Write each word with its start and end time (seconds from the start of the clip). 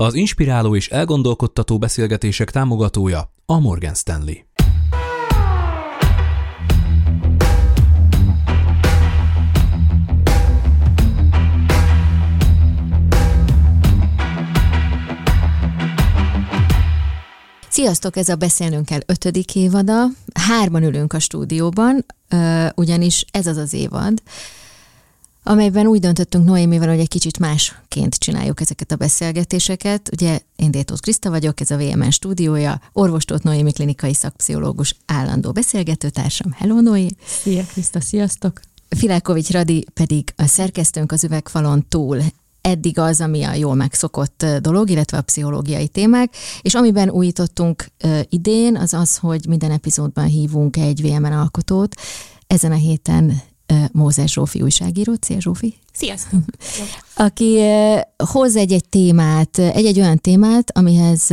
Az 0.00 0.14
inspiráló 0.14 0.76
és 0.76 0.88
elgondolkodtató 0.88 1.78
beszélgetések 1.78 2.50
támogatója 2.50 3.32
a 3.46 3.58
Morgan 3.58 3.94
Stanley. 3.94 4.34
Sziasztok, 17.68 18.16
ez 18.16 18.28
a 18.28 18.36
Beszélnünk 18.36 18.86
kell 18.86 19.00
ötödik 19.06 19.54
évada. 19.54 20.04
Hárman 20.34 20.82
ülünk 20.82 21.12
a 21.12 21.18
stúdióban, 21.18 22.04
ugyanis 22.74 23.24
ez 23.30 23.46
az 23.46 23.56
az 23.56 23.72
évad, 23.72 24.22
amelyben 25.42 25.86
úgy 25.86 26.00
döntöttünk 26.00 26.44
Noémivel, 26.44 26.88
hogy 26.88 26.98
egy 26.98 27.08
kicsit 27.08 27.38
másként 27.38 28.14
csináljuk 28.14 28.60
ezeket 28.60 28.92
a 28.92 28.96
beszélgetéseket. 28.96 30.08
Ugye 30.12 30.40
én 30.56 30.70
Détót 30.70 31.00
Kriszta 31.00 31.30
vagyok, 31.30 31.60
ez 31.60 31.70
a 31.70 31.76
VMN 31.76 32.10
stúdiója, 32.10 32.80
orvostót 32.92 33.42
Noémi 33.42 33.72
klinikai 33.72 34.14
szakpszichológus 34.14 34.96
állandó 35.06 35.52
beszélgetőtársam. 35.52 36.52
Hello 36.52 36.80
Noé! 36.80 37.08
Szia 37.26 37.64
Kriszta, 37.64 38.00
sziasztok! 38.00 38.60
Filákovics 38.88 39.50
Radi 39.50 39.86
pedig 39.94 40.32
a 40.36 40.46
szerkesztőnk 40.46 41.12
az 41.12 41.24
üvegfalon 41.24 41.86
túl 41.88 42.22
eddig 42.60 42.98
az, 42.98 43.20
ami 43.20 43.42
a 43.42 43.54
jól 43.54 43.74
megszokott 43.74 44.46
dolog, 44.60 44.90
illetve 44.90 45.18
a 45.18 45.22
pszichológiai 45.22 45.88
témák, 45.88 46.34
és 46.62 46.74
amiben 46.74 47.10
újítottunk 47.10 47.86
idén, 48.28 48.76
az 48.76 48.94
az, 48.94 49.16
hogy 49.16 49.46
minden 49.48 49.70
epizódban 49.70 50.24
hívunk 50.24 50.76
egy 50.76 51.02
VMN 51.02 51.32
alkotót. 51.32 51.94
Ezen 52.46 52.72
a 52.72 52.74
héten 52.74 53.42
Mózes 53.92 54.32
Zsófi 54.32 54.62
újságíró. 54.62 55.14
Szia 55.20 55.40
Zsófi! 55.40 55.74
Sziasztok! 55.92 56.40
Aki 57.14 57.60
hoz 58.16 58.56
egy-egy 58.56 58.88
témát, 58.88 59.58
egy-egy 59.58 59.98
olyan 59.98 60.18
témát, 60.18 60.78
amihez 60.78 61.30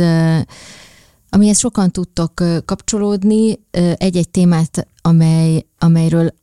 amihez 1.30 1.58
sokan 1.58 1.90
tudtok 1.90 2.32
kapcsolódni, 2.64 3.60
egy-egy 3.96 4.28
témát, 4.28 4.86
amely, 5.02 5.66
amelyről 5.78 6.34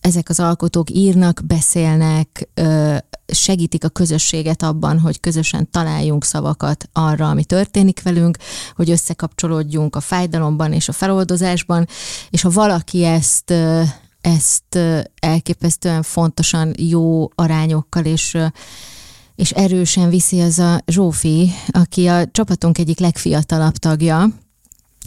ezek 0.00 0.28
az 0.28 0.40
alkotók 0.40 0.90
írnak, 0.90 1.40
beszélnek, 1.44 2.48
segítik 3.26 3.84
a 3.84 3.88
közösséget 3.88 4.62
abban, 4.62 4.98
hogy 4.98 5.20
közösen 5.20 5.70
találjunk 5.70 6.24
szavakat 6.24 6.88
arra, 6.92 7.28
ami 7.28 7.44
történik 7.44 8.02
velünk, 8.02 8.36
hogy 8.76 8.90
összekapcsolódjunk 8.90 9.96
a 9.96 10.00
fájdalomban 10.00 10.72
és 10.72 10.88
a 10.88 10.92
feloldozásban, 10.92 11.86
és 12.30 12.42
ha 12.42 12.50
valaki 12.50 13.04
ezt 13.04 13.54
ezt 14.20 14.78
elképesztően 15.20 16.02
fontosan 16.02 16.74
jó 16.76 17.28
arányokkal 17.34 18.04
és 18.04 18.36
és 19.40 19.50
erősen 19.50 20.08
viszi 20.08 20.40
az 20.40 20.58
a 20.58 20.80
Zsófi, 20.86 21.50
aki 21.68 22.06
a 22.06 22.26
csapatunk 22.26 22.78
egyik 22.78 22.98
legfiatalabb 22.98 23.76
tagja. 23.76 24.28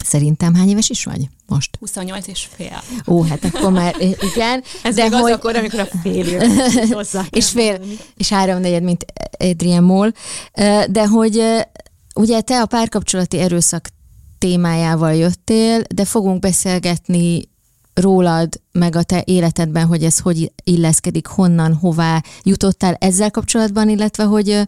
Szerintem 0.04 0.54
hány 0.54 0.68
éves 0.68 0.90
is 0.90 1.04
vagy 1.04 1.28
most? 1.46 1.76
28 1.80 2.26
és 2.26 2.48
fél. 2.56 2.82
Ó, 3.06 3.22
hát 3.22 3.44
akkor 3.44 3.72
már 3.72 3.94
igen. 4.34 4.62
Ez 4.82 4.94
de 4.94 5.02
hogy... 5.02 5.12
az 5.12 5.36
akkor, 5.36 5.56
amikor 5.56 5.80
a 5.80 5.88
fél 6.02 6.48
hozzá. 6.96 7.24
és 7.30 7.48
fél, 7.48 7.80
és 8.16 8.28
háromnegyed, 8.28 8.82
mint 8.82 9.04
Adrian 9.38 9.84
Moll. 9.84 10.10
De 10.88 11.06
hogy 11.06 11.42
ugye 12.14 12.40
te 12.40 12.60
a 12.60 12.66
párkapcsolati 12.66 13.38
erőszak 13.38 13.88
témájával 14.38 15.14
jöttél, 15.14 15.82
de 15.94 16.04
fogunk 16.04 16.40
beszélgetni 16.40 17.42
rólad, 17.94 18.60
meg 18.72 18.96
a 18.96 19.02
te 19.02 19.22
életedben, 19.26 19.86
hogy 19.86 20.04
ez 20.04 20.18
hogy 20.18 20.52
illeszkedik, 20.64 21.26
honnan, 21.26 21.74
hová 21.74 22.22
jutottál 22.42 22.94
ezzel 22.94 23.30
kapcsolatban, 23.30 23.88
illetve 23.88 24.24
hogy 24.24 24.60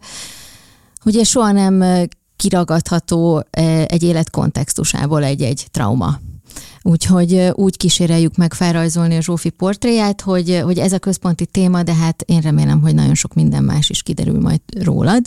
ugye 1.05 1.23
soha 1.23 1.51
nem 1.51 2.07
kiragadható 2.35 3.43
egy 3.85 4.03
élet 4.03 4.29
kontextusából 4.29 5.23
egy-egy 5.23 5.67
trauma. 5.71 6.19
Úgyhogy 6.81 7.51
úgy 7.53 7.77
kíséreljük 7.77 8.35
meg 8.35 8.53
felrajzolni 8.53 9.15
a 9.15 9.21
Zsófi 9.21 9.49
portréját, 9.49 10.21
hogy, 10.21 10.61
hogy 10.63 10.77
ez 10.77 10.93
a 10.93 10.99
központi 10.99 11.45
téma, 11.45 11.83
de 11.83 11.93
hát 11.93 12.21
én 12.21 12.39
remélem, 12.39 12.81
hogy 12.81 12.95
nagyon 12.95 13.13
sok 13.13 13.33
minden 13.33 13.63
más 13.63 13.89
is 13.89 14.03
kiderül 14.03 14.39
majd 14.39 14.61
rólad. 14.83 15.25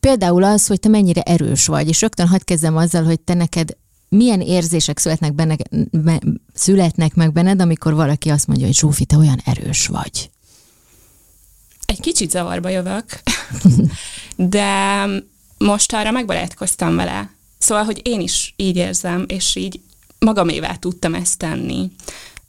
Például 0.00 0.44
az, 0.44 0.66
hogy 0.66 0.80
te 0.80 0.88
mennyire 0.88 1.22
erős 1.22 1.66
vagy, 1.66 1.88
és 1.88 2.00
rögtön 2.00 2.26
hagyd 2.26 2.44
kezdem 2.44 2.76
azzal, 2.76 3.04
hogy 3.04 3.20
te 3.20 3.34
neked 3.34 3.76
milyen 4.08 4.40
érzések 4.40 4.98
születnek, 4.98 5.34
benne, 5.34 5.56
be, 5.90 6.20
születnek 6.54 7.14
meg 7.14 7.32
benned, 7.32 7.60
amikor 7.60 7.94
valaki 7.94 8.28
azt 8.28 8.46
mondja, 8.46 8.66
hogy 8.66 8.74
Zsófi, 8.74 9.04
te 9.04 9.16
olyan 9.16 9.40
erős 9.44 9.86
vagy? 9.86 10.30
Egy 11.86 12.00
kicsit 12.00 12.30
zavarba 12.30 12.68
jövök, 12.68 13.04
de 14.36 15.04
most 15.58 15.92
arra 15.92 16.10
megbarátkoztam 16.10 16.96
vele. 16.96 17.30
Szóval, 17.58 17.84
hogy 17.84 18.00
én 18.04 18.20
is 18.20 18.54
így 18.56 18.76
érzem, 18.76 19.24
és 19.28 19.56
így 19.56 19.80
magamévá 20.18 20.74
tudtam 20.74 21.14
ezt 21.14 21.38
tenni. 21.38 21.90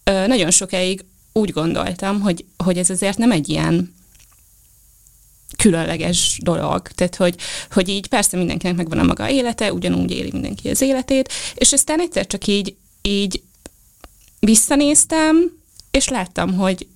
Ö, 0.04 0.28
nagyon 0.28 0.52
sokáig 0.52 1.06
úgy 1.34 1.52
gondoltam, 1.52 2.22
hogy, 2.22 2.46
hogy 2.58 2.78
ez 2.78 2.90
azért 2.90 3.18
nem 3.18 3.32
egy 3.32 3.50
ilyen 3.50 3.94
különleges 5.58 6.40
dolog. 6.44 6.88
Tehát, 6.88 7.16
hogy, 7.16 7.36
hogy 7.72 7.90
így 7.90 8.08
persze 8.08 8.38
mindenkinek 8.38 8.76
megvan 8.76 9.00
a 9.00 9.04
maga 9.04 9.30
élete, 9.30 9.74
ugyanúgy 9.74 10.12
éli 10.12 10.30
mindenki 10.32 10.70
az 10.70 10.82
életét, 10.82 11.32
és 11.54 11.74
aztán 11.74 12.00
egyszer 12.00 12.28
csak 12.28 12.48
így, 12.48 12.76
így 13.02 13.42
visszanéztem, 14.40 15.52
és 15.92 16.08
láttam, 16.08 16.54
hogy, 16.54 16.88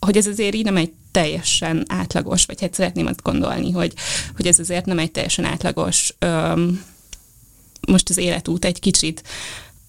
hogy 0.00 0.16
ez 0.16 0.26
azért 0.26 0.54
így 0.54 0.64
nem 0.64 0.76
egy 0.76 0.92
teljesen 1.10 1.84
átlagos, 1.88 2.44
vagy 2.44 2.60
hát 2.60 2.74
szeretném 2.74 3.06
azt 3.06 3.22
gondolni, 3.22 3.70
hogy, 3.70 3.92
hogy 4.36 4.46
ez 4.46 4.58
azért 4.58 4.86
nem 4.86 4.98
egy 4.98 5.10
teljesen 5.10 5.44
átlagos 5.44 6.14
öm, 6.18 6.84
most 7.88 8.08
az 8.08 8.16
életút 8.16 8.64
egy 8.64 8.80
kicsit 8.80 9.22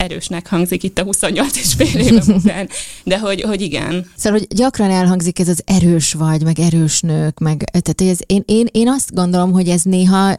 erősnek 0.01 0.47
hangzik 0.47 0.83
itt 0.83 0.99
a 0.99 1.03
28 1.03 1.57
és 1.57 1.73
fél 1.73 1.99
éve 2.01 2.23
után, 2.35 2.69
de 3.03 3.19
hogy, 3.19 3.41
hogy 3.41 3.61
igen. 3.61 4.05
Szóval, 4.15 4.39
hogy 4.39 4.57
gyakran 4.57 4.89
elhangzik 4.89 5.39
ez 5.39 5.47
az 5.47 5.61
erős 5.65 6.13
vagy, 6.13 6.43
meg 6.43 6.59
erős 6.59 7.01
nők, 7.01 7.39
meg, 7.39 7.63
tehát 7.63 8.13
ez, 8.13 8.19
én, 8.25 8.43
én, 8.45 8.67
én 8.71 8.89
azt 8.89 9.13
gondolom, 9.13 9.51
hogy 9.51 9.67
ez 9.67 9.81
néha 9.81 10.35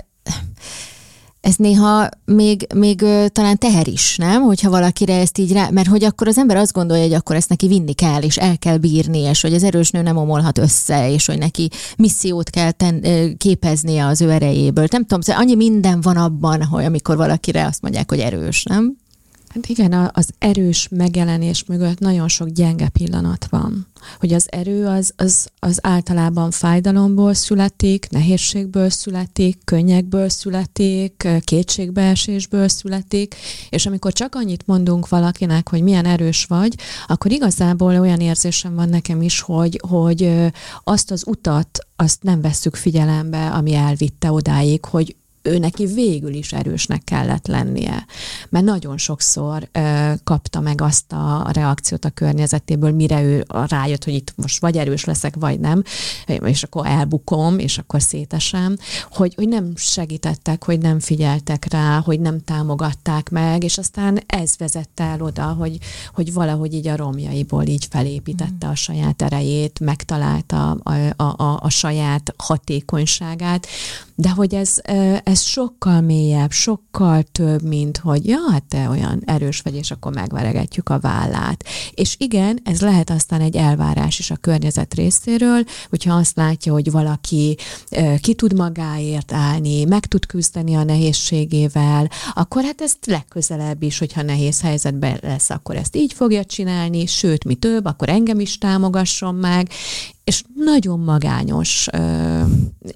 ez 1.41 1.57
néha 1.57 2.09
még, 2.25 2.67
még 2.75 3.05
talán 3.33 3.59
teher 3.59 3.89
is, 3.89 4.17
nem? 4.17 4.43
Hogyha 4.43 4.71
valakire 4.71 5.19
ezt 5.19 5.39
így 5.39 5.53
rá, 5.53 5.69
mert 5.71 5.89
hogy 5.89 6.05
akkor 6.05 6.29
az 6.29 6.39
ember 6.39 6.57
azt 6.57 6.73
gondolja, 6.73 7.03
hogy 7.03 7.13
akkor 7.13 7.37
ezt 7.37 7.49
neki 7.49 7.67
vinni 7.67 7.93
kell, 7.93 8.23
és 8.23 8.37
el 8.37 8.59
kell 8.59 8.77
bírni, 8.77 9.19
és 9.19 9.41
hogy 9.41 9.55
az 9.55 9.63
erős 9.63 9.91
nő 9.91 10.03
nem 10.03 10.17
omolhat 10.17 10.59
össze, 10.59 11.11
és 11.11 11.27
hogy 11.27 11.39
neki 11.39 11.71
missziót 11.97 12.51
kell 12.51 12.71
ten, 12.71 13.05
képeznie 13.37 14.07
az 14.07 14.21
ő 14.21 14.31
erejéből. 14.31 14.87
Nem 14.91 15.03
tudom, 15.03 15.21
szóval 15.21 15.43
annyi 15.43 15.55
minden 15.55 16.01
van 16.01 16.17
abban, 16.17 16.63
hogy 16.63 16.85
amikor 16.85 17.17
valakire 17.17 17.67
azt 17.67 17.83
mondják, 17.83 18.11
hogy 18.11 18.21
erős, 18.21 18.63
nem? 18.63 18.97
Hát 19.55 19.67
igen, 19.67 20.11
az 20.13 20.29
erős 20.39 20.89
megjelenés 20.91 21.65
mögött 21.65 21.99
nagyon 21.99 22.29
sok 22.29 22.49
gyenge 22.49 22.89
pillanat 22.89 23.47
van. 23.51 23.87
Hogy 24.19 24.33
az 24.33 24.47
erő 24.51 24.87
az, 24.87 25.13
az, 25.17 25.49
az 25.59 25.79
általában 25.83 26.51
fájdalomból 26.51 27.35
születik, 27.35 28.07
nehézségből 28.11 28.91
születik, 28.91 29.59
könnyekből 29.65 30.29
születik, 30.29 31.29
kétségbeesésből 31.45 32.69
születik, 32.69 33.35
és 33.69 33.87
amikor 33.87 34.13
csak 34.13 34.35
annyit 34.35 34.67
mondunk 34.67 35.09
valakinek, 35.09 35.69
hogy 35.69 35.83
milyen 35.83 36.05
erős 36.05 36.45
vagy, 36.45 36.75
akkor 37.07 37.31
igazából 37.31 38.01
olyan 38.01 38.21
érzésem 38.21 38.75
van 38.75 38.89
nekem 38.89 39.23
is, 39.23 39.41
hogy, 39.41 39.81
hogy 39.89 40.51
azt 40.85 41.11
az 41.11 41.23
utat, 41.27 41.79
azt 41.97 42.23
nem 42.23 42.41
vesszük 42.41 42.75
figyelembe, 42.75 43.51
ami 43.51 43.75
elvitte 43.75 44.33
odáig, 44.33 44.85
hogy 44.85 45.17
ő 45.43 45.59
neki 45.59 45.87
végül 45.87 46.35
is 46.35 46.53
erősnek 46.53 47.05
kellett 47.05 47.47
lennie. 47.47 48.07
Mert 48.49 48.65
nagyon 48.65 48.99
sokszor 48.99 49.69
ö, 49.73 50.13
kapta 50.25 50.61
meg 50.61 50.81
azt 50.81 51.13
a 51.13 51.49
reakciót 51.53 52.05
a 52.05 52.11
környezetéből, 52.11 52.93
mire 52.93 53.23
ő 53.23 53.45
rájött, 53.49 54.05
hogy 54.05 54.15
itt 54.15 54.33
most 54.37 54.61
vagy 54.61 54.77
erős 54.77 55.05
leszek, 55.05 55.35
vagy 55.37 55.61
nem, 55.61 55.83
és 56.27 56.63
akkor 56.63 56.87
elbukom, 56.87 57.59
és 57.59 57.79
akkor 57.79 58.03
szétesem, 58.03 58.77
hogy, 59.11 59.35
hogy 59.35 59.49
nem 59.49 59.73
segítettek, 59.77 60.65
hogy 60.65 60.79
nem 60.79 61.01
figyeltek 61.01 61.73
rá, 61.73 62.01
hogy 62.01 62.21
nem 62.21 62.41
támogatták 62.45 63.31
meg, 63.31 63.65
és 63.65 63.79
aztán 63.79 64.21
ez 64.27 64.55
vezette 64.59 65.05
el 65.05 65.21
oda, 65.21 65.45
hogy, 65.45 65.79
hogy 66.15 66.33
valahogy 66.33 66.75
így 66.75 66.89
a 66.89 66.97
romjaiból 66.97 67.65
így 67.65 67.87
felépítette 67.91 68.69
a 68.69 68.75
saját 68.75 69.23
erejét, 69.23 69.81
megtalálta 69.81 70.71
a, 70.71 71.23
a, 71.23 71.43
a, 71.43 71.59
a 71.63 71.69
saját 71.69 72.35
hatékonyságát, 72.37 73.67
de 74.15 74.31
hogy 74.31 74.55
ez, 74.55 74.81
ez 75.25 75.32
sokkal 75.41 76.01
mélyebb, 76.01 76.51
sokkal 76.51 77.23
több, 77.23 77.63
mint 77.63 77.99
hogy 77.99 78.27
ja, 78.27 78.39
hát 78.51 78.65
te 78.65 78.89
olyan 78.89 79.23
erős 79.25 79.61
vagy, 79.61 79.75
és 79.75 79.91
akkor 79.91 80.15
megveregetjük 80.15 80.89
a 80.89 80.99
vállát. 80.99 81.65
És 81.95 82.17
igen, 82.19 82.61
ez 82.65 82.81
lehet 82.81 83.11
aztán 83.11 83.41
egy 83.41 83.57
elvárás 83.57 84.19
is 84.19 84.31
a 84.31 84.37
környezet 84.37 84.95
részéről, 84.95 85.65
hogyha 85.89 86.15
azt 86.15 86.37
látja, 86.37 86.73
hogy 86.73 86.91
valaki 86.91 87.57
ki 88.21 88.35
tud 88.35 88.55
magáért 88.55 89.33
állni, 89.33 89.85
meg 89.85 90.07
tud 90.07 90.27
küzdeni 90.27 90.75
a 90.75 90.85
nehézségével, 90.85 92.11
akkor 92.35 92.63
hát 92.65 92.81
ezt 92.81 93.07
legközelebb 93.07 93.83
is, 93.83 93.99
hogyha 93.99 94.23
nehéz 94.23 94.61
helyzetben 94.61 95.19
lesz, 95.23 95.51
akkor 95.51 95.77
ezt 95.77 95.97
így 95.97 96.13
fogja 96.13 96.45
csinálni, 96.45 97.07
sőt, 97.07 97.45
mi 97.45 97.55
több, 97.55 97.85
akkor 97.85 98.09
engem 98.09 98.41
is 98.41 98.59
támogasson 98.59 99.35
meg, 99.35 99.71
és 100.33 100.45
nagyon 100.55 101.01
magányos 101.01 101.89
ö, 101.93 102.43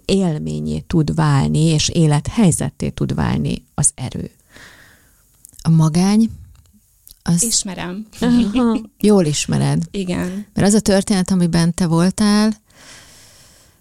élményé 0.04 0.78
tud 0.78 1.14
válni, 1.14 1.58
és 1.58 1.88
élethelyzetté 1.88 2.88
tud 2.88 3.14
válni 3.14 3.64
az 3.74 3.90
erő. 3.94 4.30
A 5.62 5.68
magány, 5.68 6.30
az 7.22 7.42
Ismerem. 7.42 8.06
jól 8.98 9.24
ismered. 9.24 9.82
Igen. 9.90 10.46
Mert 10.54 10.66
az 10.66 10.74
a 10.74 10.80
történet, 10.80 11.30
amiben 11.30 11.74
te 11.74 11.86
voltál, 11.86 12.52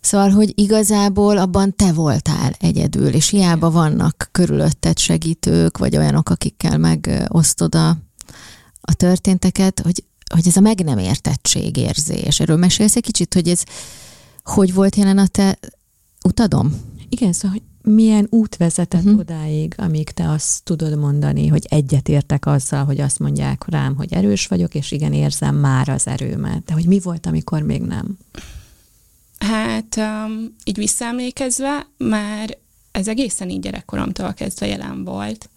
szóval, 0.01 0.29
hogy 0.29 0.51
igazából 0.55 1.37
abban 1.37 1.75
te 1.75 1.93
voltál 1.93 2.53
egyedül, 2.59 3.07
és 3.07 3.29
hiába 3.29 3.71
vannak 3.71 4.29
körülötted 4.31 4.97
segítők, 4.97 5.77
vagy 5.77 5.97
olyanok, 5.97 6.29
akikkel 6.29 6.77
megosztod 6.77 7.75
a, 7.75 7.89
a 8.81 8.93
történteket, 8.93 9.79
hogy, 9.79 10.03
hogy 10.33 10.47
ez 10.47 10.57
a 10.57 10.59
meg 10.59 10.83
nem 10.83 10.97
értettség 10.97 11.77
érzés. 11.77 12.39
Erről 12.39 12.57
mesélsz 12.57 12.95
egy 12.95 13.03
kicsit, 13.03 13.33
hogy 13.33 13.47
ez 13.47 13.63
hogy 14.43 14.73
volt 14.73 14.95
jelen 14.95 15.17
a 15.17 15.27
te 15.27 15.59
utadom? 16.23 16.81
Igen, 17.09 17.33
szóval, 17.33 17.51
hogy 17.51 17.93
milyen 17.93 18.27
út 18.29 18.57
vezetett 18.57 19.03
uh-huh. 19.03 19.19
odáig, 19.19 19.73
amíg 19.77 20.09
te 20.09 20.29
azt 20.29 20.63
tudod 20.63 20.97
mondani, 20.97 21.47
hogy 21.47 21.65
egyetértek 21.69 22.45
azzal, 22.45 22.85
hogy 22.85 22.99
azt 22.99 23.19
mondják 23.19 23.65
rám, 23.67 23.95
hogy 23.95 24.13
erős 24.13 24.47
vagyok, 24.47 24.75
és 24.75 24.91
igen, 24.91 25.13
érzem 25.13 25.55
már 25.55 25.89
az 25.89 26.07
erőmet. 26.07 26.63
De 26.63 26.73
hogy 26.73 26.85
mi 26.85 26.99
volt, 26.99 27.25
amikor 27.25 27.61
még 27.61 27.81
nem? 27.81 28.17
Hát 29.39 29.95
um, 29.97 30.55
így 30.63 30.77
visszaemlékezve, 30.77 31.87
már 31.97 32.57
ez 32.91 33.07
egészen 33.07 33.49
így 33.49 33.59
gyerekkoromtól 33.59 34.33
kezdve 34.33 34.67
jelen 34.67 35.03
volt. 35.03 35.49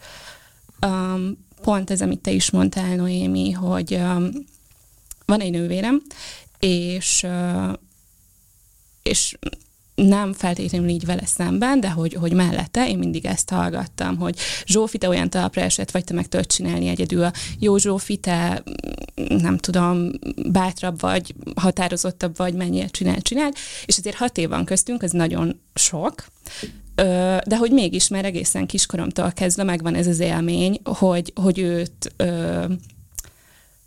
Um, 0.87 1.47
pont 1.63 1.91
ez, 1.91 2.01
amit 2.01 2.21
te 2.21 2.31
is 2.31 2.51
mondtál, 2.51 2.97
Noémi, 2.97 3.51
hogy 3.51 3.95
um, 3.95 4.31
van 5.29 5.41
egy 5.41 5.51
nővérem, 5.51 6.03
és, 6.59 7.27
és 9.03 9.37
nem 9.95 10.33
feltétlenül 10.33 10.89
így 10.89 11.05
vele 11.05 11.27
szemben, 11.27 11.81
de 11.81 11.91
hogy, 11.91 12.15
hogy 12.15 12.33
mellette 12.33 12.89
én 12.89 12.99
mindig 12.99 13.25
ezt 13.25 13.51
hallgattam, 13.51 14.17
hogy 14.17 14.39
Zsófi, 14.67 14.99
te 14.99 15.09
olyan 15.09 15.31
talpra 15.31 15.63
esett, 15.63 15.91
vagy 15.91 16.05
te 16.05 16.15
meg 16.15 16.29
tudod 16.29 16.47
csinálni 16.47 16.89
egyedül. 16.89 17.31
Jó 17.59 17.77
Zsófi, 17.77 18.17
te 18.17 18.63
mm, 19.21 19.37
nem 19.37 19.59
tudom, 19.59 20.11
bátrabb 20.53 21.01
vagy, 21.01 21.35
határozottabb 21.55 22.37
vagy, 22.37 22.55
mennyire 22.55 22.87
csinál, 22.87 23.21
csinál. 23.21 23.53
És 23.87 23.99
azért 23.99 24.17
hat 24.17 24.39
év 24.39 24.49
van 24.49 24.65
köztünk, 24.65 25.03
ez 25.03 25.11
nagyon 25.11 25.61
sok, 25.75 26.27
de 27.45 27.57
hogy 27.59 27.71
mégis 27.71 28.09
már 28.09 28.25
egészen 28.25 28.67
kiskoromtól 28.67 29.33
kezdve 29.33 29.63
megvan 29.63 29.95
ez 29.95 30.07
az 30.07 30.19
élmény, 30.19 30.81
hogy, 30.85 31.33
hogy 31.35 31.59
őt 31.59 32.15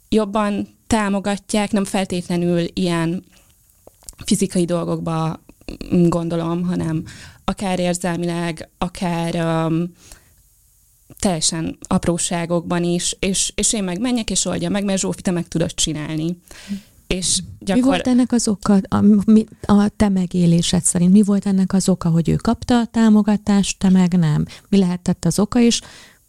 jobban 0.09 0.67
támogatják, 0.91 1.71
nem 1.71 1.85
feltétlenül 1.85 2.65
ilyen 2.73 3.23
fizikai 4.25 4.65
dolgokba 4.65 5.39
mm, 5.93 6.07
gondolom, 6.07 6.63
hanem 6.63 7.03
akár 7.43 7.79
érzelmileg, 7.79 8.69
akár 8.77 9.35
um, 9.35 9.93
teljesen 11.19 11.77
apróságokban 11.81 12.83
is, 12.83 13.15
és, 13.19 13.51
és 13.55 13.73
én 13.73 13.83
meg 13.83 13.99
menjek 13.99 14.29
és 14.29 14.45
oldja 14.45 14.69
meg, 14.69 14.83
mert 14.83 14.99
Zsófi, 14.99 15.21
te 15.21 15.31
meg 15.31 15.47
tudod 15.47 15.73
csinálni. 15.73 16.37
És 17.07 17.39
Mi 17.59 17.65
gyakor... 17.65 17.83
volt 17.83 18.07
ennek 18.07 18.31
az 18.31 18.47
oka, 18.47 18.79
a, 18.87 19.01
mi, 19.25 19.45
a 19.61 19.87
te 19.95 20.09
megélésed 20.09 20.83
szerint? 20.83 21.11
Mi 21.11 21.21
volt 21.21 21.45
ennek 21.45 21.73
az 21.73 21.89
oka, 21.89 22.09
hogy 22.09 22.29
ő 22.29 22.35
kapta 22.35 22.79
a 22.79 22.85
támogatást, 22.85 23.79
te 23.79 23.89
meg 23.89 24.17
nem? 24.17 24.45
Mi 24.69 24.77
lehetett 24.77 25.25
az 25.25 25.39
oka, 25.39 25.59
és 25.59 25.81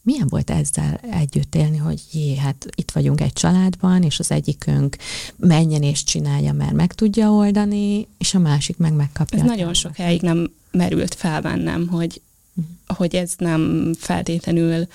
milyen 0.02 0.26
volt 0.28 0.50
ezzel 0.50 1.00
együtt 1.10 1.54
élni, 1.54 1.76
hogy 1.76 2.00
jé, 2.12 2.36
hát 2.36 2.66
itt 2.74 2.90
vagyunk 2.90 3.20
egy 3.20 3.32
családban, 3.32 4.02
és 4.02 4.18
az 4.18 4.30
egyikünk 4.30 4.96
menjen 5.36 5.82
és 5.82 6.04
csinálja, 6.04 6.52
mert 6.52 6.72
meg 6.72 6.92
tudja 6.92 7.30
oldani, 7.30 8.06
és 8.18 8.34
a 8.34 8.38
másik 8.38 8.76
meg 8.76 8.92
megkapja. 8.92 9.38
Ez 9.38 9.44
nagyon 9.44 9.56
támogatást. 9.56 9.80
sokáig 9.80 10.20
nem 10.20 10.50
merült 10.70 11.14
fel 11.14 11.40
bennem, 11.40 11.86
hogy, 11.88 12.20
hogy 12.86 13.14
ez 13.16 13.34
nem 13.38 13.92
feltétlenül 13.98 14.86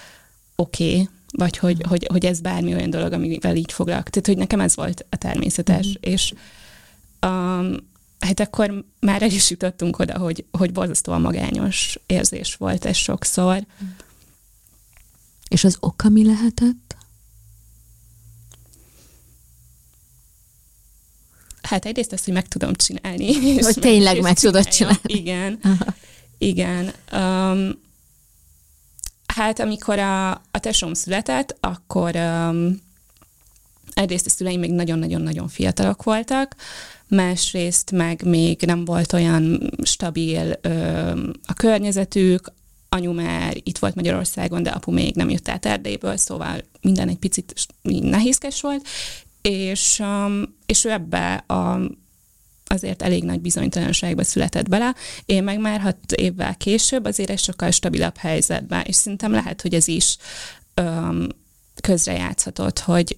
oké, 0.56 0.92
okay, 0.92 1.10
vagy 1.32 1.58
hogy, 1.58 1.82
hogy, 1.88 2.08
hogy 2.12 2.26
ez 2.26 2.40
bármi 2.40 2.74
olyan 2.74 2.90
dolog, 2.90 3.12
amivel 3.14 3.56
így 3.56 3.72
foglalkozok. 3.72 4.10
Tehát, 4.10 4.28
hogy 4.28 4.38
nekem 4.38 4.60
ez 4.60 4.76
volt 4.76 5.06
a 5.10 5.16
természetes, 5.16 5.86
Mhm. 5.88 6.12
és 6.14 6.34
um, 7.26 7.76
hát 8.20 8.40
akkor 8.40 8.84
már 9.00 9.22
el 9.22 9.32
is 9.32 9.50
jutottunk 9.50 10.00
oda, 10.00 10.18
hogy, 10.18 10.46
hogy 10.52 10.72
borzasztóan 10.72 11.22
magányos 11.22 12.00
érzés 12.06 12.56
volt 12.56 12.86
ez 12.86 12.96
sokszor. 12.96 13.66
És 15.48 15.64
az 15.64 15.78
oka 15.80 16.10
mi 16.10 16.26
lehetett? 16.26 16.96
Hát 21.62 21.86
egyrészt 21.86 22.14
azt, 22.14 22.26
hogy 22.26 22.34
meg 22.34 22.48
tudom 22.48 22.74
csinálni. 22.74 23.26
és 23.58 23.66
Hogy 23.66 23.78
tényleg 23.80 24.16
és 24.16 24.22
meg 24.22 24.40
tudod 24.40 24.68
csinálni. 24.68 25.00
Igen. 25.04 25.60
Aha. 25.64 25.94
Igen. 26.38 26.94
Um, 27.14 27.82
hát 29.26 29.60
amikor 29.60 30.00
a, 30.00 30.32
a 30.32 30.60
tesóm 30.60 30.94
született, 30.94 31.58
akkor 31.60 32.16
um, 32.16 32.82
egyrészt 33.94 34.26
a 34.26 34.30
szüleim 34.30 34.60
még 34.60 34.72
nagyon-nagyon-nagyon 34.72 35.48
fiatalok 35.48 36.04
voltak, 36.04 36.56
másrészt 37.08 37.92
meg 37.92 38.24
még 38.24 38.62
nem 38.62 38.86
volt 38.86 39.14
olyan 39.14 39.72
stabil 39.84 40.60
um, 40.64 41.32
a 41.46 41.54
környezetük, 41.54 42.52
anyu 42.90 43.14
már 43.14 43.58
itt 43.64 43.78
volt 43.78 43.96
Magyarországon, 43.96 44.64
de 44.64 44.70
apu 44.70 44.92
még 44.92 45.16
nem 45.16 45.30
jött 45.30 45.50
át 45.50 45.66
Erdélyből, 45.66 46.18
szóval 46.18 46.64
minden 46.82 47.10
egy 47.10 47.18
picit 47.18 47.54
nehézkes 47.82 48.62
volt, 48.62 48.88
és, 49.42 50.00
um, 50.00 50.56
és 50.66 50.86
ő 50.86 50.92
ebbe 50.92 51.34
a, 51.34 51.80
azért 52.66 53.02
elég 53.02 53.24
nagy 53.24 53.40
bizonytalanságba 53.40 54.24
született 54.24 54.70
bele. 54.70 54.96
Én 55.26 55.44
meg 55.44 55.60
már 55.60 55.80
hat 55.80 56.12
évvel 56.12 56.56
később 56.56 57.06
azért 57.06 57.30
egy 57.30 57.40
sokkal 57.40 57.72
stabilabb 57.72 58.18
helyzetben, 58.18 58.84
és 58.86 58.96
szerintem 58.96 59.32
lehet, 59.32 59.62
hogy 59.62 59.74
ez 59.74 59.88
is 59.88 60.18
um, 60.82 61.28
közrejátszhatott, 61.82 62.80
hogy 62.80 63.16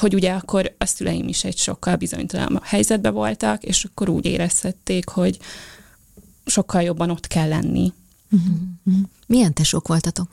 hogy 0.00 0.14
ugye 0.14 0.32
akkor 0.32 0.74
a 0.78 0.86
szüleim 0.86 1.28
is 1.28 1.44
egy 1.44 1.56
sokkal 1.56 1.96
bizonytalanabb 1.96 2.64
helyzetben 2.64 3.12
voltak, 3.12 3.62
és 3.62 3.84
akkor 3.84 4.08
úgy 4.08 4.24
érezhették, 4.24 5.08
hogy 5.08 5.38
sokkal 6.46 6.82
jobban 6.82 7.10
ott 7.10 7.26
kell 7.26 7.48
lenni. 7.48 7.92
Milyen 9.26 9.52
tesók 9.52 9.88
voltatok? 9.88 10.28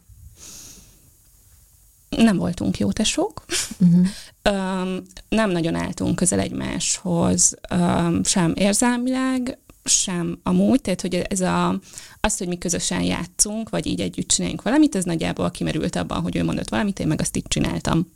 Nem 2.10 2.38
voltunk 2.38 2.78
jó 2.78 2.92
tesók, 2.92 3.46
Uh-huh. 3.82 4.08
Öm, 4.42 5.04
nem 5.30 5.50
nagyon 5.50 5.76
álltunk 5.76 6.16
közel 6.16 6.40
egymáshoz, 6.40 7.56
öm, 7.70 8.24
sem 8.24 8.54
érzelmileg, 8.56 9.58
sem 9.84 10.40
amúgy, 10.44 10.82
tehát 10.82 11.02
hogy 11.02 11.16
ez 11.16 11.40
a, 11.42 11.80
az, 12.20 12.38
hogy 12.38 12.48
mi 12.48 12.58
közösen 12.58 13.02
játszunk, 13.02 13.70
vagy 13.70 13.86
így 13.86 14.02
együtt 14.02 14.28
csináljunk 14.28 14.62
valamit, 14.62 14.96
ez 14.96 15.04
nagyjából 15.04 15.52
kimerült 15.52 15.96
abban, 15.96 16.22
hogy 16.22 16.36
ő 16.36 16.44
mondott 16.44 16.70
valamit, 16.70 17.00
én 17.00 17.08
meg 17.08 17.22
azt 17.22 17.38
így 17.38 17.48
csináltam. 17.48 18.08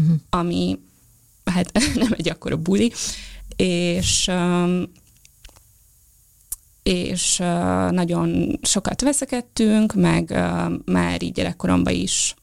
Uh-huh. 0.00 0.16
Ami 0.30 0.78
hát 1.44 1.72
nem 1.94 2.14
egy 2.16 2.28
akkora 2.28 2.56
buli, 2.56 2.92
és 3.56 4.28
öm, 4.28 4.90
és 6.88 7.36
nagyon 7.90 8.58
sokat 8.62 9.00
veszekedtünk, 9.00 9.94
meg 9.94 10.30
már 10.84 11.22
így 11.22 11.32
gyerekkoromban 11.32 11.94
is 11.94 12.34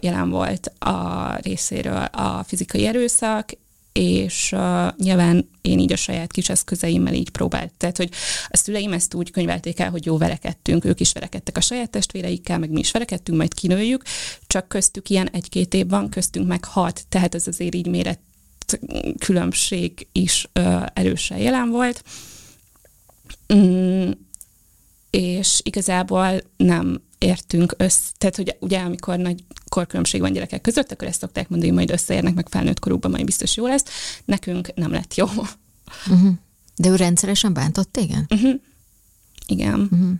jelen 0.00 0.30
volt 0.30 0.72
a 0.78 1.34
részéről 1.42 2.02
a 2.02 2.44
fizikai 2.46 2.86
erőszak, 2.86 3.50
és 3.92 4.52
uh, 4.52 4.96
nyilván 4.96 5.48
én 5.60 5.78
így 5.78 5.92
a 5.92 5.96
saját 5.96 6.32
kis 6.32 6.48
eszközeimmel 6.48 7.14
így 7.14 7.30
próbált. 7.30 7.72
Tehát, 7.76 7.96
hogy 7.96 8.10
a 8.48 8.56
szüleim 8.56 8.92
ezt 8.92 9.14
úgy 9.14 9.30
könyvelték 9.30 9.78
el, 9.78 9.90
hogy 9.90 10.06
jó 10.06 10.18
verekedtünk, 10.18 10.84
ők 10.84 11.00
is 11.00 11.12
verekedtek 11.12 11.56
a 11.56 11.60
saját 11.60 11.90
testvéreikkel, 11.90 12.58
meg 12.58 12.70
mi 12.70 12.78
is 12.78 12.90
verekedtünk, 12.90 13.38
majd 13.38 13.54
kinőjük, 13.54 14.02
csak 14.46 14.68
köztük 14.68 15.08
ilyen 15.08 15.28
egy-két 15.28 15.74
év 15.74 15.88
van, 15.88 16.08
köztünk 16.08 16.46
meg 16.46 16.64
hat, 16.64 17.04
tehát 17.08 17.34
ez 17.34 17.46
azért 17.46 17.74
így 17.74 17.86
méret 17.86 18.20
különbség 19.18 20.06
is 20.12 20.48
uh, 20.54 20.86
erősen 20.94 21.38
jelen 21.38 21.70
volt. 21.70 22.02
Mm, 23.54 24.10
és 25.10 25.60
igazából 25.64 26.40
nem 26.56 27.00
értünk 27.18 27.74
össze, 27.76 28.00
tehát 28.18 28.36
hogy 28.36 28.56
ugye 28.60 28.78
amikor 28.78 29.18
nagy 29.18 29.44
korkülönbség 29.68 30.20
van 30.20 30.32
gyerekek 30.32 30.60
között, 30.60 30.92
akkor 30.92 31.08
ezt 31.08 31.20
szokták 31.20 31.48
mondani, 31.48 31.70
hogy 31.70 31.78
majd 31.78 31.98
összeérnek 31.98 32.34
meg 32.34 32.48
felnőtt 32.48 32.78
korukban, 32.78 33.10
majd 33.10 33.24
biztos 33.24 33.56
jó 33.56 33.66
lesz. 33.66 33.84
Nekünk 34.24 34.74
nem 34.74 34.92
lett 34.92 35.14
jó. 35.14 35.26
Uh-huh. 35.26 36.32
De 36.76 36.88
ő 36.88 36.96
rendszeresen 36.96 37.52
bántott 37.52 37.92
téged? 37.92 38.24
Uh-huh. 38.28 38.60
Igen. 39.46 39.80
Uh-huh. 39.80 40.10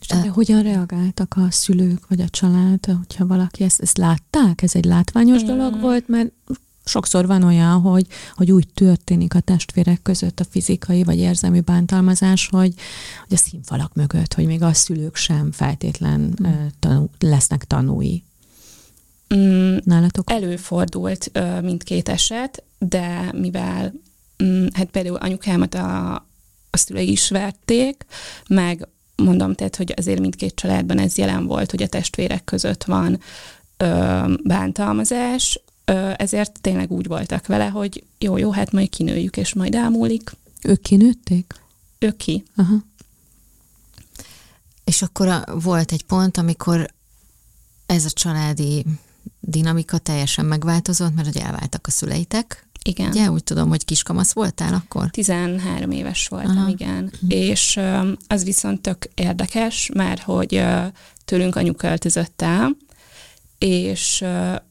És 0.00 0.06
de 0.06 0.28
hogyan 0.28 0.62
reagáltak 0.62 1.34
a 1.36 1.50
szülők 1.50 2.08
vagy 2.08 2.20
a 2.20 2.28
család, 2.28 2.84
hogyha 2.86 3.26
valaki 3.26 3.64
ezt, 3.64 3.80
ezt 3.80 3.96
látták? 3.96 4.62
Ez 4.62 4.74
egy 4.74 4.84
látványos 4.84 5.42
Mm. 5.42 5.46
dolog 5.46 5.80
volt, 5.80 6.08
mert 6.08 6.32
sokszor 6.88 7.26
van 7.26 7.42
olyan, 7.42 7.80
hogy, 7.80 8.06
hogy 8.34 8.52
úgy 8.52 8.68
történik 8.74 9.34
a 9.34 9.40
testvérek 9.40 10.02
között 10.02 10.40
a 10.40 10.44
fizikai 10.50 11.04
vagy 11.04 11.18
érzelmi 11.18 11.60
bántalmazás, 11.60 12.48
hogy, 12.48 12.74
hogy 13.28 13.36
a 13.36 13.40
színfalak 13.48 13.94
mögött, 13.94 14.34
hogy 14.34 14.46
még 14.46 14.62
a 14.62 14.72
szülők 14.72 15.16
sem 15.16 15.52
feltétlen 15.52 16.20
mm. 16.42 16.66
tanú, 16.80 17.10
lesznek 17.18 17.64
tanúi. 17.64 18.22
Mm, 19.34 19.76
Nálatok? 19.84 20.30
előfordult 20.30 21.30
ö, 21.32 21.60
mindkét 21.60 22.08
eset, 22.08 22.62
de 22.78 23.32
mivel 23.32 23.92
mm, 24.44 24.66
hát 24.72 24.86
például 24.86 25.16
anyukámat 25.16 25.74
a, 25.74 26.14
a 26.70 26.76
szülei 26.76 27.10
is 27.10 27.30
verték, 27.30 28.04
meg 28.48 28.88
mondom, 29.16 29.54
tehát, 29.54 29.76
hogy 29.76 29.94
azért 29.96 30.20
mindkét 30.20 30.54
családban 30.54 30.98
ez 30.98 31.16
jelen 31.16 31.46
volt, 31.46 31.70
hogy 31.70 31.82
a 31.82 31.88
testvérek 31.88 32.44
között 32.44 32.84
van 32.84 33.20
ö, 33.76 34.34
bántalmazás, 34.42 35.60
ezért 36.16 36.60
tényleg 36.60 36.92
úgy 36.92 37.06
voltak 37.06 37.46
vele, 37.46 37.66
hogy 37.66 38.04
jó, 38.18 38.36
jó, 38.36 38.50
hát 38.50 38.72
majd 38.72 38.88
kinőjük, 38.88 39.36
és 39.36 39.54
majd 39.54 39.74
elmúlik. 39.74 40.30
Ők 40.62 40.80
kinőtték? 40.80 41.54
Ők 41.98 42.16
ki. 42.16 42.44
Aha. 42.56 42.76
És 44.84 45.02
akkor 45.02 45.28
a, 45.28 45.44
volt 45.62 45.92
egy 45.92 46.04
pont, 46.04 46.36
amikor 46.36 46.90
ez 47.86 48.04
a 48.04 48.10
családi 48.10 48.84
dinamika 49.40 49.98
teljesen 49.98 50.44
megváltozott, 50.44 51.14
mert 51.14 51.26
hogy 51.32 51.42
elváltak 51.42 51.86
a 51.86 51.90
szüleitek. 51.90 52.66
Igen. 52.82 53.08
Ugye, 53.08 53.30
úgy 53.30 53.44
tudom, 53.44 53.68
hogy 53.68 53.84
kiskamasz 53.84 54.32
voltál 54.32 54.74
akkor? 54.74 55.10
13 55.10 55.90
éves 55.90 56.28
voltam, 56.28 56.56
Aha. 56.56 56.68
igen. 56.68 57.12
És 57.28 57.80
az 58.26 58.44
viszont 58.44 58.80
tök 58.80 59.08
érdekes, 59.14 59.90
mert 59.94 60.20
hogy 60.20 60.64
tőlünk 61.24 61.56
anyu 61.56 61.74
költözött 61.74 62.42
el, 62.42 62.76
és 63.58 64.24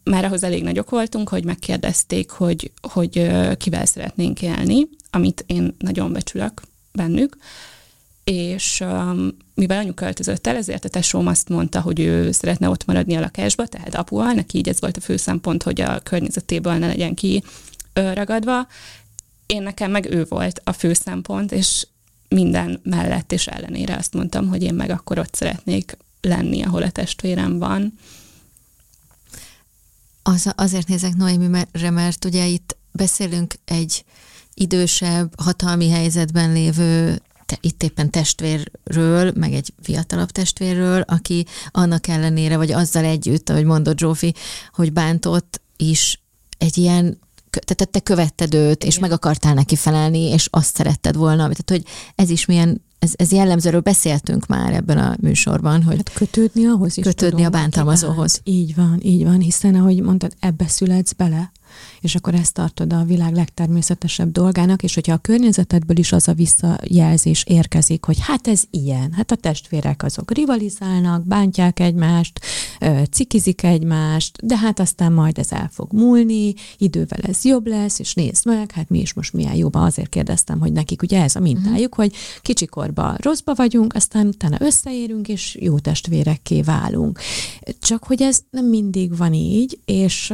már 0.04 0.26
ahhoz 0.26 0.44
elég 0.44 0.64
nagyok 0.64 0.90
voltunk, 0.90 1.30
hogy 1.30 1.44
megkérdezték, 1.44 2.30
hogy, 2.30 2.72
hogy 2.82 3.32
kivel 3.58 3.86
szeretnénk 3.86 4.42
élni, 4.42 4.88
amit 5.10 5.44
én 5.48 5.76
nagyon 5.78 6.14
becsülök 6.14 6.62
bennük, 6.92 7.38
és 8.24 8.84
mivel 9.54 9.78
anyu 9.78 9.94
költözött 9.94 10.48
el, 10.48 10.56
ezért 10.56 10.86
a 10.86 10.90
tesóm 10.90 11.28
azt 11.28 11.50
mondta, 11.50 11.82
hogy 11.82 12.00
ő 12.00 12.32
szeretne 12.32 12.70
ott 12.70 12.86
maradni 12.86 13.16
a 13.16 13.20
lakásba, 13.20 13.68
tehát 13.68 13.96
apuval, 13.96 14.32
neki 14.32 14.58
így 14.58 14.70
ez 14.70 14.80
volt 14.80 14.98
a 14.98 15.02
fő 15.02 15.18
szempont, 15.18 15.64
hogy 15.64 15.82
a 15.82 16.00
környezetéből 16.00 16.74
ne 16.74 16.88
legyen 16.88 17.14
ki 17.14 17.44
ragadva. 17.94 18.68
Én 19.46 19.64
nekem 19.64 19.92
meg 19.92 20.12
ő 20.12 20.26
volt 20.30 20.62
a 20.64 20.72
fő 20.72 20.94
szempont, 20.94 21.52
és 21.52 21.88
minden 22.30 22.80
mellett 22.84 23.32
és 23.32 23.48
ellenére 23.48 23.96
azt 23.96 24.14
mondtam, 24.14 24.48
hogy 24.48 24.64
én 24.64 24.74
meg 24.74 24.90
akkor 24.90 25.20
ott 25.20 25.34
szeretnék 25.34 25.98
lenni, 26.22 26.62
ahol 26.62 26.84
a 26.84 26.92
testvérem 26.92 27.60
van. 27.60 27.94
Az, 30.28 30.54
azért 30.56 30.88
nézek 30.88 31.16
Noémire, 31.16 31.90
mert 31.90 32.26
ugye 32.26 32.46
itt 32.46 32.78
beszélünk 32.92 33.54
egy 33.66 34.06
idősebb, 34.54 35.42
hatalmi 35.42 35.90
helyzetben 35.90 36.52
lévő 36.52 37.22
te, 37.46 37.58
itt 37.62 37.84
éppen 37.84 38.10
testvérről, 38.10 39.32
meg 39.36 39.54
egy 39.54 39.74
fiatalabb 39.82 40.32
testvérről, 40.32 41.02
aki 41.02 41.46
annak 41.72 42.08
ellenére, 42.08 42.58
vagy 42.58 42.72
azzal 42.72 43.04
együtt, 43.04 43.50
ahogy 43.50 43.64
mondott 43.64 43.98
Zsófi, 43.98 44.34
hogy 44.72 44.94
bántott 44.94 45.62
is 45.78 46.22
egy 46.58 46.78
ilyen 46.78 47.20
tehát 47.50 47.90
te 47.92 48.00
követted 48.00 48.54
őt, 48.54 48.84
és 48.84 49.00
meg 49.00 49.12
akartál 49.12 49.54
neki 49.54 49.76
felelni, 49.76 50.20
és 50.20 50.48
azt 50.52 50.76
szeretted 50.76 51.16
volna. 51.16 51.42
Tehát, 51.42 51.70
hogy 51.70 51.84
ez 52.16 52.30
is 52.30 52.46
milyen, 52.46 52.82
ez, 53.00 53.12
ez 53.16 53.32
jellemzőről 53.32 53.80
beszéltünk 53.80 54.46
már 54.46 54.74
ebben 54.74 54.98
a 54.98 55.16
műsorban, 55.22 55.84
hogy 55.84 55.96
Hát 55.96 56.14
kötődni 56.14 56.66
ahhoz 56.66 56.98
is. 56.98 57.04
Kötődni 57.04 57.44
tudom, 57.44 57.54
a 57.54 57.58
bántalmazóhoz. 57.58 58.42
bánt. 58.44 58.58
Így 58.58 58.76
van, 58.76 59.00
így 59.02 59.24
van, 59.24 59.40
hiszen 59.40 59.76
ahogy 59.76 60.02
mondtad, 60.02 60.34
ebbe 60.40 60.68
születsz 60.68 61.14
bele, 61.14 61.52
és 62.02 62.16
akkor 62.16 62.36
ezt 62.36 62.54
tartod 62.54 62.94
a 62.94 63.04
világ 63.04 63.34
legtermészetesebb 63.34 64.32
dolgának, 64.32 64.84
és 64.84 64.94
hogyha 64.94 65.14
a 65.14 65.18
környezetedből 65.18 65.98
is 65.98 66.12
az 66.12 66.28
a 66.28 66.34
visszajelzés 66.34 67.44
érkezik, 67.48 68.06
hogy 68.06 68.18
hát 68.20 68.48
ez 68.48 68.64
ilyen, 68.70 69.14
hát 69.14 69.32
a 69.32 69.36
testvérek 69.36 70.04
azok 70.04 70.32
rivalizálnak, 70.32 71.26
bántják 71.28 71.80
egymást, 71.80 72.40
cikizik 73.12 73.64
egymást, 73.64 74.46
de 74.46 74.58
hát 74.58 74.80
aztán 74.80 75.12
majd 75.12 75.38
ez 75.38 75.52
el 75.52 75.70
fog 75.72 75.94
múlni, 75.94 76.54
idővel 76.78 77.20
ez 77.22 77.44
jobb 77.44 77.68
lesz, 77.68 78.00
és 78.00 78.14
nézd 78.14 78.46
meg, 78.46 78.72
hát 78.72 78.90
mi 78.90 79.00
is 79.00 79.14
most 79.14 79.34
milyen 79.34 79.56
jóban, 79.56 79.84
azért 79.84 80.10
kérdeztem, 80.10 80.60
hogy 80.60 80.72
nekik 80.72 81.02
ugye 81.02 81.22
ez 81.22 81.36
a 81.36 81.40
mintájuk, 81.40 81.96
hogy 81.96 82.14
kicsikorban 82.42 83.16
rosszba 83.16 83.54
vagyunk, 83.54 83.94
aztán 83.94 84.28
utána 84.28 84.58
összeérünk, 84.60 85.28
és 85.28 85.58
jó 85.60 85.80
testvérekké 85.80 86.62
válunk. 86.62 87.20
Csak 87.80 88.04
hogy 88.04 88.22
ez 88.22 88.40
nem 88.50 88.66
mindig 88.66 89.18
van 89.18 89.34
így, 89.34 89.80
és 89.86 90.34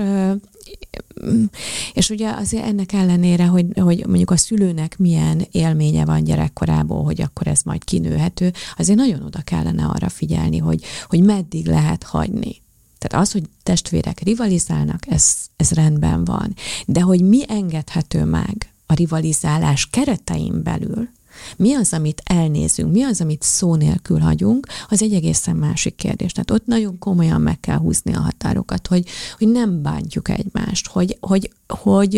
és 1.93 2.10
ugye 2.10 2.29
azért 2.29 2.65
ennek 2.65 2.93
ellenére, 2.93 3.46
hogy, 3.46 3.65
hogy 3.75 4.05
mondjuk 4.08 4.32
a 4.32 4.38
szülőnek 4.38 4.98
milyen 4.98 5.46
élménye 5.51 6.05
van 6.05 6.24
gyerekkorából, 6.24 7.03
hogy 7.03 7.22
akkor 7.22 7.48
ez 7.48 7.62
majd 7.62 7.84
kinőhető, 7.84 8.53
azért 8.77 8.98
nagyon 8.98 9.22
oda 9.22 9.41
kellene 9.41 9.86
arra 9.86 10.10
figyelni, 10.10 10.58
hogy, 10.58 10.84
hogy 11.08 11.24
meddig 11.24 11.67
lehet 11.67 12.03
hagyni. 12.03 12.62
Tehát 12.98 13.25
az, 13.25 13.32
hogy 13.32 13.43
testvérek 13.63 14.20
rivalizálnak, 14.20 15.08
ez, 15.08 15.36
ez 15.55 15.72
rendben 15.72 16.25
van. 16.25 16.53
De 16.86 17.01
hogy 17.01 17.22
mi 17.22 17.41
engedhető 17.48 18.24
meg 18.25 18.74
a 18.86 18.93
rivalizálás 18.93 19.88
keretein 19.89 20.63
belül, 20.63 21.10
mi 21.58 21.74
az, 21.74 21.94
amit 21.94 22.22
elnézünk, 22.25 22.92
mi 22.92 23.04
az, 23.04 23.22
amit 23.22 23.42
szó 23.42 23.75
nélkül 23.75 24.20
hagyunk, 24.20 24.68
az 24.90 25.02
egy 25.02 25.13
egészen 25.13 25.56
másik 25.56 25.96
kérdés. 25.96 26.32
Tehát 26.32 26.52
ott 26.52 26.66
nagyon 26.66 26.98
komolyan 27.00 27.42
meg 27.42 27.60
kell 27.60 27.78
húzni 27.78 28.13
a 28.13 28.20
határokat, 28.20 28.88
hogy, 28.88 29.06
hogy 29.38 29.48
nem 29.48 29.82
bántjuk 29.82 30.30
egymást, 30.30 30.88
hogy, 30.88 31.18
hogy, 31.20 31.52
hogy 31.68 32.16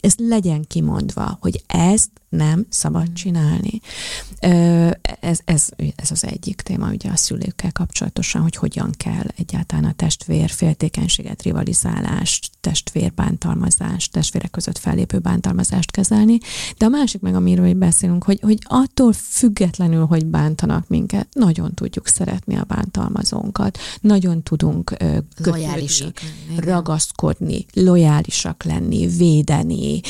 ez 0.00 0.14
legyen 0.16 0.64
kimondva, 0.66 1.38
hogy 1.40 1.62
ezt 1.66 2.10
nem 2.36 2.66
szabad 2.68 3.12
csinálni. 3.12 3.80
Ö, 4.40 4.90
Ez, 5.20 5.38
ez, 5.44 5.68
ez 5.96 6.10
az 6.10 6.24
egyik 6.24 6.60
téma 6.60 6.90
ugye 6.90 7.10
a 7.10 7.16
szülőkkel 7.16 7.72
kapcsolatosan, 7.72 8.42
hogy 8.42 8.56
hogyan 8.56 8.90
kell 8.96 9.26
egyáltalán 9.36 9.84
a 9.84 9.92
testvér 9.92 10.50
féltékenységet, 10.50 11.42
rivalizálást, 11.42 12.50
testvérbántalmazást, 12.60 14.12
testvérek 14.12 14.50
között 14.50 14.78
fellépő 14.78 15.18
bántalmazást 15.18 15.90
kezelni. 15.90 16.38
De 16.78 16.84
a 16.86 16.88
másik 16.88 17.20
meg, 17.20 17.34
amiről 17.34 17.74
beszélünk, 17.74 18.24
hogy, 18.24 18.40
hogy 18.42 18.58
attól 18.62 19.12
függetlenül, 19.12 20.06
hogy 20.06 20.26
bántanak 20.26 20.88
minket, 20.88 21.28
nagyon 21.32 21.74
tudjuk 21.74 22.08
szeretni 22.08 22.56
a 22.56 22.64
bántalmazónkat, 22.64 23.78
nagyon 24.00 24.42
tudunk 24.42 24.84
kötődni, 24.84 25.22
Lojálisak 25.44 26.20
lenni, 26.20 26.34
igen. 26.52 26.74
ragaszkodni, 26.74 27.66
lojálisak 27.72 28.62
lenni, 28.62 29.06
védeni, 29.06 30.00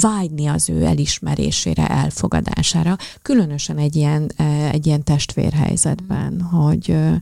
vágyni 0.00 0.46
az 0.46 0.68
ő 0.68 0.84
elismerésére, 1.02 1.86
elfogadására, 1.86 2.96
különösen 3.22 3.78
egy 3.78 3.96
ilyen, 3.96 4.30
ö, 4.36 4.42
egy 4.72 4.86
ilyen 4.86 5.04
testvérhelyzetben, 5.04 6.40
hogy 6.40 6.90
ö, 6.90 7.14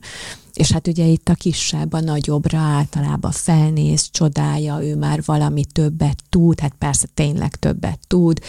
és 0.53 0.71
hát 0.71 0.87
ugye 0.87 1.05
itt 1.05 1.29
a 1.29 1.33
kisebb, 1.33 1.93
a 1.93 1.99
nagyobbra 1.99 2.57
általában 2.57 3.31
felnéz, 3.31 4.09
csodálja, 4.11 4.83
ő 4.83 4.95
már 4.95 5.21
valami 5.25 5.65
többet 5.65 6.23
tud, 6.29 6.59
hát 6.59 6.73
persze 6.77 7.07
tényleg 7.13 7.55
többet 7.55 7.99
tud, 8.07 8.39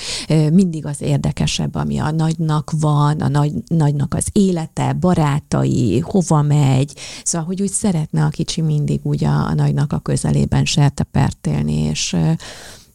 mindig 0.52 0.86
az 0.86 1.00
érdekesebb, 1.00 1.74
ami 1.74 1.98
a 1.98 2.10
nagynak 2.10 2.72
van, 2.80 3.20
a 3.20 3.28
nagy, 3.28 3.52
nagynak 3.66 4.14
az 4.14 4.26
élete, 4.32 4.92
barátai, 4.92 5.98
hova 5.98 6.42
megy, 6.42 6.92
szóval, 7.24 7.46
hogy 7.46 7.62
úgy 7.62 7.72
szeretne 7.72 8.24
a 8.24 8.28
kicsi 8.28 8.60
mindig 8.60 9.00
úgy 9.02 9.24
a, 9.24 9.46
a 9.46 9.54
nagynak 9.54 9.92
a 9.92 9.98
közelében 9.98 10.64
sertepert 10.64 11.46
élni, 11.46 11.76
és 11.76 12.16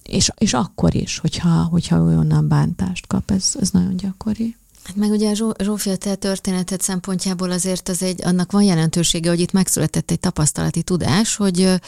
és, 0.07 0.31
és 0.37 0.53
akkor 0.53 0.95
is, 0.95 1.17
hogyha, 1.17 1.63
hogyha 1.63 1.97
onnan 1.97 2.47
bántást 2.47 3.07
kap, 3.07 3.31
ez, 3.31 3.51
ez 3.59 3.69
nagyon 3.69 3.97
gyakori. 3.97 4.55
Hát 4.83 4.95
meg 4.95 5.09
ugye 5.09 5.29
a 5.29 5.33
Zsó- 5.33 5.55
Zsófia, 5.63 5.95
te 5.95 6.15
történeted 6.15 6.81
szempontjából 6.81 7.51
azért 7.51 7.89
az 7.89 8.03
egy, 8.03 8.25
annak 8.25 8.51
van 8.51 8.63
jelentősége, 8.63 9.29
hogy 9.29 9.39
itt 9.39 9.51
megszületett 9.51 10.11
egy 10.11 10.19
tapasztalati 10.19 10.83
tudás, 10.83 11.35
hogy 11.35 11.79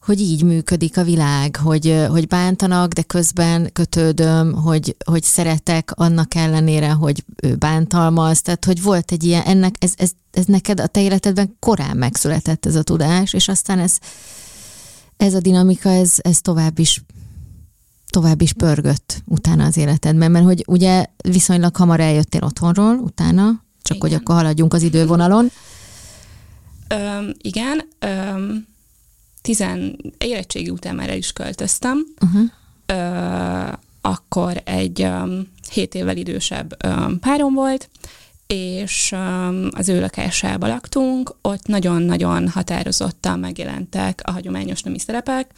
hogy 0.00 0.20
így 0.20 0.42
működik 0.42 0.96
a 0.96 1.04
világ, 1.04 1.56
hogy, 1.56 2.04
hogy 2.08 2.26
bántanak, 2.26 2.92
de 2.92 3.02
közben 3.02 3.70
kötődöm, 3.72 4.52
hogy, 4.52 4.96
hogy 5.04 5.22
szeretek 5.22 5.90
annak 5.94 6.34
ellenére, 6.34 6.90
hogy 6.90 7.24
ő 7.42 7.54
bántalmaz, 7.54 8.42
tehát 8.42 8.64
hogy 8.64 8.82
volt 8.82 9.12
egy 9.12 9.24
ilyen, 9.24 9.42
ennek, 9.42 9.74
ez, 9.78 9.92
ez, 9.96 10.10
ez 10.30 10.44
neked 10.44 10.80
a 10.80 10.86
te 10.86 11.00
életedben 11.02 11.56
korán 11.58 11.96
megszületett 11.96 12.66
ez 12.66 12.74
a 12.74 12.82
tudás, 12.82 13.32
és 13.32 13.48
aztán 13.48 13.78
ez, 13.78 13.98
ez 15.16 15.34
a 15.34 15.40
dinamika, 15.40 15.88
ez, 15.88 16.14
ez 16.16 16.40
tovább 16.40 16.78
is 16.78 17.02
tovább 18.10 18.40
is 18.40 18.52
pörgött 18.52 19.22
utána 19.24 19.64
az 19.64 19.76
életedben, 19.76 20.30
mert 20.30 20.44
hogy 20.44 20.64
ugye 20.66 21.04
viszonylag 21.28 21.76
hamar 21.76 22.00
eljöttél 22.00 22.44
otthonról 22.44 22.94
utána, 22.96 23.62
csak 23.82 23.96
Igen. 23.96 24.10
hogy 24.10 24.18
akkor 24.20 24.34
haladjunk 24.34 24.74
az 24.74 24.82
idővonalon. 24.82 25.50
Öm, 26.88 27.34
igen, 27.38 27.82
öm, 27.98 28.66
tizen, 29.42 29.96
érettségi 30.18 30.70
után 30.70 30.94
már 30.94 31.08
el 31.10 31.16
is 31.16 31.32
költöztem, 31.32 32.06
Uh-huh. 32.20 32.50
ö, 32.86 33.72
akkor 34.00 34.60
egy 34.64 35.02
um, 35.02 35.48
7 35.72 35.94
évvel 35.94 36.16
idősebb 36.16 36.76
um, 36.86 37.18
párom 37.18 37.54
volt, 37.54 37.88
és 38.46 39.14
az 39.70 39.88
ő 39.88 40.00
lakásába 40.00 40.66
laktunk, 40.66 41.34
ott 41.42 41.66
nagyon-nagyon 41.66 42.48
határozottan 42.48 43.38
megjelentek 43.38 44.20
a 44.24 44.30
hagyományos 44.30 44.82
nemi 44.82 44.98
szerepek. 44.98 45.50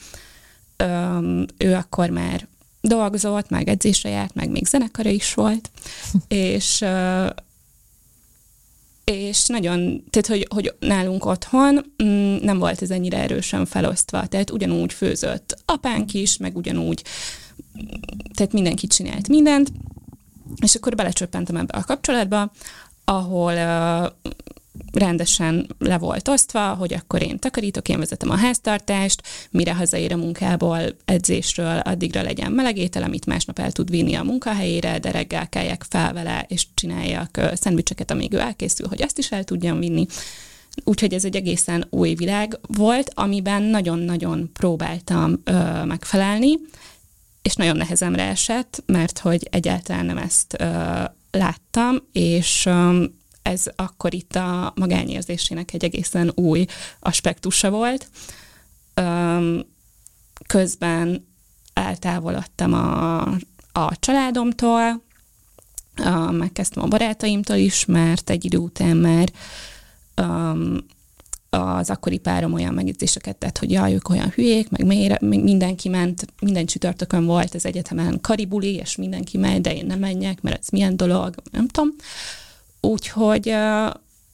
Um, 0.83 1.45
ő 1.57 1.75
akkor 1.75 2.11
már 2.11 2.49
dolgozott, 2.81 3.49
meg 3.49 3.69
edzésre 3.69 4.09
járt, 4.09 4.35
meg 4.35 4.51
még 4.51 4.67
zenekara 4.67 5.11
is 5.11 5.35
volt, 5.35 5.71
és 6.29 6.81
uh, 6.81 7.31
és 9.05 9.47
nagyon, 9.47 10.05
tehát 10.11 10.27
hogy, 10.27 10.47
hogy 10.55 10.75
nálunk 10.81 11.25
otthon 11.25 11.95
mm, 12.03 12.37
nem 12.37 12.59
volt 12.59 12.83
ez 12.83 12.91
ennyire 12.91 13.19
erősen 13.19 13.67
felosztva, 13.67 14.27
tehát 14.27 14.51
ugyanúgy 14.51 14.93
főzött 14.93 15.63
apánk 15.65 16.15
is, 16.15 16.37
meg 16.37 16.57
ugyanúgy, 16.57 17.03
tehát 18.35 18.53
mindenki 18.53 18.87
csinált 18.87 19.29
mindent, 19.29 19.73
és 20.63 20.75
akkor 20.75 20.95
belecsöppentem 20.95 21.57
ebbe 21.57 21.79
a 21.79 21.85
kapcsolatba, 21.85 22.53
ahol 23.05 23.53
uh, 23.53 24.33
rendesen 24.93 25.67
le 25.79 25.99
volt 25.99 26.29
osztva, 26.29 26.75
hogy 26.75 26.95
akkor 26.95 27.23
én 27.23 27.39
takarítok, 27.39 27.89
én 27.89 27.99
vezetem 27.99 28.31
a 28.31 28.37
háztartást, 28.37 29.23
mire 29.51 29.75
hazaér 29.75 30.13
a 30.13 30.17
munkából, 30.17 30.81
edzésről, 31.05 31.79
addigra 31.79 32.23
legyen 32.23 32.53
melegétel, 32.53 33.03
amit 33.03 33.27
másnap 33.27 33.59
el 33.59 33.73
tud 33.73 33.91
vinni 33.91 34.15
a 34.15 34.23
munkahelyére, 34.23 34.99
de 34.99 35.11
reggel 35.11 35.49
keljek 35.49 35.85
fel 35.89 36.13
vele, 36.13 36.45
és 36.49 36.67
csináljak 36.75 37.41
szendvicseket, 37.55 38.11
amíg 38.11 38.33
ő 38.33 38.39
elkészül, 38.39 38.89
hogy 38.89 39.03
azt 39.03 39.19
is 39.19 39.31
el 39.31 39.45
tudjam 39.45 39.79
vinni. 39.79 40.07
Úgyhogy 40.85 41.15
ez 41.15 41.25
egy 41.25 41.37
egészen 41.37 41.87
új 41.91 42.15
világ 42.15 42.59
volt, 42.69 43.11
amiben 43.15 43.63
nagyon-nagyon 43.63 44.51
próbáltam 44.53 45.41
ö, 45.45 45.85
megfelelni, 45.85 46.59
és 47.43 47.55
nagyon 47.55 47.77
nehezemre 47.77 48.23
esett, 48.23 48.83
mert 48.87 49.19
hogy 49.19 49.49
egyáltalán 49.51 50.07
nem 50.07 50.19
ezt 50.19 50.57
ö, 50.59 50.65
láttam, 51.31 51.97
és 52.13 52.67
ö, 52.67 53.05
ez 53.43 53.65
akkor 53.77 54.15
itt 54.15 54.37
a 54.37 54.73
magányérzésének 54.77 55.73
egy 55.73 55.85
egészen 55.85 56.33
új 56.35 56.67
aspektusa 57.01 57.71
volt. 57.71 58.09
Közben 60.47 61.27
eltávolodtam 61.73 62.73
a, 62.73 63.21
a 63.73 63.99
családomtól, 64.01 65.03
megkezdtem 66.31 66.83
a 66.83 66.87
barátaimtól 66.87 67.57
is, 67.57 67.85
mert 67.85 68.31
egy 68.31 68.45
idő 68.45 68.57
után 68.57 68.97
már 68.97 69.33
az 71.51 71.91
akkori 71.91 72.19
párom 72.19 72.53
olyan 72.53 72.75
megjegyzéseket 72.75 73.37
tett, 73.37 73.59
hogy 73.59 73.71
jaj, 73.71 73.95
ők 73.95 74.09
olyan 74.09 74.29
hülyék, 74.29 74.69
meg 74.69 74.87
mélyre, 74.87 75.19
mindenki 75.21 75.89
ment, 75.89 76.27
minden 76.41 76.67
csütörtökön 76.67 77.25
volt 77.25 77.55
az 77.55 77.67
egyetemen 77.67 78.21
karibuli, 78.21 78.75
és 78.75 78.97
mindenki 78.97 79.39
megy, 79.39 79.61
de 79.61 79.75
én 79.75 79.87
nem 79.87 79.99
menjek, 79.99 80.43
mert 80.43 80.59
ez 80.59 80.69
milyen 80.69 80.97
dolog, 80.97 81.35
nem 81.51 81.69
tudom. 81.69 81.95
Úgyhogy, 82.85 83.55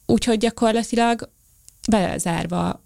úgyhogy 0.05 0.37
gyakorlatilag 0.37 1.29
belezárva 1.89 2.81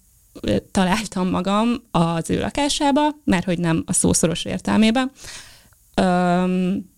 találtam 0.72 1.30
magam 1.30 1.84
az 1.92 2.30
ő 2.30 2.40
lakásába, 2.40 3.02
mert 3.24 3.46
hogy 3.46 3.60
nem 3.60 3.84
a 3.86 3.94
szószoros 3.94 4.46
értelmében. 4.46 5.12
Öm, 5.94 6.92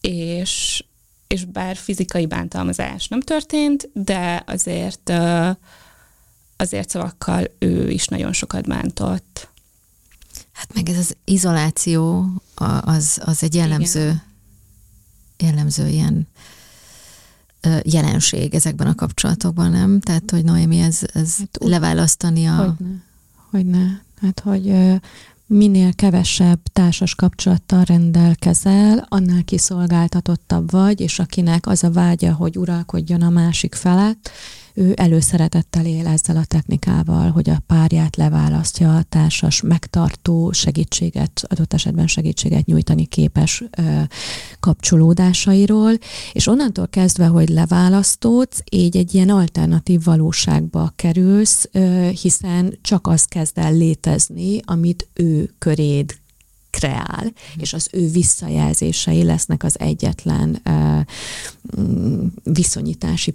és, 0.00 0.84
és 1.26 1.44
bár 1.44 1.76
fizikai 1.76 2.26
bántalmazás 2.26 3.08
nem 3.08 3.20
történt, 3.20 3.90
de 3.92 4.42
azért 4.46 5.12
azért 6.56 6.88
szavakkal 6.88 7.44
ő 7.58 7.90
is 7.90 8.06
nagyon 8.06 8.32
sokat 8.32 8.66
bántott. 8.66 9.48
Hát 10.52 10.74
meg 10.74 10.88
ez 10.88 10.98
az 10.98 11.16
izoláció, 11.24 12.26
az, 12.80 13.20
az 13.24 13.42
egy 13.42 13.54
jellemző, 13.54 14.04
Igen. 14.06 14.22
jellemző 15.38 15.88
ilyen 15.88 16.28
jelenség 17.82 18.54
ezekben 18.54 18.86
a 18.86 18.94
kapcsolatokban, 18.94 19.70
nem? 19.70 20.00
Tehát, 20.00 20.30
hogy 20.30 20.44
Noémi, 20.44 20.78
ez, 20.78 21.00
ez 21.12 21.36
hát, 21.38 21.58
leválasztani 21.60 22.46
a... 22.46 22.54
Hogyne, 22.54 23.02
hogyne. 23.50 24.02
Hát, 24.20 24.40
hogy 24.40 24.74
minél 25.46 25.92
kevesebb 25.94 26.60
társas 26.72 27.14
kapcsolattal 27.14 27.84
rendelkezel, 27.84 29.06
annál 29.08 29.44
kiszolgáltatottabb 29.44 30.70
vagy, 30.70 31.00
és 31.00 31.18
akinek 31.18 31.66
az 31.66 31.84
a 31.84 31.90
vágya, 31.90 32.32
hogy 32.32 32.58
uralkodjon 32.58 33.22
a 33.22 33.30
másik 33.30 33.74
felett, 33.74 34.30
ő 34.74 34.92
előszeretettel 34.96 35.86
él 35.86 36.06
ezzel 36.06 36.36
a 36.36 36.44
technikával, 36.44 37.30
hogy 37.30 37.50
a 37.50 37.62
párját 37.66 38.16
leválasztja 38.16 38.96
a 38.96 39.02
társas 39.02 39.60
megtartó 39.60 40.52
segítséget, 40.52 41.44
adott 41.48 41.72
esetben 41.72 42.06
segítséget 42.06 42.66
nyújtani 42.66 43.06
képes 43.06 43.64
ö, 43.78 44.00
kapcsolódásairól, 44.60 45.92
és 46.32 46.46
onnantól 46.46 46.88
kezdve, 46.88 47.26
hogy 47.26 47.48
leválasztódsz, 47.48 48.62
így 48.70 48.96
egy 48.96 49.14
ilyen 49.14 49.28
alternatív 49.28 50.04
valóságba 50.04 50.92
kerülsz, 50.96 51.68
ö, 51.72 52.08
hiszen 52.22 52.78
csak 52.80 53.06
az 53.06 53.24
kezd 53.24 53.58
el 53.58 53.72
létezni, 53.72 54.60
amit 54.64 55.08
ő 55.12 55.54
köréd 55.58 56.22
kreál, 56.74 57.32
és 57.56 57.72
az 57.72 57.88
ő 57.92 58.10
visszajelzései 58.10 59.22
lesznek 59.22 59.64
az 59.64 59.80
egyetlen 59.80 60.60
uh, 60.64 61.00
viszonyítási 62.42 63.34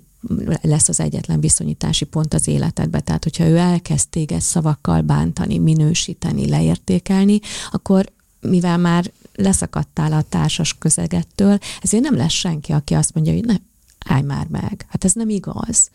lesz 0.62 0.90
az 0.90 1.00
egyetlen 1.00 1.40
viszonyítási 1.40 2.06
pont 2.06 2.34
az 2.34 2.48
életedbe. 2.48 3.00
Tehát, 3.00 3.24
hogyha 3.24 3.46
ő 3.46 3.58
elkezd 3.58 4.08
téged 4.10 4.42
szavakkal 4.42 5.02
bántani, 5.02 5.58
minősíteni, 5.58 6.50
leértékelni, 6.50 7.40
akkor 7.72 8.12
mivel 8.42 8.78
már 8.78 9.12
leszakadtál 9.36 10.14
a 10.14 10.22
társas 10.22 10.78
közegettől, 10.78 11.58
ezért 11.82 12.04
nem 12.04 12.16
lesz 12.16 12.32
senki, 12.32 12.72
aki 12.72 12.94
azt 12.94 13.14
mondja, 13.14 13.34
hogy 13.34 13.46
ne, 13.46 13.56
állj 14.06 14.22
már 14.22 14.48
meg. 14.48 14.86
Hát 14.90 15.04
ez 15.04 15.14
nem 15.14 15.30
igaz 15.30 15.90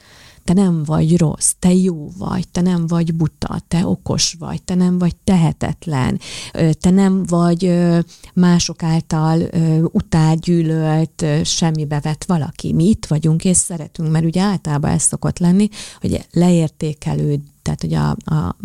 te 0.44 0.52
nem 0.52 0.82
vagy 0.84 1.18
rossz, 1.18 1.52
te 1.58 1.74
jó 1.74 2.10
vagy, 2.18 2.48
te 2.48 2.60
nem 2.60 2.86
vagy 2.86 3.14
buta, 3.14 3.60
te 3.68 3.86
okos 3.86 4.36
vagy, 4.38 4.62
te 4.62 4.74
nem 4.74 4.98
vagy 4.98 5.16
tehetetlen, 5.16 6.20
te 6.80 6.90
nem 6.90 7.22
vagy 7.22 7.74
mások 8.34 8.82
által 8.82 9.40
utágyűlölt, 9.82 11.24
semmibe 11.44 12.00
vett 12.00 12.24
valaki. 12.24 12.72
Mi 12.72 12.88
itt 12.88 13.06
vagyunk 13.06 13.44
és 13.44 13.56
szeretünk, 13.56 14.10
mert 14.10 14.24
ugye 14.24 14.40
általában 14.40 14.90
ez 14.90 15.02
szokott 15.02 15.38
lenni, 15.38 15.68
hogy 16.00 16.26
leértékelő, 16.32 17.42
tehát 17.62 17.80
hogy 17.80 17.94
a, 17.94 18.10
a 18.10 18.56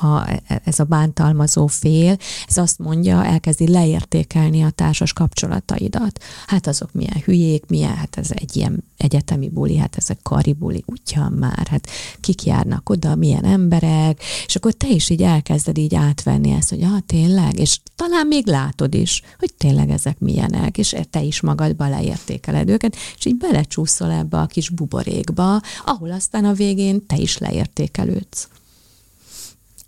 a, 0.00 0.40
ez 0.64 0.78
a 0.78 0.84
bántalmazó 0.84 1.66
fél, 1.66 2.16
ez 2.48 2.56
azt 2.56 2.78
mondja, 2.78 3.24
elkezdi 3.24 3.68
leértékelni 3.68 4.62
a 4.62 4.70
társas 4.70 5.12
kapcsolataidat. 5.12 6.22
Hát 6.46 6.66
azok 6.66 6.92
milyen 6.92 7.22
hülyék, 7.24 7.66
milyen, 7.66 7.94
hát 7.94 8.18
ez 8.18 8.30
egy 8.30 8.56
ilyen 8.56 8.84
egyetemi 8.96 9.48
buli, 9.48 9.76
hát 9.76 10.04
a 10.08 10.14
karibuli, 10.22 10.84
ugyan 10.86 11.32
már, 11.32 11.66
hát 11.66 11.88
kik 12.20 12.44
járnak 12.44 12.90
oda, 12.90 13.14
milyen 13.14 13.44
emberek, 13.44 14.22
és 14.46 14.56
akkor 14.56 14.72
te 14.72 14.88
is 14.88 15.10
így 15.10 15.22
elkezded 15.22 15.78
így 15.78 15.94
átvenni 15.94 16.50
ezt, 16.50 16.68
hogy 16.68 16.82
ah, 16.82 16.98
tényleg, 17.06 17.58
és 17.58 17.78
talán 17.96 18.26
még 18.26 18.46
látod 18.46 18.94
is, 18.94 19.22
hogy 19.38 19.54
tényleg 19.54 19.90
ezek 19.90 20.18
milyenek, 20.18 20.78
és 20.78 20.96
te 21.10 21.22
is 21.22 21.40
magadba 21.40 21.88
leértékeled 21.88 22.68
őket, 22.68 22.96
és 23.18 23.24
így 23.24 23.36
belecsúszol 23.36 24.10
ebbe 24.10 24.38
a 24.38 24.46
kis 24.46 24.70
buborékba, 24.70 25.60
ahol 25.84 26.10
aztán 26.10 26.44
a 26.44 26.52
végén 26.52 27.06
te 27.06 27.16
is 27.16 27.38
leértékelődsz. 27.38 28.48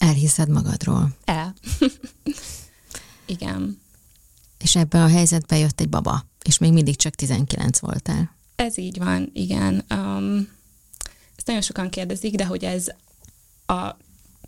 Elhiszed 0.00 0.48
magadról. 0.48 1.16
El. 1.24 1.54
Igen. 3.26 3.80
És 4.58 4.76
ebbe 4.76 5.02
a 5.02 5.08
helyzetbe 5.08 5.58
jött 5.58 5.80
egy 5.80 5.88
baba, 5.88 6.26
és 6.42 6.58
még 6.58 6.72
mindig 6.72 6.96
csak 6.96 7.14
19 7.14 7.78
voltál. 7.78 8.34
Ez 8.56 8.78
így 8.78 8.98
van, 8.98 9.30
igen. 9.32 9.84
Um, 9.90 10.48
ezt 11.36 11.46
nagyon 11.46 11.62
sokan 11.62 11.90
kérdezik, 11.90 12.34
de 12.34 12.46
hogy 12.46 12.64
ez 12.64 12.86
a 13.66 13.96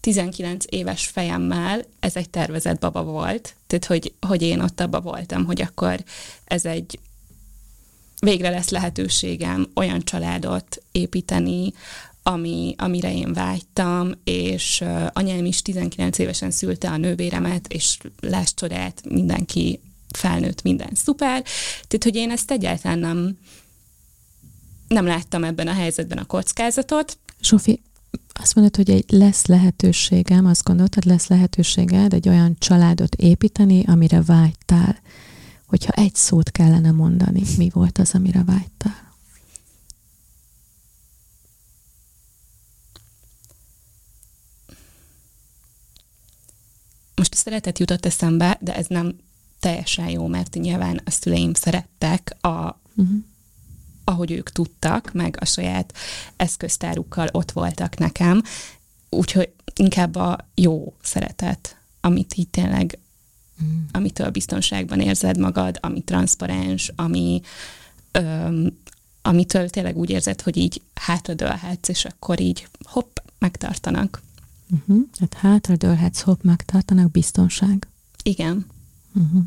19 0.01 0.65
éves 0.69 1.07
fejemmel 1.07 1.85
ez 2.01 2.17
egy 2.17 2.31
tervezett 2.31 2.81
baba 2.81 3.03
volt, 3.03 3.55
tehát 3.67 3.85
hogy, 3.85 4.15
hogy 4.21 4.43
én 4.43 4.61
ott 4.61 4.81
abba 4.81 5.01
voltam, 5.01 5.45
hogy 5.45 5.63
akkor 5.63 6.05
ez 6.45 6.65
egy 6.65 6.99
végre 8.21 8.51
lesz 8.51 8.69
lehetőségem 8.69 9.71
olyan 9.75 10.01
családot 10.01 10.83
építeni, 10.93 11.73
ami, 12.23 12.75
amire 12.79 13.15
én 13.15 13.33
vágytam, 13.33 14.13
és 14.25 14.85
anyám 15.13 15.45
is 15.45 15.63
19 15.63 16.19
évesen 16.19 16.51
szülte 16.51 16.91
a 16.91 16.97
nővéremet, 16.97 17.73
és 17.73 17.99
láss 18.21 18.55
csodát, 18.55 19.03
mindenki 19.09 19.81
felnőtt, 20.13 20.63
minden 20.63 20.91
szuper. 20.95 21.43
Tehát, 21.89 22.05
hogy 22.05 22.17
én 22.17 22.31
ezt 22.31 22.51
egyáltalán 22.51 22.99
nem, 22.99 23.39
nem 24.89 25.07
láttam 25.07 25.45
ebben 25.45 25.69
a 25.69 25.73
helyzetben 25.73 26.19
a 26.19 26.25
kockázatot. 26.25 27.19
Zsófi, 27.43 27.83
azt 28.33 28.55
mondod, 28.55 28.77
hogy 28.77 28.91
egy 28.91 29.05
lesz 29.09 29.47
lehetőségem, 29.47 30.47
azt 30.47 30.65
gondoltad, 30.65 31.05
lesz 31.05 31.27
lehetőséged 31.27 32.13
egy 32.13 32.29
olyan 32.29 32.57
családot 32.59 33.15
építeni, 33.15 33.85
amire 33.87 34.23
vágytál. 34.23 35.01
Hogyha 35.67 35.93
egy 35.93 36.15
szót 36.15 36.51
kellene 36.51 36.91
mondani, 36.91 37.43
mi 37.57 37.71
volt 37.73 37.99
az, 37.99 38.15
amire 38.15 38.45
vágytál? 38.45 39.12
Most 47.23 47.35
a 47.35 47.43
szeretet 47.43 47.79
jutott 47.79 48.07
eszembe, 48.07 48.59
de 48.61 48.77
ez 48.77 48.87
nem 48.87 49.17
teljesen 49.61 50.09
jó, 50.09 50.27
mert 50.27 50.55
nyilván 50.55 51.01
a 51.05 51.11
szüleim 51.11 51.55
szerettek, 51.55 52.37
a, 52.41 52.49
uh-huh. 52.49 53.17
ahogy 54.05 54.31
ők 54.31 54.51
tudtak, 54.51 55.13
meg 55.13 55.37
a 55.41 55.45
saját 55.45 55.95
eszköztárukkal 56.37 57.29
ott 57.33 57.51
voltak 57.53 57.97
nekem, 57.97 58.43
úgyhogy 59.09 59.53
inkább 59.75 60.15
a 60.15 60.49
jó 60.55 60.95
szeretet, 61.03 61.77
amit 62.01 62.35
így 62.35 62.49
tényleg, 62.49 62.99
uh-huh. 63.61 63.79
amitől 63.93 64.31
biztonságban 64.31 65.01
érzed 65.01 65.39
magad, 65.39 65.79
ami 65.81 66.01
transzparens, 66.01 66.93
ami 66.97 67.41
öm, 68.13 68.79
amitől 69.23 69.69
tényleg 69.69 69.97
úgy 69.97 70.11
érzed, 70.11 70.41
hogy 70.41 70.57
így 70.57 70.83
hátradőlhetsz, 70.95 71.89
és 71.89 72.05
akkor 72.05 72.41
így 72.41 72.69
hopp, 72.83 73.17
megtartanak. 73.39 74.23
Uh-huh. 74.73 75.07
Tehát 75.19 75.35
hátradőlhetsz, 75.35 76.21
hopp, 76.21 76.43
megtartanak, 76.43 77.11
biztonság. 77.11 77.89
Igen. 78.23 78.67
Uh-huh. 79.15 79.43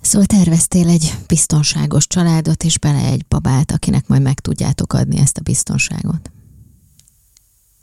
Szóval 0.00 0.26
terveztél 0.26 0.88
egy 0.88 1.14
biztonságos 1.26 2.06
családot, 2.06 2.64
és 2.64 2.78
bele 2.78 3.04
egy 3.04 3.24
babát, 3.28 3.70
akinek 3.70 4.06
majd 4.06 4.22
meg 4.22 4.40
tudjátok 4.40 4.92
adni 4.92 5.18
ezt 5.18 5.38
a 5.38 5.42
biztonságot. 5.42 6.30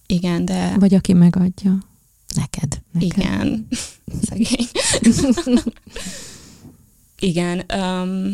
Igen, 0.06 0.46
de... 0.46 0.78
Vagy 0.78 0.94
aki 0.94 1.14
megadja. 1.14 1.78
Neked. 2.36 2.82
Neked. 2.92 3.12
Igen. 3.18 3.68
Szegény. 4.30 4.68
Igen, 7.20 7.66
um, 7.76 8.34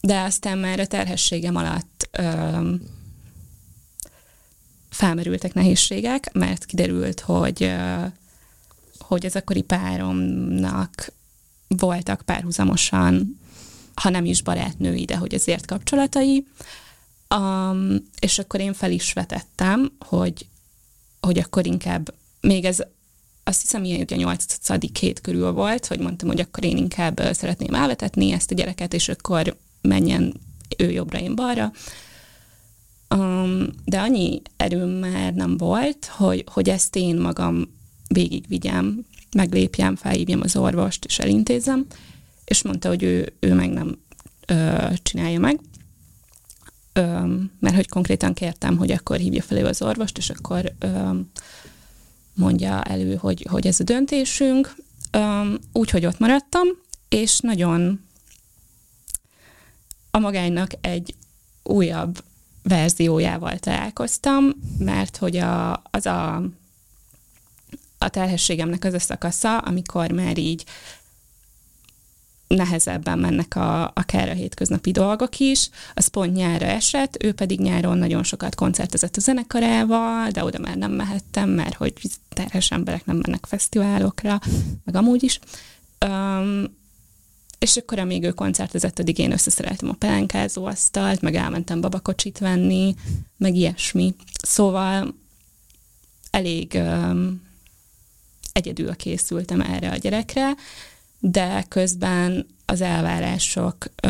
de 0.00 0.20
aztán 0.20 0.58
már 0.58 0.80
a 0.80 0.86
terhességem 0.86 1.56
alatt 1.56 2.10
um, 2.18 2.80
felmerültek 4.90 5.54
nehézségek, 5.54 6.32
mert 6.32 6.64
kiderült, 6.64 7.20
hogy 7.20 7.72
hogy 9.10 9.26
az 9.26 9.36
akkori 9.36 9.62
páromnak 9.62 11.12
voltak 11.68 12.22
párhuzamosan, 12.24 13.40
ha 13.94 14.08
nem 14.08 14.24
is 14.24 14.42
barátnői, 14.42 15.04
de 15.04 15.16
hogy 15.16 15.34
azért 15.34 15.66
kapcsolatai, 15.66 16.46
um, 17.34 17.96
és 18.20 18.38
akkor 18.38 18.60
én 18.60 18.72
fel 18.72 18.90
is 18.90 19.12
vetettem, 19.12 19.92
hogy, 19.98 20.46
hogy 21.20 21.38
akkor 21.38 21.66
inkább, 21.66 22.14
még 22.40 22.64
ez 22.64 22.78
azt 23.44 23.60
hiszem, 23.60 23.84
ilyen 23.84 24.06
a 24.10 24.14
nyolcadik 24.14 24.96
hét 24.96 25.20
körül 25.20 25.52
volt, 25.52 25.86
hogy 25.86 25.98
mondtam, 25.98 26.28
hogy 26.28 26.40
akkor 26.40 26.64
én 26.64 26.76
inkább 26.76 27.20
szeretném 27.32 27.74
elvetetni 27.74 28.32
ezt 28.32 28.50
a 28.50 28.54
gyereket, 28.54 28.94
és 28.94 29.08
akkor 29.08 29.56
menjen 29.80 30.34
ő 30.76 30.90
jobbra, 30.90 31.18
én 31.18 31.34
balra. 31.34 31.72
Um, 33.14 33.66
de 33.84 34.00
annyi 34.00 34.42
erőm 34.56 34.88
már 34.88 35.34
nem 35.34 35.56
volt, 35.56 36.04
hogy, 36.04 36.44
hogy 36.52 36.68
ezt 36.68 36.96
én 36.96 37.16
magam 37.16 37.78
végigvigyem, 38.08 39.04
meglépjem, 39.36 39.96
felhívjam 39.96 40.40
az 40.40 40.56
orvost, 40.56 41.04
és 41.04 41.18
elintézem, 41.18 41.86
és 42.44 42.62
mondta, 42.62 42.88
hogy 42.88 43.02
ő, 43.02 43.32
ő 43.40 43.54
meg 43.54 43.70
nem 43.70 43.98
ö, 44.46 44.86
csinálja 45.02 45.38
meg, 45.38 45.60
ö, 46.92 47.34
mert 47.60 47.74
hogy 47.74 47.88
konkrétan 47.88 48.34
kértem, 48.34 48.76
hogy 48.76 48.90
akkor 48.90 49.16
hívja 49.16 49.42
fel 49.42 49.66
az 49.66 49.82
orvost, 49.82 50.18
és 50.18 50.30
akkor 50.30 50.72
ö, 50.78 51.10
mondja 52.34 52.82
elő, 52.82 53.14
hogy, 53.14 53.46
hogy 53.50 53.66
ez 53.66 53.80
a 53.80 53.84
döntésünk. 53.84 54.74
Ö, 55.10 55.52
úgy, 55.72 55.90
hogy 55.90 56.06
ott 56.06 56.18
maradtam, 56.18 56.66
és 57.08 57.38
nagyon 57.40 58.00
a 60.10 60.18
magánynak 60.18 60.70
egy 60.80 61.14
újabb 61.62 62.22
verziójával 62.62 63.58
találkoztam, 63.58 64.52
mert 64.78 65.16
hogy 65.16 65.36
a, 65.36 65.82
az 65.90 66.06
a 66.06 66.42
a 68.02 68.08
terhességemnek 68.08 68.84
az 68.84 68.94
a 68.94 68.98
szakasza, 68.98 69.58
amikor 69.58 70.10
már 70.10 70.38
így 70.38 70.64
nehezebben 72.46 73.18
mennek 73.18 73.56
a, 73.56 73.84
akár 73.84 74.28
a 74.28 74.32
hétköznapi 74.32 74.90
dolgok 74.90 75.38
is, 75.38 75.70
az 75.94 76.06
pont 76.06 76.34
nyára 76.34 76.66
esett, 76.66 77.22
ő 77.22 77.32
pedig 77.32 77.60
nyáron 77.60 77.98
nagyon 77.98 78.22
sokat 78.22 78.54
koncertezett 78.54 79.16
a 79.16 79.20
zenekarával, 79.20 80.30
de 80.30 80.44
oda 80.44 80.58
már 80.58 80.76
nem 80.76 80.92
mehettem, 80.92 81.48
mert 81.48 81.74
hogy 81.74 81.92
terhes 82.28 82.70
emberek 82.70 83.04
nem 83.04 83.16
mennek 83.16 83.46
fesztiválokra, 83.46 84.40
meg 84.84 84.94
amúgy 84.94 85.22
is. 85.22 85.38
Um, 86.06 86.78
és 87.60 87.76
akkor, 87.76 87.98
amíg 87.98 88.22
ő 88.22 88.30
koncertezett, 88.30 88.98
addig 88.98 89.18
én 89.18 89.32
összeszereltem 89.32 89.88
a 89.88 89.94
pelenkázó 89.98 90.64
asztalt, 90.64 91.20
meg 91.20 91.34
elmentem 91.34 91.80
babakocsit 91.80 92.38
venni, 92.38 92.94
meg 93.36 93.54
ilyesmi. 93.54 94.14
Szóval 94.42 95.14
elég 96.30 96.72
um, 96.74 97.42
egyedül 98.52 98.96
készültem 98.96 99.60
erre 99.60 99.90
a 99.90 99.96
gyerekre, 99.96 100.54
de 101.18 101.64
közben 101.68 102.46
az 102.66 102.80
elvárások 102.80 103.76
ö, 104.02 104.08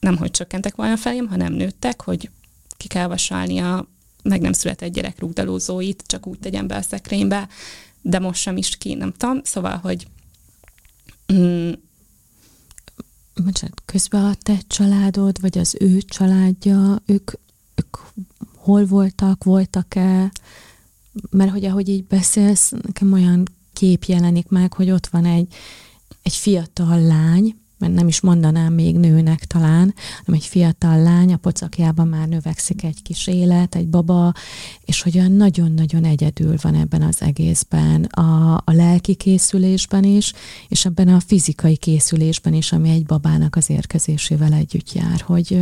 nem 0.00 0.16
hogy 0.16 0.30
csökkentek 0.30 0.74
volna 0.74 0.96
felém, 0.96 1.28
hanem 1.28 1.52
nőttek, 1.52 2.02
hogy 2.02 2.30
ki 2.76 2.86
kell 2.86 3.06
vasalni 3.06 3.58
a 3.58 3.86
meg 4.22 4.40
nem 4.40 4.52
született 4.52 4.92
gyerek 4.92 5.18
rúgdalózóit, 5.18 6.04
csak 6.06 6.26
úgy 6.26 6.38
tegyen 6.38 6.66
be 6.66 6.76
a 6.76 6.82
szekrénybe, 6.82 7.48
de 8.00 8.18
most 8.18 8.40
sem 8.40 8.56
is 8.56 8.76
ki, 8.76 8.94
nem 8.94 9.12
tudom. 9.16 9.40
Szóval, 9.44 9.76
hogy 9.76 10.06
mm, 11.32 11.72
Bocsánat, 13.44 13.82
közben 13.84 14.24
a 14.24 14.34
te 14.34 14.58
családod, 14.66 15.40
vagy 15.40 15.58
az 15.58 15.76
ő 15.80 16.00
családja, 16.00 17.02
ők, 17.06 17.30
ők 17.74 17.96
hol 18.56 18.86
voltak, 18.86 19.44
voltak-e? 19.44 20.32
Mert 21.30 21.50
hogy 21.50 21.64
ahogy 21.64 21.88
így 21.88 22.04
beszélsz, 22.04 22.70
nekem 22.70 23.12
olyan 23.12 23.42
kép 23.72 24.04
jelenik 24.04 24.48
meg, 24.48 24.72
hogy 24.72 24.90
ott 24.90 25.06
van 25.06 25.24
egy, 25.24 25.54
egy 26.22 26.34
fiatal 26.34 27.00
lány, 27.00 27.56
mert 27.78 27.94
nem 27.94 28.08
is 28.08 28.20
mondanám 28.20 28.72
még 28.72 28.96
nőnek 28.96 29.44
talán, 29.44 29.94
hanem 30.24 30.40
egy 30.40 30.44
fiatal 30.44 31.02
lány, 31.02 31.32
a 31.32 31.36
pocakjában 31.36 32.08
már 32.08 32.28
növekszik 32.28 32.82
egy 32.82 33.02
kis 33.02 33.26
élet, 33.26 33.74
egy 33.74 33.88
baba, 33.88 34.32
és 34.84 35.02
hogy 35.02 35.18
olyan 35.18 35.32
nagyon-nagyon 35.32 36.04
egyedül 36.04 36.56
van 36.60 36.74
ebben 36.74 37.02
az 37.02 37.22
egészben, 37.22 38.04
a, 38.04 38.54
a 38.56 38.72
lelki 38.72 39.14
készülésben 39.14 40.04
is, 40.04 40.32
és 40.68 40.84
ebben 40.84 41.08
a 41.08 41.20
fizikai 41.20 41.76
készülésben 41.76 42.54
is, 42.54 42.72
ami 42.72 42.90
egy 42.90 43.04
babának 43.04 43.56
az 43.56 43.70
érkezésével 43.70 44.52
együtt 44.52 44.92
jár, 44.92 45.20
hogy, 45.20 45.58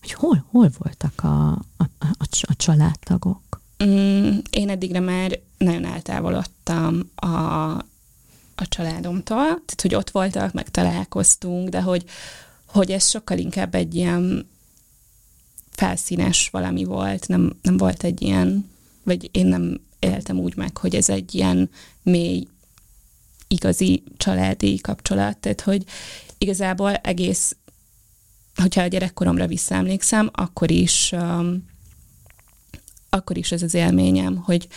hogy 0.00 0.12
hol, 0.12 0.44
hol 0.50 0.70
voltak 0.78 1.24
a, 1.24 1.50
a, 1.76 1.84
a, 1.98 2.26
a 2.40 2.56
családtagok? 2.56 3.60
Mm, 3.84 4.38
én 4.50 4.68
eddigre 4.68 5.00
már 5.00 5.38
nagyon 5.58 5.84
eltávolodtam 5.84 7.10
a, 7.14 7.28
a 8.60 8.66
családomtól, 8.68 9.44
tehát 9.44 9.80
hogy 9.80 9.94
ott 9.94 10.10
voltak, 10.10 10.52
meg 10.52 10.68
találkoztunk, 10.68 11.68
de 11.68 11.80
hogy, 11.80 12.04
hogy 12.66 12.90
ez 12.90 13.08
sokkal 13.08 13.38
inkább 13.38 13.74
egy 13.74 13.94
ilyen 13.94 14.48
felszínes 15.70 16.48
valami 16.50 16.84
volt, 16.84 17.28
nem, 17.28 17.56
nem 17.62 17.76
volt 17.76 18.04
egy 18.04 18.22
ilyen, 18.22 18.70
vagy 19.02 19.28
én 19.32 19.46
nem 19.46 19.80
éltem 19.98 20.38
úgy 20.38 20.56
meg, 20.56 20.76
hogy 20.76 20.94
ez 20.94 21.08
egy 21.08 21.34
ilyen 21.34 21.70
mély, 22.02 22.46
igazi 23.48 24.02
családi 24.16 24.78
kapcsolat, 24.78 25.36
tehát 25.36 25.60
hogy 25.60 25.84
igazából 26.38 26.94
egész, 26.94 27.56
hogyha 28.54 28.82
a 28.82 28.86
gyerekkoromra 28.86 29.46
visszaemlékszem, 29.46 30.30
akkor 30.32 30.70
is 30.70 31.12
um, 31.12 31.68
akkor 33.08 33.36
is 33.36 33.52
ez 33.52 33.62
az 33.62 33.74
élményem, 33.74 34.36
hogy, 34.36 34.68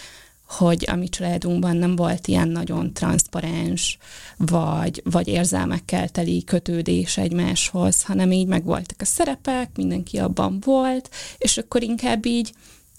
hogy 0.57 0.85
a 0.91 0.95
mi 0.95 1.09
családunkban 1.09 1.77
nem 1.77 1.95
volt 1.95 2.27
ilyen 2.27 2.47
nagyon 2.47 2.93
transzparens, 2.93 3.97
vagy, 4.37 5.01
vagy 5.05 5.27
érzelmekkel 5.27 6.09
teli 6.09 6.43
kötődés 6.43 7.17
egymáshoz, 7.17 8.03
hanem 8.03 8.31
így 8.31 8.47
megvoltak 8.47 9.01
a 9.01 9.05
szerepek, 9.05 9.69
mindenki 9.75 10.17
abban 10.17 10.59
volt, 10.65 11.09
és 11.37 11.57
akkor 11.57 11.83
inkább 11.83 12.25
így 12.25 12.53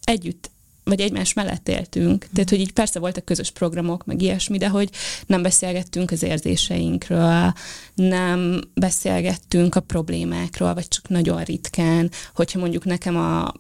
együtt 0.05 0.53
vagy 0.85 1.01
egymás 1.01 1.33
mellett 1.33 1.69
éltünk. 1.69 2.27
Tehát, 2.33 2.51
hogy 2.51 2.61
így 2.61 2.73
persze 2.73 2.99
voltak 2.99 3.25
közös 3.25 3.51
programok, 3.51 4.05
meg 4.05 4.23
ilyesmi, 4.23 4.59
de 4.59 4.69
hogy 4.69 4.91
nem 5.27 5.43
beszélgettünk 5.43 6.11
az 6.11 6.23
érzéseinkről, 6.23 7.53
nem 7.95 8.61
beszélgettünk 8.75 9.75
a 9.75 9.81
problémákról, 9.81 10.75
vagy 10.75 10.89
csak 10.89 11.09
nagyon 11.09 11.43
ritkán, 11.43 12.11
hogyha 12.35 12.59
mondjuk 12.59 12.85
nekem 12.85 13.17
a 13.17 13.53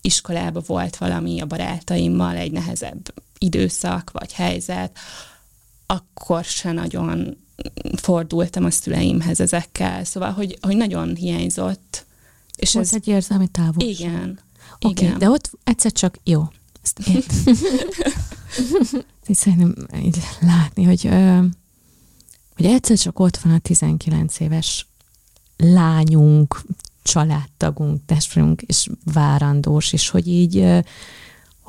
iskolában 0.00 0.62
volt 0.66 0.96
valami 0.96 1.40
a 1.40 1.46
barátaimmal, 1.46 2.36
egy 2.36 2.52
nehezebb 2.52 3.14
időszak 3.38 4.10
vagy 4.12 4.32
helyzet, 4.32 4.98
akkor 5.86 6.44
se 6.44 6.72
nagyon 6.72 7.36
fordultam 7.96 8.64
a 8.64 8.70
szüleimhez 8.70 9.40
ezekkel, 9.40 10.04
szóval, 10.04 10.30
hogy, 10.30 10.58
hogy 10.60 10.76
nagyon 10.76 11.14
hiányzott. 11.14 12.06
És 12.56 12.72
volt 12.72 12.86
ez 12.86 12.94
egy 12.94 13.08
érzelmi 13.08 13.48
távolság. 13.48 13.88
Igen. 13.88 14.38
Oké, 14.80 15.06
okay, 15.06 15.18
de 15.18 15.30
ott 15.30 15.50
egyszer 15.64 15.92
csak 15.92 16.18
jó. 16.24 16.48
Ezt 16.82 16.98
ért. 17.08 17.32
Szerintem 19.32 19.74
így 20.02 20.18
látni, 20.40 20.82
hogy, 20.82 21.08
hogy 22.56 22.64
egyszer 22.64 22.98
csak 22.98 23.18
ott 23.18 23.36
van 23.36 23.52
a 23.52 23.58
19 23.58 24.40
éves 24.40 24.86
lányunk, 25.56 26.62
családtagunk, 27.02 28.00
testvérünk, 28.06 28.62
és 28.62 28.88
várandós, 29.12 29.92
és 29.92 30.08
hogy 30.08 30.28
így, 30.28 30.82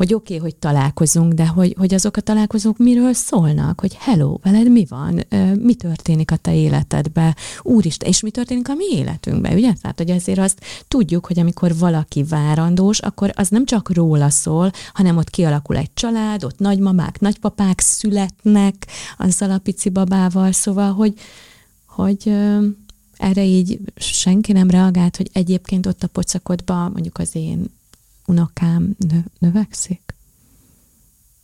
hogy 0.02 0.14
oké, 0.14 0.36
okay, 0.36 0.50
hogy 0.50 0.56
találkozunk, 0.56 1.34
de 1.34 1.48
hogy, 1.48 1.76
hogy 1.78 1.94
azok 1.94 2.18
a 2.18 2.22
találkozók 2.22 2.78
miről 2.78 3.14
szólnak, 3.14 3.80
hogy 3.80 3.96
hello, 4.00 4.38
veled 4.44 4.72
mi 4.72 4.86
van, 4.90 5.24
mi 5.60 5.74
történik 5.74 6.32
a 6.32 6.36
te 6.36 6.56
életedbe, 6.56 7.36
úristen, 7.62 8.10
és 8.10 8.22
mi 8.22 8.32
történik 8.32 8.70
a 8.70 8.74
mi 8.74 8.86
életünkben, 8.92 9.54
ugye? 9.54 9.74
Tehát, 9.82 9.98
hogy 9.98 10.10
ezért 10.10 10.40
azt 10.40 10.62
tudjuk, 10.88 11.26
hogy 11.26 11.40
amikor 11.40 11.78
valaki 11.78 12.24
várandós, 12.24 13.00
akkor 13.00 13.32
az 13.36 13.50
nem 13.50 13.66
csak 13.66 13.94
róla 13.94 14.30
szól, 14.30 14.72
hanem 14.94 15.18
ott 15.18 15.30
kialakul 15.30 15.78
egy 15.78 15.94
család, 15.94 16.44
ott 16.44 16.60
nagymamák, 16.60 17.20
nagypapák 17.20 17.80
születnek 17.80 18.88
azzal 19.18 19.52
a 19.52 19.58
pici 19.58 19.90
babával, 19.90 20.52
szóval, 20.52 20.94
hogy, 20.94 21.14
hogy 21.88 22.34
erre 23.22 23.44
így 23.44 23.80
senki 23.96 24.52
nem 24.52 24.70
reagált, 24.70 25.18
hogy 25.18 25.30
egyébként 25.34 25.86
ott 25.86 26.04
a 26.04 26.08
pocakodban 26.08 26.92
mondjuk 26.92 27.18
az 27.18 27.36
én 27.36 27.66
unokám 28.26 28.96
nö- 28.98 29.32
növekszik? 29.40 30.16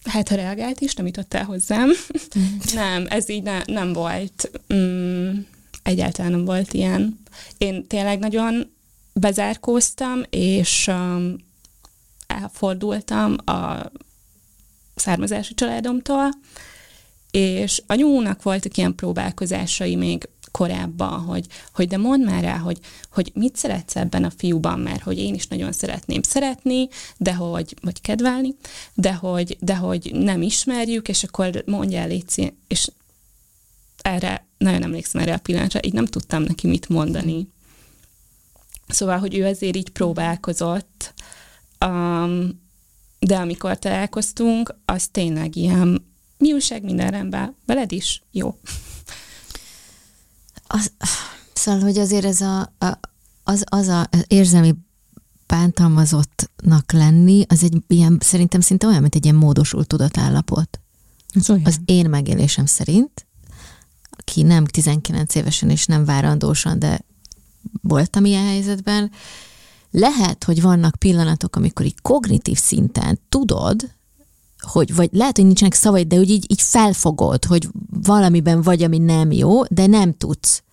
Hát, 0.03 0.29
ha 0.29 0.35
reagált 0.35 0.79
is, 0.79 0.93
nem 0.93 1.05
jutott 1.05 1.33
el 1.33 1.43
hozzám. 1.43 1.89
nem, 2.73 3.05
ez 3.09 3.29
így 3.29 3.43
ne, 3.43 3.61
nem 3.65 3.93
volt. 3.93 4.51
Mm, 4.73 5.37
egyáltalán 5.83 6.31
nem 6.31 6.45
volt 6.45 6.73
ilyen. 6.73 7.19
Én 7.57 7.87
tényleg 7.87 8.19
nagyon 8.19 8.71
bezárkóztam, 9.13 10.21
és 10.29 10.87
um, 10.87 11.35
elfordultam 12.27 13.35
a 13.45 13.91
származási 14.95 15.53
családomtól, 15.53 16.29
és 17.31 17.83
anyúnak 17.87 18.43
voltak 18.43 18.77
ilyen 18.77 18.95
próbálkozásai 18.95 19.95
még 19.95 20.29
korábban, 20.57 21.19
hogy, 21.19 21.45
hogy 21.73 21.87
de 21.87 21.97
mondd 21.97 22.23
már 22.23 22.43
rá, 22.43 22.57
hogy, 22.57 22.79
hogy 23.11 23.31
mit 23.33 23.55
szeretsz 23.55 23.95
ebben 23.95 24.23
a 24.23 24.31
fiúban, 24.37 24.79
mert 24.79 25.01
hogy 25.01 25.17
én 25.17 25.33
is 25.33 25.47
nagyon 25.47 25.71
szeretném 25.71 26.21
szeretni, 26.21 26.87
de 27.17 27.33
hogy, 27.33 27.75
vagy 27.81 28.01
kedvelni, 28.01 28.55
de 28.93 29.13
hogy, 29.13 29.57
de 29.59 29.75
hogy 29.75 30.11
nem 30.13 30.41
ismerjük, 30.41 31.07
és 31.07 31.23
akkor 31.23 31.63
mondjál 31.65 32.07
légy 32.07 32.53
és 32.67 32.87
erre 34.01 34.45
nagyon 34.57 34.83
emlékszem 34.83 35.21
erre 35.21 35.33
a 35.33 35.37
pillanatra, 35.37 35.79
így 35.83 35.93
nem 35.93 36.05
tudtam 36.05 36.43
neki 36.43 36.67
mit 36.67 36.89
mondani. 36.89 37.47
Szóval, 38.87 39.17
hogy 39.17 39.35
ő 39.35 39.45
azért 39.45 39.75
így 39.75 39.89
próbálkozott, 39.89 41.13
um, 41.85 42.61
de 43.19 43.35
amikor 43.35 43.79
találkoztunk, 43.79 44.75
az 44.85 45.07
tényleg 45.07 45.55
ilyen, 45.55 46.05
mi 46.37 46.53
újság, 46.53 46.83
minden 46.83 47.09
rendben, 47.09 47.55
veled 47.65 47.91
is? 47.91 48.21
Jó. 48.31 48.57
Az, 50.67 50.91
szóval, 51.53 51.81
hogy 51.81 51.97
azért 51.97 52.25
ez 52.25 52.41
a, 52.41 52.59
a 52.59 52.99
az, 53.47 53.63
az 53.65 53.87
a 53.87 54.09
érzelmi 54.27 54.75
bántalmazottnak 55.47 56.91
lenni, 56.91 57.45
az 57.47 57.63
egy 57.63 57.81
ilyen, 57.87 58.17
szerintem 58.21 58.61
szinte 58.61 58.87
olyan, 58.87 59.01
mint 59.01 59.15
egy 59.15 59.23
ilyen 59.23 59.35
módosult 59.35 59.87
tudatállapot. 59.87 60.79
Az, 61.33 61.49
olyan. 61.49 61.65
az 61.65 61.77
én 61.85 62.09
megélésem 62.09 62.65
szerint, 62.65 63.25
aki 64.09 64.41
nem 64.41 64.65
19 64.65 65.35
évesen 65.35 65.69
és 65.69 65.85
nem 65.85 66.05
várandósan, 66.05 66.79
de 66.79 67.01
voltam 67.81 68.25
ilyen 68.25 68.45
helyzetben, 68.45 69.11
lehet, 69.91 70.43
hogy 70.43 70.61
vannak 70.61 70.95
pillanatok, 70.95 71.55
amikor 71.55 71.85
így 71.85 72.01
kognitív 72.01 72.57
szinten 72.57 73.19
tudod, 73.29 73.91
hogy, 74.67 74.95
vagy 74.95 75.09
lehet, 75.11 75.35
hogy 75.35 75.45
nincsenek 75.45 75.73
szavaid, 75.73 76.07
de 76.07 76.15
hogy 76.15 76.29
így, 76.29 76.45
így 76.51 76.61
felfogod, 76.61 77.45
hogy 77.45 77.67
valamiben 77.89 78.61
vagy, 78.61 78.83
ami 78.83 78.97
nem 78.97 79.31
jó, 79.31 79.63
de 79.63 79.87
nem 79.87 80.13
tudsz. 80.13 80.63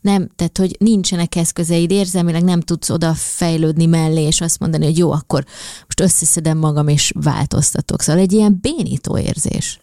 Nem, 0.00 0.28
tehát, 0.36 0.58
hogy 0.58 0.76
nincsenek 0.78 1.34
eszközeid, 1.34 1.90
érzelmileg 1.90 2.44
nem 2.44 2.60
tudsz 2.60 2.90
oda 2.90 3.14
fejlődni 3.14 3.86
mellé, 3.86 4.22
és 4.22 4.40
azt 4.40 4.58
mondani, 4.58 4.84
hogy 4.84 4.98
jó, 4.98 5.10
akkor 5.10 5.44
most 5.80 6.00
összeszedem 6.00 6.58
magam, 6.58 6.88
és 6.88 7.12
változtatok. 7.14 8.02
Szóval 8.02 8.22
egy 8.22 8.32
ilyen 8.32 8.58
bénító 8.60 9.18
érzés. 9.18 9.80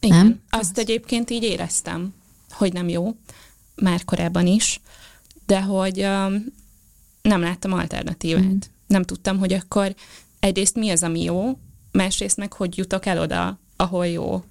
Igen. 0.00 0.16
Nem? 0.16 0.40
Azt 0.50 0.78
egyébként 0.78 1.30
így 1.30 1.42
éreztem, 1.42 2.14
hogy 2.50 2.72
nem 2.72 2.88
jó, 2.88 3.16
már 3.74 4.04
korábban 4.04 4.46
is, 4.46 4.80
de 5.46 5.62
hogy 5.62 6.02
um, 6.02 6.44
nem 7.22 7.40
láttam 7.40 7.72
alternatívát. 7.72 8.42
Mm. 8.42 8.56
Nem 8.86 9.02
tudtam, 9.02 9.38
hogy 9.38 9.52
akkor 9.52 9.94
egyrészt 10.40 10.74
mi 10.74 10.90
az, 10.90 11.02
ami 11.02 11.22
jó, 11.22 11.58
másrészt 11.96 12.36
meg 12.36 12.52
hogy 12.52 12.76
jutok 12.76 13.06
el 13.06 13.20
oda, 13.20 13.58
ahol 13.76 14.06
jó. 14.06 14.42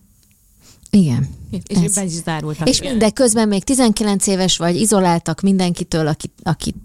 Igen. 0.90 1.30
És 1.68 1.78
Ez. 1.78 1.96
be 1.96 2.04
is 2.04 2.12
zárultak. 2.12 2.70
És 2.70 2.80
de 2.80 3.10
közben 3.10 3.48
még 3.48 3.64
19 3.64 4.28
éves 4.28 4.58
vagy, 4.58 4.76
izoláltak 4.76 5.42
mindenkitől, 5.42 6.08
akit, 6.08 6.34
akit 6.44 6.76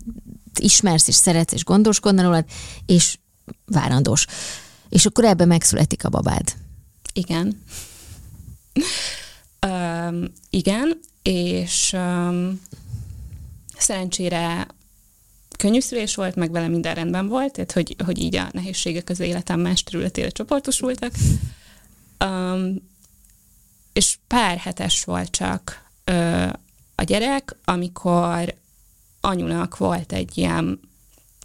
ismersz 0.60 1.08
és 1.08 1.14
szeretsz 1.14 1.52
és 1.52 1.64
gondoskodna 1.64 2.22
rólad, 2.22 2.44
és 2.86 3.18
várandós. 3.66 4.26
És 4.88 5.06
akkor 5.06 5.24
ebbe 5.24 5.44
megszületik 5.44 6.04
a 6.04 6.08
babád. 6.08 6.54
Igen. 7.12 7.62
um, 9.66 10.24
igen, 10.50 11.00
és 11.22 11.92
um, 11.92 12.60
szerencsére 13.78 14.66
könnyű 15.60 15.80
szülés 15.80 16.14
volt, 16.14 16.34
meg 16.34 16.50
vele 16.50 16.68
minden 16.68 16.94
rendben 16.94 17.28
volt, 17.28 17.52
tehát 17.52 17.72
hogy, 17.72 17.96
hogy 18.04 18.18
így 18.18 18.36
a 18.36 18.48
nehézségek 18.52 19.08
az 19.08 19.20
életem 19.20 19.60
más 19.60 19.82
területére 19.82 20.28
csoportosultak. 20.28 21.12
Um, 22.24 22.88
és 23.92 24.16
pár 24.26 24.58
hetes 24.58 25.04
volt 25.04 25.30
csak 25.30 25.84
ö, 26.04 26.46
a 26.94 27.02
gyerek, 27.02 27.56
amikor 27.64 28.54
anyunak 29.20 29.76
volt 29.76 30.12
egy 30.12 30.38
ilyen 30.38 30.80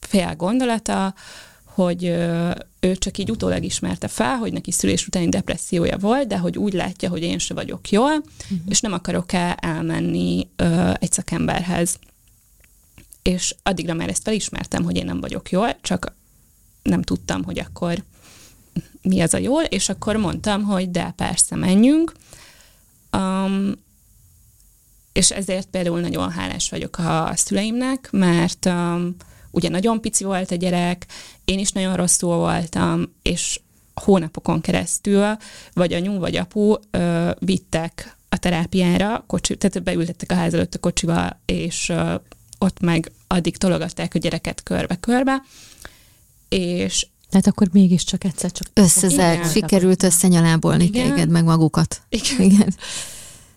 fél 0.01 0.35
gondolata, 0.35 1.13
hogy 1.63 2.05
ö, 2.05 2.51
ő 2.79 2.95
csak 2.95 3.17
így 3.17 3.31
utólag 3.31 3.63
ismerte 3.63 4.07
fel, 4.07 4.37
hogy 4.37 4.53
neki 4.53 4.71
szülés 4.71 5.07
utáni 5.07 5.29
depressziója 5.29 5.97
volt, 5.97 6.27
de 6.27 6.37
hogy 6.37 6.57
úgy 6.57 6.73
látja, 6.73 7.09
hogy 7.09 7.21
én 7.21 7.37
se 7.37 7.53
vagyok 7.53 7.89
jól, 7.89 8.13
uh-huh. 8.13 8.59
és 8.67 8.79
nem 8.79 8.93
akarok-e 8.93 9.57
elmenni 9.61 10.47
ö, 10.55 10.91
egy 10.99 11.11
szakemberhez 11.11 11.99
és 13.27 13.55
addigra 13.63 13.93
már 13.93 14.09
ezt 14.09 14.23
felismertem, 14.23 14.83
hogy 14.83 14.95
én 14.95 15.05
nem 15.05 15.19
vagyok 15.19 15.49
jól, 15.49 15.75
csak 15.81 16.15
nem 16.81 17.01
tudtam, 17.01 17.43
hogy 17.43 17.59
akkor 17.59 18.03
mi 19.01 19.21
az 19.21 19.33
a 19.33 19.37
jól, 19.37 19.63
és 19.63 19.89
akkor 19.89 20.15
mondtam, 20.15 20.63
hogy 20.63 20.91
de 20.91 21.13
persze, 21.15 21.55
menjünk. 21.55 22.13
Um, 23.17 23.71
és 25.11 25.31
ezért 25.31 25.67
például 25.67 25.99
nagyon 25.99 26.31
hálás 26.31 26.69
vagyok 26.69 26.97
a 26.97 27.31
szüleimnek, 27.35 28.07
mert 28.11 28.65
um, 28.65 29.15
ugye 29.51 29.69
nagyon 29.69 30.01
pici 30.01 30.23
volt 30.23 30.51
a 30.51 30.55
gyerek, 30.55 31.05
én 31.45 31.59
is 31.59 31.71
nagyon 31.71 31.95
rosszul 31.95 32.35
voltam, 32.35 33.13
és 33.21 33.59
hónapokon 33.93 34.61
keresztül, 34.61 35.37
vagy 35.73 35.93
anyu, 35.93 36.19
vagy 36.19 36.35
apu 36.35 36.75
ö, 36.91 37.31
vittek 37.39 38.17
a 38.29 38.37
terápiára, 38.37 39.23
kocsi, 39.27 39.57
tehát 39.57 39.83
beültettek 39.83 40.31
a 40.31 40.35
ház 40.35 40.53
előtt 40.53 40.75
a 40.75 40.79
kocsiba, 40.79 41.39
és 41.45 41.89
ö, 41.89 42.15
ott 42.57 42.79
meg 42.79 43.11
addig 43.27 43.57
tologatták 43.57 44.15
a 44.15 44.19
gyereket 44.19 44.63
körbe-körbe, 44.63 45.41
és 46.49 47.07
tehát 47.29 47.47
akkor 47.47 47.67
mégiscsak 47.71 48.23
egyszer 48.23 48.51
csak... 48.51 48.67
Összezeg, 48.73 49.45
sikerült 49.45 50.03
összenyalábolni 50.03 50.83
Igen. 50.83 51.09
téged, 51.09 51.29
meg 51.29 51.43
magukat. 51.43 52.01
Igen. 52.09 52.41
Igen. 52.41 52.73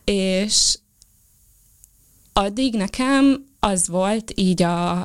És 0.04 0.78
addig 2.32 2.74
nekem 2.74 3.46
az 3.60 3.88
volt 3.88 4.32
így 4.34 4.62
a, 4.62 5.00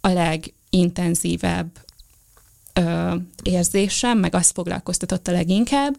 a 0.00 0.08
legintenzívebb 0.08 1.70
ö, 2.72 3.14
érzésem, 3.42 4.18
meg 4.18 4.34
azt 4.34 4.52
foglalkoztatott 4.52 5.28
a 5.28 5.32
leginkább, 5.32 5.98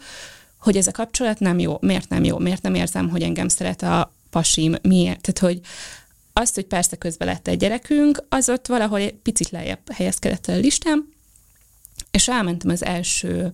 hogy 0.60 0.78
ez 0.78 0.88
a 0.88 0.92
kapcsolat 0.92 1.40
nem 1.40 1.60
jó. 1.60 1.78
Miért 1.82 2.10
nem 2.10 2.24
jó? 2.24 2.38
Miért 2.38 2.62
nem 2.62 2.76
érzem, 2.76 3.10
hogy 3.10 3.22
engem 3.22 3.48
szeret 3.48 3.82
a 3.82 4.14
pasim? 4.30 4.76
Miért? 4.82 5.22
Tehát, 5.22 5.40
hogy 5.40 5.62
azt, 6.40 6.56
hogy 6.56 6.66
persze 6.66 6.96
közben 6.96 7.28
lett 7.28 7.48
egy 7.48 7.58
gyerekünk, 7.58 8.24
az 8.30 8.50
ott 8.50 8.68
valahol 8.68 9.00
egy 9.00 9.14
picit 9.14 9.50
lejjebb 9.50 9.92
helyezkedett 9.92 10.48
a 10.48 10.56
listám, 10.56 11.10
és 12.12 12.28
elmentem 12.28 12.70
az 12.70 12.84
első 12.84 13.54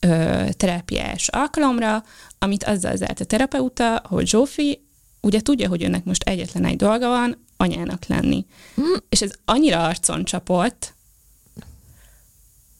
ö, 0.00 0.44
terápiás 0.56 1.28
alkalomra, 1.28 2.04
amit 2.38 2.64
azzal 2.64 2.96
zárt 2.96 3.20
a 3.20 3.24
terapeuta, 3.24 4.02
hogy 4.08 4.28
Zsófi 4.28 4.80
ugye 5.20 5.40
tudja, 5.40 5.68
hogy 5.68 5.84
önnek 5.84 6.04
most 6.04 6.22
egyetlen 6.22 6.64
egy 6.64 6.76
dolga 6.76 7.08
van, 7.08 7.44
anyának 7.56 8.06
lenni. 8.06 8.46
Mm. 8.80 8.94
És 9.08 9.22
ez 9.22 9.30
annyira 9.44 9.84
arcon 9.84 10.24
csapott, 10.24 10.94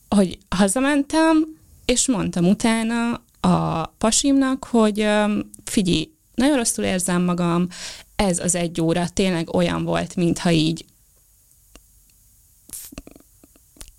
hogy 0.08 0.38
hazamentem, 0.48 1.46
és 1.84 2.06
mondtam 2.06 2.48
utána 2.48 3.22
a 3.40 3.86
pasimnak, 3.86 4.64
hogy 4.64 5.08
figyelj, 5.64 6.10
nagyon 6.34 6.56
rosszul 6.56 6.84
érzem 6.84 7.22
magam, 7.22 7.68
ez 8.16 8.38
az 8.38 8.54
egy 8.54 8.80
óra 8.80 9.08
tényleg 9.08 9.54
olyan 9.54 9.84
volt, 9.84 10.16
mintha 10.16 10.50
így 10.50 10.84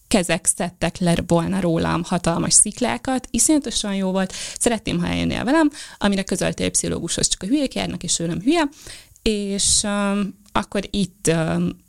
kezek 0.07 0.45
szedtek 0.45 0.97
le 0.97 1.15
volna 1.27 1.59
rólam 1.59 2.03
hatalmas 2.03 2.53
sziklákat, 2.53 3.27
iszonyatosan 3.31 3.95
jó 3.95 4.11
volt, 4.11 4.33
szeretném, 4.59 4.99
ha 4.99 5.07
eljönnél 5.07 5.43
velem, 5.43 5.71
amire 5.97 6.23
közölte 6.23 6.63
egy 6.63 6.71
pszichológushoz. 6.71 7.27
Csak 7.27 7.43
a 7.43 7.45
hülyék 7.45 7.73
járnak, 7.73 8.03
és 8.03 8.19
ő 8.19 8.25
nem 8.25 8.41
hülye, 8.41 8.63
és 9.21 9.81
um, 9.83 10.39
akkor 10.51 10.87
itt 10.89 11.27
um, 11.27 11.85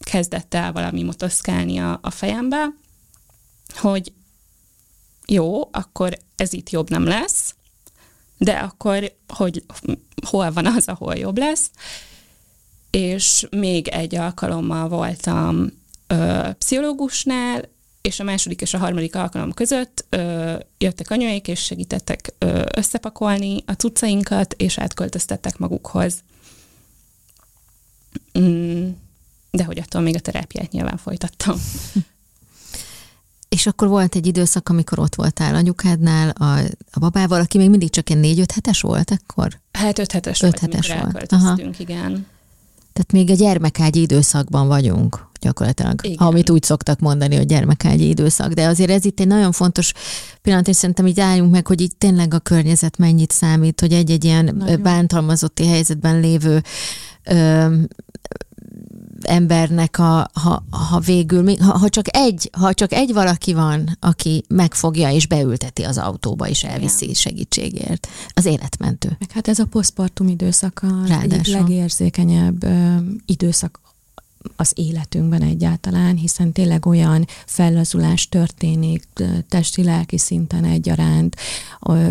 kezdett 0.00 0.54
el 0.54 0.72
valami 0.72 1.02
motoszkálni 1.02 1.78
a, 1.78 1.98
a 2.02 2.10
fejembe, 2.10 2.66
hogy 3.74 4.12
jó, 5.26 5.68
akkor 5.72 6.18
ez 6.36 6.52
itt 6.52 6.70
jobb 6.70 6.90
nem 6.90 7.04
lesz, 7.04 7.54
de 8.38 8.52
akkor 8.52 9.12
hogy 9.28 9.64
hol 10.26 10.52
van 10.52 10.66
az, 10.66 10.88
ahol 10.88 11.14
jobb 11.14 11.38
lesz. 11.38 11.70
És 12.90 13.46
még 13.50 13.88
egy 13.88 14.14
alkalommal 14.14 14.88
voltam 14.88 15.72
ö, 16.06 16.48
pszichológusnál, 16.58 17.68
és 18.00 18.20
a 18.20 18.24
második 18.24 18.60
és 18.60 18.74
a 18.74 18.78
harmadik 18.78 19.14
alkalom 19.14 19.52
között 19.52 20.04
ö, 20.08 20.54
jöttek 20.78 21.10
anyuék, 21.10 21.48
és 21.48 21.64
segítettek 21.64 22.34
ö, 22.38 22.64
összepakolni 22.76 23.62
a 23.66 23.72
cuccainkat, 23.72 24.54
és 24.58 24.78
átköltöztettek 24.78 25.58
magukhoz. 25.58 26.22
mm, 28.38 28.88
de 29.50 29.64
hogy 29.64 29.78
attól 29.78 30.00
még 30.00 30.14
a 30.14 30.20
terápiát 30.20 30.70
nyilván 30.72 30.96
folytattam. 30.96 31.60
És 33.56 33.66
akkor 33.66 33.88
volt 33.88 34.14
egy 34.14 34.26
időszak, 34.26 34.68
amikor 34.68 34.98
ott 34.98 35.14
voltál 35.14 35.54
anyukádnál, 35.54 36.28
a, 36.28 36.58
a 36.90 36.98
babával, 36.98 37.40
aki 37.40 37.58
még 37.58 37.70
mindig 37.70 37.90
csak 37.90 38.10
egy 38.10 38.20
négy-öt 38.20 38.52
hetes 38.52 38.80
volt 38.80 39.10
akkor? 39.10 39.60
Hát 39.72 39.98
öt 39.98 40.12
hetes 40.12 40.42
Öt 40.42 40.58
volt, 40.58 40.58
hetes 40.58 40.88
volt. 40.88 41.00
elköltöztünk, 41.00 41.78
igen. 41.78 42.26
Tehát 42.92 43.12
még 43.12 43.30
a 43.30 43.34
gyermekágyi 43.34 44.00
időszakban 44.00 44.66
vagyunk 44.66 45.28
gyakorlatilag, 45.40 46.04
Igen. 46.04 46.26
amit 46.26 46.50
úgy 46.50 46.62
szoktak 46.62 46.98
mondani, 47.00 47.36
hogy 47.36 47.46
gyermekágyi 47.46 48.08
időszak. 48.08 48.52
De 48.52 48.66
azért 48.66 48.90
ez 48.90 49.04
itt 49.04 49.20
egy 49.20 49.26
nagyon 49.26 49.52
fontos 49.52 49.92
pillanat, 50.42 50.68
és 50.68 50.76
szerintem 50.76 51.06
így 51.06 51.20
álljunk 51.20 51.50
meg, 51.50 51.66
hogy 51.66 51.80
így 51.80 51.96
tényleg 51.96 52.34
a 52.34 52.38
környezet 52.38 52.98
mennyit 52.98 53.32
számít, 53.32 53.80
hogy 53.80 53.92
egy-egy 53.92 54.24
ilyen 54.24 54.54
Nagyon. 54.58 54.82
bántalmazotti 54.82 55.66
helyzetben 55.66 56.20
lévő 56.20 56.62
ö, 57.24 57.66
embernek, 59.26 59.98
a, 59.98 60.30
ha, 60.32 60.64
ha 60.70 61.00
végül, 61.00 61.56
ha, 61.58 61.78
ha, 61.78 61.88
csak 61.88 62.16
egy, 62.16 62.50
ha 62.52 62.74
csak 62.74 62.92
egy 62.92 63.12
valaki 63.12 63.54
van, 63.54 63.96
aki 64.00 64.44
megfogja 64.48 65.10
és 65.10 65.26
beülteti 65.26 65.82
az 65.82 65.98
autóba, 65.98 66.48
és 66.48 66.64
elviszi 66.64 67.14
segítségért, 67.14 68.08
az 68.34 68.44
életmentő. 68.44 69.16
Meg 69.18 69.30
hát 69.30 69.48
ez 69.48 69.58
a 69.58 69.64
posztpartum 69.64 70.28
időszak 70.28 70.84
Ráadásul. 71.06 71.54
legérzékenyebb 71.54 72.64
ö, 72.64 72.96
időszak 73.26 73.80
az 74.56 74.72
életünkben 74.74 75.42
egyáltalán, 75.42 76.16
hiszen 76.16 76.52
tényleg 76.52 76.86
olyan 76.86 77.26
fellazulás 77.46 78.28
történik 78.28 79.06
testi-lelki 79.48 80.18
szinten 80.18 80.64
egyaránt, 80.64 81.36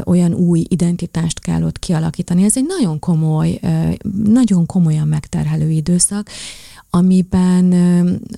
olyan 0.04 0.34
új 0.34 0.66
identitást 0.68 1.40
kell 1.40 1.64
ott 1.64 1.80
kialakítani. 1.80 2.44
Ez 2.44 2.58
egy 2.58 2.66
nagyon 2.68 3.00
komoly, 3.00 3.60
nagyon 4.24 4.66
komolyan 4.66 5.08
megterhelő 5.08 5.70
időszak, 5.70 6.30
amiben 6.90 7.74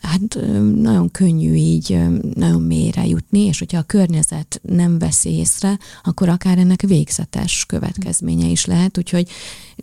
hát 0.02 0.38
nagyon 0.76 1.12
könnyű 1.12 1.54
így 1.54 1.98
nagyon 2.36 2.62
mélyre 2.62 3.06
jutni, 3.06 3.40
és 3.40 3.60
hogyha 3.60 3.78
a 3.78 3.84
környezet 3.84 4.60
nem 4.64 5.00
veszi 5.00 5.30
észre, 5.30 5.80
akkor 6.04 6.30
akár 6.30 6.58
ennek 6.58 6.82
végzetes 6.82 7.66
következménye 7.66 8.48
is 8.48 8.66
lehet, 8.66 8.98
úgyhogy 8.98 9.30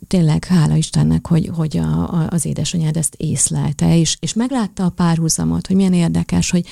tényleg 0.07 0.44
hála 0.44 0.77
Istennek, 0.77 1.27
hogy, 1.27 1.50
hogy 1.55 1.77
a, 1.77 2.12
a, 2.12 2.27
az 2.31 2.44
édesanyád 2.44 2.96
ezt 2.96 3.14
észlelte, 3.16 3.98
és, 3.98 4.16
és 4.20 4.33
meglátta 4.33 4.85
a 4.85 4.90
párhuzamot, 4.90 5.66
hogy 5.66 5.77
milyen 5.77 5.92
érdekes, 5.92 6.50
hogy 6.50 6.66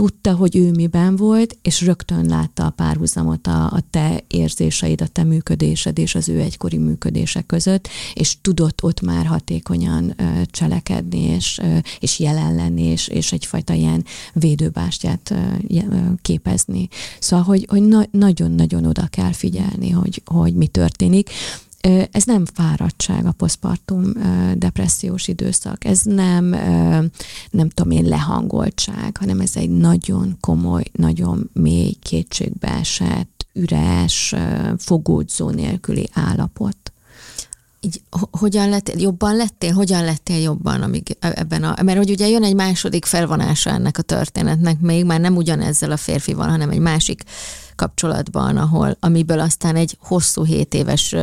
tudta, 0.00 0.34
hogy 0.34 0.56
ő 0.56 0.70
miben 0.70 1.16
volt, 1.16 1.56
és 1.62 1.82
rögtön 1.82 2.26
látta 2.26 2.66
a 2.66 2.70
párhuzamot 2.70 3.46
a, 3.46 3.64
a 3.64 3.82
te 3.90 4.24
érzéseid, 4.28 5.00
a 5.00 5.06
te 5.06 5.24
működésed 5.24 5.98
és 5.98 6.14
az 6.14 6.28
ő 6.28 6.40
egykori 6.40 6.78
működése 6.78 7.42
között, 7.42 7.88
és 8.14 8.36
tudott 8.40 8.82
ott 8.82 9.00
már 9.00 9.26
hatékonyan 9.26 10.14
ö, 10.16 10.24
cselekedni, 10.50 11.18
és, 11.18 11.58
ö, 11.62 11.76
és 11.98 12.18
jelen 12.18 12.54
lenni, 12.54 12.82
és, 12.82 13.08
és 13.08 13.32
egyfajta 13.32 13.72
ilyen 13.72 14.04
védőbástyát 14.32 15.30
ö, 15.30 15.36
ö, 15.68 15.96
képezni. 16.22 16.88
Szóval, 17.18 17.44
hogy, 17.44 17.66
hogy 17.68 17.82
na, 17.82 18.06
nagyon-nagyon 18.10 18.84
oda 18.84 19.06
kell 19.06 19.32
figyelni, 19.32 19.90
hogy, 19.90 20.22
hogy 20.24 20.54
mi 20.54 20.66
történik. 20.66 21.30
Ez 22.10 22.24
nem 22.24 22.44
fáradtság 22.44 23.26
a 23.26 23.32
posztpartum 23.32 24.12
depressziós 24.54 25.28
időszak, 25.28 25.84
ez 25.84 26.02
nem, 26.02 26.44
nem 27.50 27.68
tudom 27.68 27.90
én, 27.90 28.04
lehangoltság, 28.04 29.16
hanem 29.16 29.40
ez 29.40 29.56
egy 29.56 29.70
nagyon 29.70 30.36
komoly, 30.40 30.84
nagyon 30.92 31.50
mély, 31.52 31.92
kétségbeesett, 32.02 33.46
üres, 33.52 34.34
fogódzó 34.78 35.50
nélküli 35.50 36.08
állapot. 36.12 36.89
Így 37.80 38.02
ho- 38.10 38.36
hogyan 38.38 38.68
lettél, 38.68 39.00
jobban 39.00 39.36
lettél? 39.36 39.72
Hogyan 39.72 40.04
lettél 40.04 40.38
jobban 40.38 40.82
amíg 40.82 41.16
e- 41.20 41.32
ebben 41.36 41.64
a... 41.64 41.82
Mert 41.82 41.98
hogy 41.98 42.10
ugye 42.10 42.28
jön 42.28 42.44
egy 42.44 42.54
második 42.54 43.04
felvonása 43.04 43.70
ennek 43.70 43.98
a 43.98 44.02
történetnek 44.02 44.80
még, 44.80 45.04
már 45.04 45.20
nem 45.20 45.36
ugyanezzel 45.36 45.90
a 45.90 45.96
férfival, 45.96 46.48
hanem 46.48 46.70
egy 46.70 46.78
másik 46.78 47.22
kapcsolatban, 47.76 48.56
ahol, 48.56 48.96
amiből 49.00 49.40
aztán 49.40 49.76
egy 49.76 49.96
hosszú 50.00 50.44
hét 50.44 50.74
éves 50.74 51.14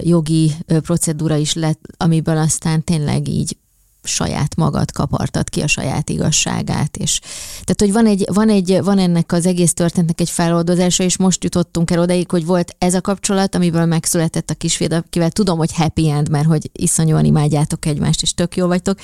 jogi 0.00 0.52
procedúra 0.66 1.36
is 1.36 1.54
lett, 1.54 1.80
amiből 1.96 2.36
aztán 2.36 2.84
tényleg 2.84 3.28
így 3.28 3.56
saját 4.02 4.56
magad 4.56 4.92
kapartad 4.92 5.48
ki 5.48 5.60
a 5.60 5.66
saját 5.66 6.10
igazságát, 6.10 6.96
és 6.96 7.20
tehát, 7.64 7.80
hogy 7.80 7.92
van, 7.92 8.06
egy, 8.06 8.24
van, 8.32 8.48
egy, 8.48 8.80
van 8.82 8.98
ennek 8.98 9.32
az 9.32 9.46
egész 9.46 9.72
történetnek 9.72 10.20
egy 10.20 10.30
feloldozása, 10.30 11.02
és 11.04 11.16
most 11.16 11.44
jutottunk 11.44 11.90
el 11.90 11.98
odaig, 11.98 12.30
hogy 12.30 12.46
volt 12.46 12.76
ez 12.78 12.94
a 12.94 13.00
kapcsolat, 13.00 13.54
amiből 13.54 13.84
megszületett 13.84 14.50
a 14.50 14.54
kisfiad, 14.54 14.92
akivel 14.92 15.30
tudom, 15.30 15.58
hogy 15.58 15.72
happy 15.74 16.10
end, 16.10 16.28
mert 16.28 16.46
hogy 16.46 16.70
iszonyúan 16.72 17.24
imádjátok 17.24 17.86
egymást, 17.86 18.22
és 18.22 18.34
tök 18.34 18.56
jó 18.56 18.66
vagytok, 18.66 18.98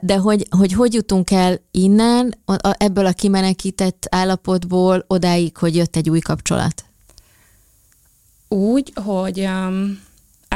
de 0.00 0.16
hogy, 0.16 0.46
hogy 0.50 0.72
hogy 0.72 0.94
jutunk 0.94 1.30
el 1.30 1.60
innen, 1.70 2.38
ebből 2.72 3.06
a 3.06 3.12
kimenekített 3.12 4.06
állapotból 4.10 5.04
odáig, 5.06 5.56
hogy 5.56 5.76
jött 5.76 5.96
egy 5.96 6.10
új 6.10 6.18
kapcsolat? 6.18 6.84
Úgy, 8.48 8.92
hogy 8.94 9.40
um, 9.40 10.06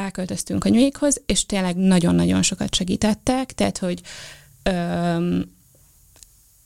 elköltöztünk 0.03 0.65
anyuékhoz, 0.65 1.21
és 1.27 1.47
tényleg 1.47 1.77
nagyon-nagyon 1.77 2.43
sokat 2.43 2.75
segítettek, 2.75 3.53
tehát, 3.53 3.79
hogy 3.79 4.01
um, 4.71 5.43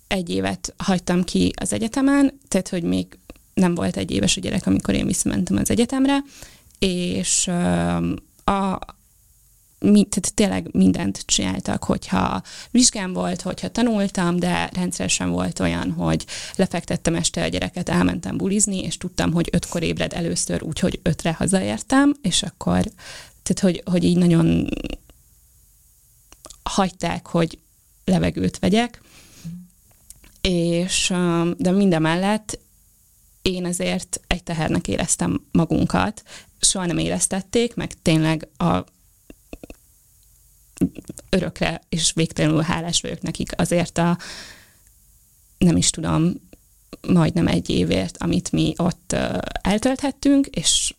egy 0.07 0.31
évet 0.31 0.75
hagytam 0.77 1.25
ki 1.25 1.53
az 1.61 1.73
egyetemen, 1.73 2.39
tehát, 2.49 2.69
hogy 2.69 2.83
még 2.83 3.19
nem 3.55 3.75
volt 3.75 3.97
egy 3.97 4.11
éves 4.11 4.37
a 4.37 4.41
gyerek, 4.41 4.67
amikor 4.67 4.95
én 4.95 5.07
visszamentem 5.07 5.57
az 5.57 5.71
egyetemre, 5.71 6.19
és 6.79 7.47
um, 7.47 8.15
a, 8.45 8.79
mi, 9.79 10.05
tehát 10.05 10.35
tényleg 10.35 10.69
mindent 10.73 11.23
csináltak, 11.27 11.85
hogyha 11.85 12.43
vizsgám 12.71 13.13
volt, 13.13 13.43
hogyha 13.43 13.69
tanultam, 13.69 14.39
de 14.39 14.71
rendszeresen 14.73 15.31
volt 15.31 15.61
olyan, 15.61 15.93
hogy 15.93 16.27
lefektettem 16.57 17.15
este 17.15 17.43
a 17.43 17.49
gyereket, 17.49 17.89
elmentem 17.89 18.37
bulizni, 18.37 18.79
és 18.79 18.97
tudtam, 18.97 19.33
hogy 19.33 19.49
ötkor 19.53 19.83
ébred 19.83 20.13
először, 20.13 20.63
úgyhogy 20.63 21.01
ötre 21.03 21.33
hazaértem, 21.33 22.15
és 22.23 22.43
akkor, 22.43 22.85
tehát 23.43 23.61
hogy, 23.61 23.83
hogy 23.85 24.05
így 24.05 24.17
nagyon 24.17 24.69
hagyták, 26.63 27.27
hogy 27.27 27.59
levegőt 28.05 28.59
vegyek, 28.59 29.03
és 30.41 31.13
de 31.57 31.71
mindemellett 31.71 32.59
én 33.43 33.65
azért 33.65 34.21
egy 34.27 34.43
tehernek 34.43 34.89
éreztem 34.89 35.41
magunkat, 35.53 36.23
soha 36.61 36.87
nem 36.87 36.99
éreztették, 36.99 37.75
meg 37.75 37.95
tényleg 38.03 38.49
a 38.57 38.85
örökre 41.29 41.81
és 41.89 42.13
végtelenül 42.15 42.61
hálás 42.61 43.01
vagyok 43.01 43.21
nekik 43.23 43.53
azért 43.57 43.99
a 43.99 44.19
nem 45.59 45.77
is 45.77 45.91
tudom, 45.91 46.35
majdnem 47.09 47.47
egy 47.47 47.71
évért, 47.71 48.17
amit 48.19 48.53
mi 48.53 48.75
ott 48.77 49.17
eltölthettünk, 49.63 50.47
és 50.47 50.95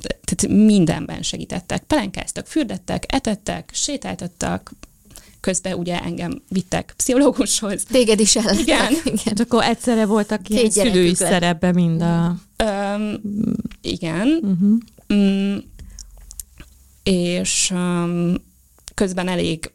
tehát 0.00 0.56
mindenben 0.66 1.22
segítettek. 1.22 1.82
Pelenkáztak, 1.82 2.46
fürdettek, 2.46 3.04
etettek, 3.08 3.70
sétáltattak, 3.72 4.72
közben 5.40 5.74
ugye 5.74 6.00
engem 6.02 6.42
vittek 6.48 6.94
pszichológushoz. 6.96 7.82
Téged 7.82 8.20
is 8.20 8.36
el. 8.36 8.58
Igen. 8.58 8.92
Igen. 9.04 9.18
Hát 9.24 9.40
akkor 9.40 9.62
egyszerre 9.62 10.06
voltak 10.06 10.48
ilyen 10.48 10.62
Két 10.62 10.72
szülői 10.72 10.92
gyerekük 10.92 11.18
lett. 11.18 11.30
szerepben 11.30 11.74
mind 11.74 12.02
a... 12.02 12.36
Öm, 12.56 13.20
igen, 13.80 14.28
Uh-huh. 14.42 14.78
Mm, 15.14 15.56
és 17.02 17.70
um, 17.70 18.34
közben 18.98 19.28
elég 19.28 19.70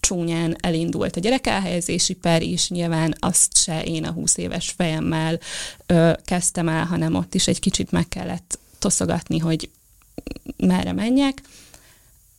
csúnyán 0.00 0.56
elindult 0.60 1.16
a 1.16 1.20
gyerekelhelyezési 1.20 2.14
per 2.14 2.42
is, 2.42 2.68
nyilván 2.68 3.14
azt 3.18 3.56
se 3.56 3.82
én 3.82 4.04
a 4.04 4.10
20 4.10 4.36
éves 4.36 4.70
fejemmel 4.70 5.38
ö, 5.86 6.12
kezdtem 6.24 6.68
el, 6.68 6.84
hanem 6.84 7.14
ott 7.14 7.34
is 7.34 7.46
egy 7.46 7.60
kicsit 7.60 7.90
meg 7.90 8.08
kellett 8.08 8.58
toszogatni, 8.78 9.38
hogy 9.38 9.70
merre 10.56 10.92
menjek. 10.92 11.42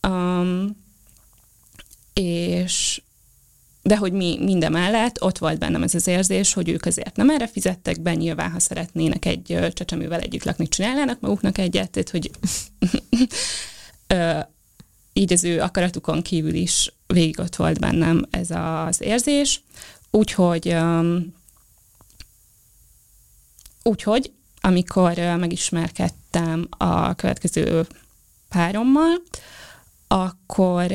Um, 0.08 0.76
és 2.12 3.02
de 3.82 3.96
hogy 3.96 4.12
mi 4.12 4.38
mindemellett 4.40 5.22
ott 5.22 5.38
volt 5.38 5.58
bennem 5.58 5.82
ez 5.82 5.94
az 5.94 6.06
érzés, 6.06 6.52
hogy 6.52 6.68
ők 6.68 6.84
azért 6.84 7.16
nem 7.16 7.30
erre 7.30 7.46
fizettek 7.46 8.00
be, 8.00 8.14
nyilván, 8.14 8.50
ha 8.50 8.60
szeretnének 8.60 9.24
egy 9.24 9.58
csecsemővel 9.72 10.20
együtt 10.20 10.44
lakni, 10.44 10.68
csinálnának 10.68 11.20
maguknak 11.20 11.58
egyet, 11.58 11.90
tehát 11.90 12.10
hogy 12.10 12.30
így 15.16 15.32
az 15.32 15.44
ő 15.44 15.60
akaratukon 15.60 16.22
kívül 16.22 16.54
is 16.54 16.92
végig 17.06 17.38
ott 17.38 17.56
volt 17.56 17.80
bennem 17.80 18.26
ez 18.30 18.50
az 18.50 19.00
érzés. 19.00 19.62
Úgyhogy 20.10 20.76
úgyhogy, 23.82 24.32
amikor 24.60 25.14
megismerkedtem 25.16 26.66
a 26.70 27.14
következő 27.14 27.86
párommal, 28.48 29.22
akkor 30.08 30.92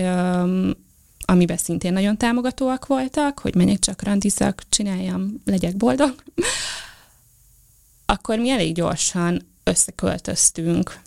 amiben 1.26 1.58
szintén 1.58 1.94
nagyon 1.94 2.18
támogatóak 2.18 2.86
voltak, 2.86 3.40
hogy 3.40 3.56
menjek 3.56 3.80
csak 3.80 4.04
randizak, 4.04 4.64
csináljam, 4.70 5.42
legyek 5.46 5.78
boldog, 5.78 6.24
akkor 8.06 8.40
mi 8.40 8.50
elég 8.50 8.74
gyorsan 8.74 9.48
összeköltöztünk. 9.64 11.00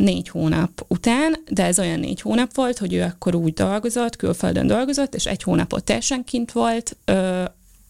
Négy 0.00 0.28
hónap 0.28 0.84
után, 0.88 1.36
de 1.50 1.64
ez 1.64 1.78
olyan 1.78 1.98
négy 1.98 2.20
hónap 2.20 2.54
volt, 2.54 2.78
hogy 2.78 2.92
ő 2.92 3.02
akkor 3.02 3.34
úgy 3.34 3.52
dolgozott, 3.52 4.16
külföldön 4.16 4.66
dolgozott, 4.66 5.14
és 5.14 5.26
egy 5.26 5.42
hónapot 5.42 5.84
teljesen 5.84 6.24
kint 6.24 6.52
volt, 6.52 6.96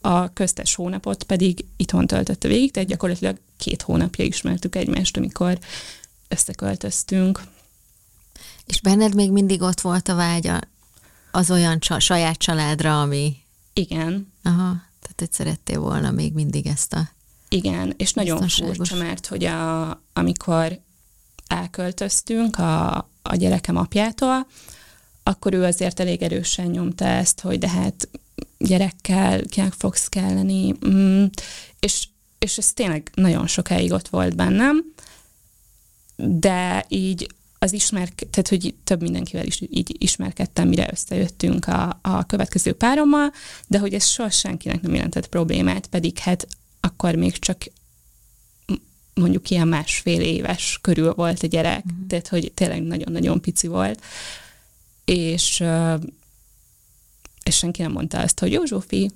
a 0.00 0.32
köztes 0.32 0.74
hónapot 0.74 1.22
pedig 1.22 1.64
itthon 1.76 2.06
töltötte 2.06 2.48
végig, 2.48 2.72
tehát 2.72 2.88
gyakorlatilag 2.88 3.36
két 3.56 3.82
hónapja 3.82 4.24
ismertük 4.24 4.76
egymást, 4.76 5.16
amikor 5.16 5.58
összeköltöztünk. 6.28 7.40
És 8.66 8.80
benned 8.80 9.14
még 9.14 9.30
mindig 9.30 9.62
ott 9.62 9.80
volt 9.80 10.08
a 10.08 10.14
vágya 10.14 10.60
az 11.30 11.50
olyan 11.50 11.80
csa- 11.80 12.00
saját 12.00 12.38
családra, 12.38 13.00
ami... 13.00 13.36
Igen. 13.72 14.32
Aha, 14.42 14.72
tehát 15.00 15.16
hogy 15.16 15.32
szerettél 15.32 15.80
volna 15.80 16.10
még 16.10 16.32
mindig 16.32 16.66
ezt 16.66 16.92
a... 16.92 17.08
Igen, 17.48 17.94
és 17.96 18.12
nagyon 18.12 18.48
furcsa, 18.48 18.96
mert 18.96 19.26
hogy 19.26 19.44
a, 19.44 19.90
amikor 20.12 20.80
elköltöztünk 21.50 22.58
a, 22.58 22.96
a 23.22 23.36
gyerekem 23.36 23.76
apjától, 23.76 24.46
akkor 25.22 25.54
ő 25.54 25.64
azért 25.64 26.00
elég 26.00 26.22
erősen 26.22 26.66
nyomta 26.66 27.04
ezt, 27.04 27.40
hogy 27.40 27.58
de 27.58 27.68
hát 27.68 28.08
gyerekkel 28.58 29.40
kinek 29.46 29.72
fogsz 29.72 30.08
kelleni, 30.08 30.74
mm, 30.86 31.24
és, 31.80 32.08
és 32.38 32.58
ez 32.58 32.72
tényleg 32.72 33.10
nagyon 33.14 33.46
sokáig 33.46 33.92
ott 33.92 34.08
volt 34.08 34.36
bennem, 34.36 34.84
de 36.16 36.84
így 36.88 37.34
az 37.58 37.72
ismer, 37.72 38.08
tehát 38.30 38.48
hogy 38.48 38.74
több 38.84 39.02
mindenkivel 39.02 39.46
is 39.46 39.60
így 39.60 39.96
ismerkedtem, 39.98 40.68
mire 40.68 40.88
összejöttünk 40.90 41.66
a, 41.66 41.98
a 42.02 42.26
következő 42.26 42.72
párommal, 42.72 43.32
de 43.66 43.78
hogy 43.78 43.94
ez 43.94 44.06
soha 44.06 44.30
senkinek 44.30 44.80
nem 44.80 44.94
jelentett 44.94 45.26
problémát, 45.26 45.86
pedig 45.86 46.18
hát 46.18 46.46
akkor 46.80 47.14
még 47.14 47.38
csak 47.38 47.62
mondjuk 49.20 49.50
ilyen 49.50 49.68
másfél 49.68 50.20
éves 50.20 50.78
körül 50.82 51.12
volt 51.12 51.42
a 51.42 51.46
gyerek, 51.46 51.84
mm. 51.92 52.06
tehát 52.06 52.28
hogy 52.28 52.52
tényleg 52.54 52.82
nagyon-nagyon 52.82 53.40
pici 53.40 53.66
volt, 53.66 54.02
és, 55.04 55.64
és 57.42 57.56
senki 57.56 57.82
nem 57.82 57.92
mondta 57.92 58.18
azt, 58.18 58.38
hogy 58.38 58.52
jó 58.52 58.64
Zsófi, 58.64 59.10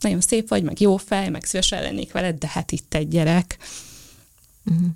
nagyon 0.00 0.20
szép 0.20 0.48
vagy, 0.48 0.62
meg 0.62 0.80
jó 0.80 0.96
fej, 0.96 1.28
meg 1.28 1.44
szívesen 1.44 1.82
lennék 1.82 2.12
veled, 2.12 2.38
de 2.38 2.48
hát 2.48 2.72
itt 2.72 2.94
egy 2.94 3.08
gyerek. 3.08 3.58
Uh-huh. 4.64 4.86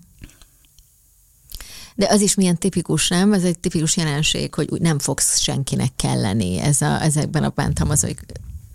De 1.95 2.07
az 2.11 2.21
is 2.21 2.35
milyen 2.35 2.59
tipikus, 2.59 3.09
nem? 3.09 3.33
Ez 3.33 3.45
egy 3.45 3.59
tipikus 3.59 3.97
jelenség, 3.97 4.55
hogy 4.55 4.69
úgy 4.71 4.81
nem 4.81 4.99
fogsz 4.99 5.39
senkinek 5.41 5.91
kelleni 5.97 6.59
ez 6.59 6.81
a, 6.81 7.03
ezekben 7.03 7.45
a 7.45 7.49
bántalmazói 7.49 8.15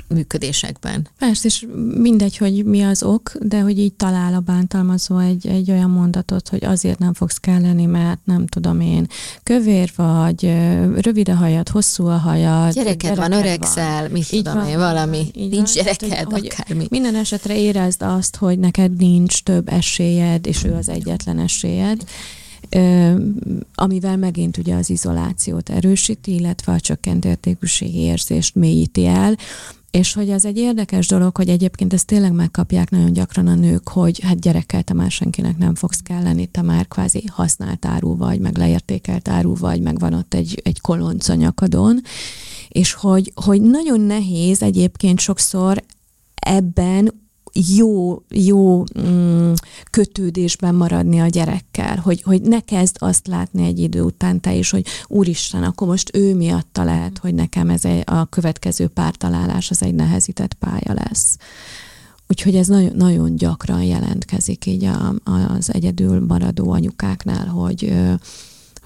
működésekben. 0.07 1.07
Persze, 1.17 1.47
és 1.47 1.65
mindegy, 1.97 2.37
hogy 2.37 2.65
mi 2.65 2.81
az 2.83 3.03
ok, 3.03 3.31
de 3.41 3.59
hogy 3.59 3.79
így 3.79 3.93
talál 3.93 4.33
a 4.33 4.39
bántalmazó 4.39 5.17
egy, 5.17 5.47
egy 5.47 5.71
olyan 5.71 5.89
mondatot, 5.89 6.49
hogy 6.49 6.65
azért 6.65 6.99
nem 6.99 7.13
fogsz 7.13 7.37
kelleni, 7.37 7.85
mert 7.85 8.19
nem 8.23 8.47
tudom 8.47 8.79
én, 8.79 9.07
kövér 9.43 9.91
vagy, 9.95 10.53
rövid 11.01 11.29
a 11.29 11.35
hajad, 11.35 11.69
hosszú 11.69 12.05
a 12.05 12.17
hajad. 12.17 12.73
Gyereked 12.73 13.15
van, 13.15 13.29
gyereked 13.29 13.45
öregszel, 13.45 14.09
mit 14.09 14.31
Így 14.31 14.43
tudom 14.43 14.59
van, 14.59 14.67
én, 14.69 14.77
valami. 14.77 15.27
így 15.35 15.51
Nincs 15.51 15.73
van. 15.73 15.83
Gyereked, 15.83 16.31
hogy- 16.31 16.51
akármi. 16.51 16.85
Minden 16.89 17.15
esetre 17.15 17.59
érezd 17.59 18.01
azt, 18.01 18.35
hogy 18.35 18.59
neked 18.59 18.95
nincs 18.95 19.43
több 19.43 19.69
esélyed, 19.69 20.45
és 20.45 20.63
ő 20.63 20.73
az 20.73 20.89
egyetlen 20.89 21.39
esélyed, 21.39 22.03
amivel 23.75 24.17
megint 24.17 24.57
ugye 24.57 24.75
az 24.75 24.89
izolációt 24.89 25.69
erősíti, 25.69 26.33
illetve 26.33 26.73
a 26.73 26.79
csökkent 26.79 27.25
értékűségi 27.25 27.97
érzést 27.99 28.55
mélyíti 28.55 29.05
el, 29.05 29.35
és 29.95 30.13
hogy 30.13 30.29
ez 30.29 30.45
egy 30.45 30.57
érdekes 30.57 31.07
dolog, 31.07 31.35
hogy 31.35 31.49
egyébként 31.49 31.93
ezt 31.93 32.05
tényleg 32.05 32.31
megkapják 32.31 32.89
nagyon 32.89 33.13
gyakran 33.13 33.47
a 33.47 33.55
nők, 33.55 33.89
hogy 33.89 34.19
hát 34.19 34.39
gyerekkel 34.39 34.83
te 34.83 34.93
már 34.93 35.11
senkinek 35.11 35.57
nem 35.57 35.75
fogsz 35.75 35.99
kelleni, 35.99 36.45
te 36.45 36.61
már 36.61 36.87
kvázi 36.87 37.23
használt 37.31 37.85
áru 37.85 38.17
vagy, 38.17 38.39
meg 38.39 38.57
leértékelt 38.57 39.27
áru 39.27 39.55
vagy, 39.55 39.81
meg 39.81 39.99
van 39.99 40.13
ott 40.13 40.33
egy, 40.33 40.61
egy 40.63 40.81
kolonc 40.81 41.29
a 41.29 41.33
nyakadon, 41.33 42.01
és 42.67 42.93
hogy, 42.93 43.31
hogy 43.35 43.61
nagyon 43.61 44.01
nehéz 44.01 44.61
egyébként 44.61 45.19
sokszor 45.19 45.83
ebben 46.33 47.24
jó, 47.75 48.21
jó 48.29 48.83
mm, 48.99 49.53
kötődésben 49.89 50.75
maradni 50.75 51.19
a 51.19 51.27
gyerekkel, 51.27 51.97
hogy, 51.97 52.21
hogy 52.21 52.41
ne 52.41 52.59
kezd 52.59 52.95
azt 52.99 53.27
látni 53.27 53.65
egy 53.65 53.79
idő 53.79 54.01
után 54.01 54.39
te 54.39 54.53
is, 54.53 54.69
hogy 54.69 54.85
úristen, 55.07 55.63
akkor 55.63 55.87
most 55.87 56.15
ő 56.15 56.35
miatta 56.35 56.83
lehet, 56.83 57.17
hogy 57.17 57.33
nekem 57.33 57.69
ez 57.69 57.85
egy, 57.85 58.03
a 58.05 58.25
következő 58.25 58.87
pártalálás 58.87 59.69
az 59.69 59.83
egy 59.83 59.95
nehezített 59.95 60.53
pálya 60.53 60.93
lesz. 60.93 61.37
Úgyhogy 62.27 62.55
ez 62.55 62.67
nagyon, 62.67 62.95
nagyon 62.95 63.35
gyakran 63.35 63.83
jelentkezik 63.83 64.65
így 64.65 64.83
a, 64.83 65.13
az 65.57 65.73
egyedül 65.73 66.25
maradó 66.25 66.71
anyukáknál, 66.71 67.47
hogy 67.47 67.93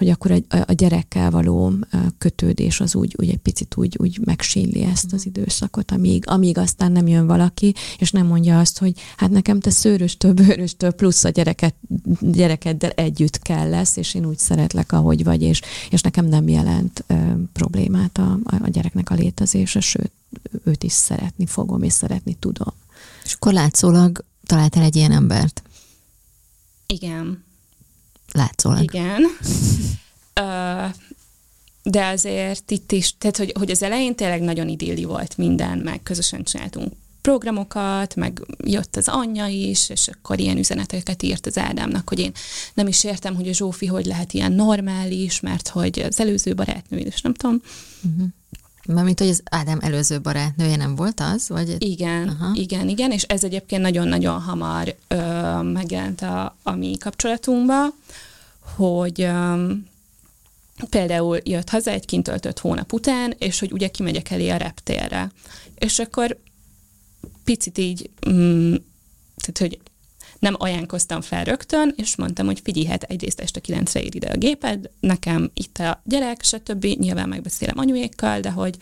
hogy 0.00 0.08
akkor 0.08 0.30
a, 0.30 0.56
a 0.66 0.72
gyerekkel 0.72 1.30
való 1.30 1.72
kötődés 2.18 2.80
az 2.80 2.94
úgy, 2.94 3.14
úgy 3.18 3.28
egy 3.28 3.38
picit 3.38 3.76
úgy, 3.76 3.96
úgy 3.98 4.20
megsínli 4.24 4.82
ezt 4.82 5.12
az 5.12 5.26
időszakot, 5.26 5.90
amíg, 5.90 6.24
amíg 6.26 6.58
aztán 6.58 6.92
nem 6.92 7.06
jön 7.06 7.26
valaki, 7.26 7.74
és 7.98 8.10
nem 8.10 8.26
mondja 8.26 8.58
azt, 8.58 8.78
hogy 8.78 8.92
hát 9.16 9.30
nekem 9.30 9.60
te 9.60 9.70
szőröstől, 9.70 10.32
bőröstől 10.32 10.90
plusz 10.90 11.24
a 11.24 11.28
gyereket, 11.28 11.74
gyerekeddel 12.20 12.90
együtt 12.90 13.38
kell 13.38 13.68
lesz, 13.68 13.96
és 13.96 14.14
én 14.14 14.26
úgy 14.26 14.38
szeretlek, 14.38 14.92
ahogy 14.92 15.24
vagy, 15.24 15.42
és, 15.42 15.60
és 15.90 16.00
nekem 16.00 16.26
nem 16.26 16.48
jelent 16.48 17.04
ö, 17.06 17.14
problémát 17.52 18.18
a, 18.18 18.38
a, 18.44 18.54
a 18.62 18.68
gyereknek 18.68 19.10
a 19.10 19.14
létezése, 19.14 19.80
sőt, 19.80 20.12
őt 20.64 20.82
is 20.82 20.92
szeretni 20.92 21.46
fogom, 21.46 21.82
és 21.82 21.92
szeretni 21.92 22.34
tudom. 22.34 22.74
És 23.24 23.32
akkor 23.32 23.52
látszólag 23.52 24.24
találtál 24.46 24.82
egy 24.84 24.96
ilyen 24.96 25.12
embert. 25.12 25.62
Igen. 26.86 27.48
Látszólag. 28.32 28.82
Igen. 28.82 29.22
De 31.82 32.06
azért 32.06 32.70
itt 32.70 32.92
is, 32.92 33.14
tehát 33.18 33.36
hogy, 33.36 33.52
hogy 33.58 33.70
az 33.70 33.82
elején 33.82 34.14
tényleg 34.14 34.40
nagyon 34.40 34.68
idilli 34.68 35.04
volt 35.04 35.36
minden, 35.36 35.78
meg 35.78 36.02
közösen 36.02 36.42
csináltunk 36.42 36.92
programokat, 37.20 38.14
meg 38.14 38.40
jött 38.64 38.96
az 38.96 39.08
anyja 39.08 39.46
is, 39.46 39.88
és 39.88 40.08
akkor 40.08 40.38
ilyen 40.38 40.58
üzeneteket 40.58 41.22
írt 41.22 41.46
az 41.46 41.58
Ádámnak, 41.58 42.08
hogy 42.08 42.18
én 42.18 42.32
nem 42.74 42.86
is 42.86 43.04
értem, 43.04 43.34
hogy 43.34 43.48
a 43.48 43.52
Zsófi 43.52 43.86
hogy 43.86 44.06
lehet 44.06 44.32
ilyen 44.32 44.52
normális, 44.52 45.40
mert 45.40 45.68
hogy 45.68 45.98
az 45.98 46.20
előző 46.20 46.54
barátnő, 46.54 46.98
és 46.98 47.20
nem 47.20 47.34
tudom. 47.34 47.62
Uh-huh. 48.02 48.28
Mármint, 48.86 49.18
hogy 49.18 49.28
az 49.28 49.42
Ádám 49.50 49.78
előző 49.82 50.20
barátnője 50.20 50.76
nem 50.76 50.96
volt 50.96 51.20
az? 51.20 51.48
Vagy... 51.48 51.76
Igen, 51.78 52.28
Aha. 52.28 52.50
Igen, 52.54 52.88
igen, 52.88 53.10
és 53.10 53.22
ez 53.22 53.44
egyébként 53.44 53.82
nagyon-nagyon 53.82 54.40
hamar 54.40 54.96
ö, 55.08 55.16
megjelent 55.62 56.22
a, 56.22 56.56
a 56.62 56.70
mi 56.70 56.96
kapcsolatunkba, 56.98 57.86
hogy 58.76 59.20
ö, 59.20 59.72
például 60.90 61.38
jött 61.42 61.68
haza 61.68 61.90
egy 61.90 62.04
kint 62.04 62.24
töltött 62.24 62.58
hónap 62.58 62.92
után, 62.92 63.34
és 63.38 63.58
hogy 63.58 63.72
ugye 63.72 63.88
kimegyek 63.88 64.30
elé 64.30 64.48
a 64.48 64.56
reptérre. 64.56 65.30
És 65.74 65.98
akkor 65.98 66.38
picit 67.44 67.78
így, 67.78 68.10
mm, 68.28 68.74
tehát 69.36 69.58
hogy 69.58 69.78
nem 70.40 70.54
ajánlkoztam 70.58 71.20
fel 71.20 71.44
rögtön, 71.44 71.94
és 71.96 72.16
mondtam, 72.16 72.46
hogy 72.46 72.60
figyelj, 72.64 72.86
hát 72.86 73.02
egyrészt 73.02 73.40
este 73.40 73.60
kilencre 73.60 74.02
ér 74.02 74.14
ide 74.14 74.28
a 74.28 74.36
géped, 74.36 74.90
nekem 75.00 75.50
itt 75.54 75.78
a 75.78 76.02
gyerek, 76.04 76.42
stb. 76.42 76.84
Nyilván 76.84 77.28
megbeszélem 77.28 77.78
anyuékkal, 77.78 78.40
de 78.40 78.50
hogy, 78.50 78.76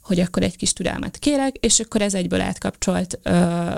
hogy 0.00 0.20
akkor 0.20 0.42
egy 0.42 0.56
kis 0.56 0.72
türelmet 0.72 1.18
kérek, 1.18 1.56
és 1.56 1.80
akkor 1.80 2.02
ez 2.02 2.14
egyből 2.14 2.40
átkapcsolt 2.40 3.18
ö, 3.22 3.30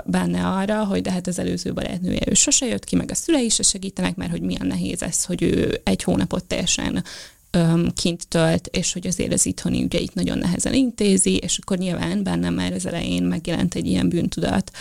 benne 0.05 0.47
arra, 0.47 0.83
hogy 0.85 1.01
de 1.01 1.11
hát 1.11 1.27
az 1.27 1.39
előző 1.39 1.73
barátnője 1.73 2.21
ő 2.25 2.33
sose 2.33 2.65
jött 2.65 2.83
ki, 2.83 2.95
meg 2.95 3.11
a 3.11 3.15
szülei 3.15 3.49
se 3.49 3.63
segítenek, 3.63 4.15
mert 4.15 4.31
hogy 4.31 4.41
milyen 4.41 4.67
nehéz 4.67 5.03
ez, 5.03 5.25
hogy 5.25 5.41
ő 5.41 5.81
egy 5.83 6.03
hónapot 6.03 6.43
teljesen 6.43 7.03
öm, 7.51 7.91
kint 7.95 8.27
tölt, 8.27 8.67
és 8.67 8.93
hogy 8.93 9.07
azért 9.07 9.33
az 9.33 9.45
itthoni 9.45 9.83
ügyeit 9.83 10.13
nagyon 10.13 10.37
nehezen 10.37 10.73
intézi, 10.73 11.35
és 11.35 11.57
akkor 11.57 11.77
nyilván 11.77 12.23
bennem 12.23 12.53
már 12.53 12.73
az 12.73 12.85
elején 12.85 13.23
megjelent 13.23 13.75
egy 13.75 13.85
ilyen 13.85 14.09
bűntudat, 14.09 14.71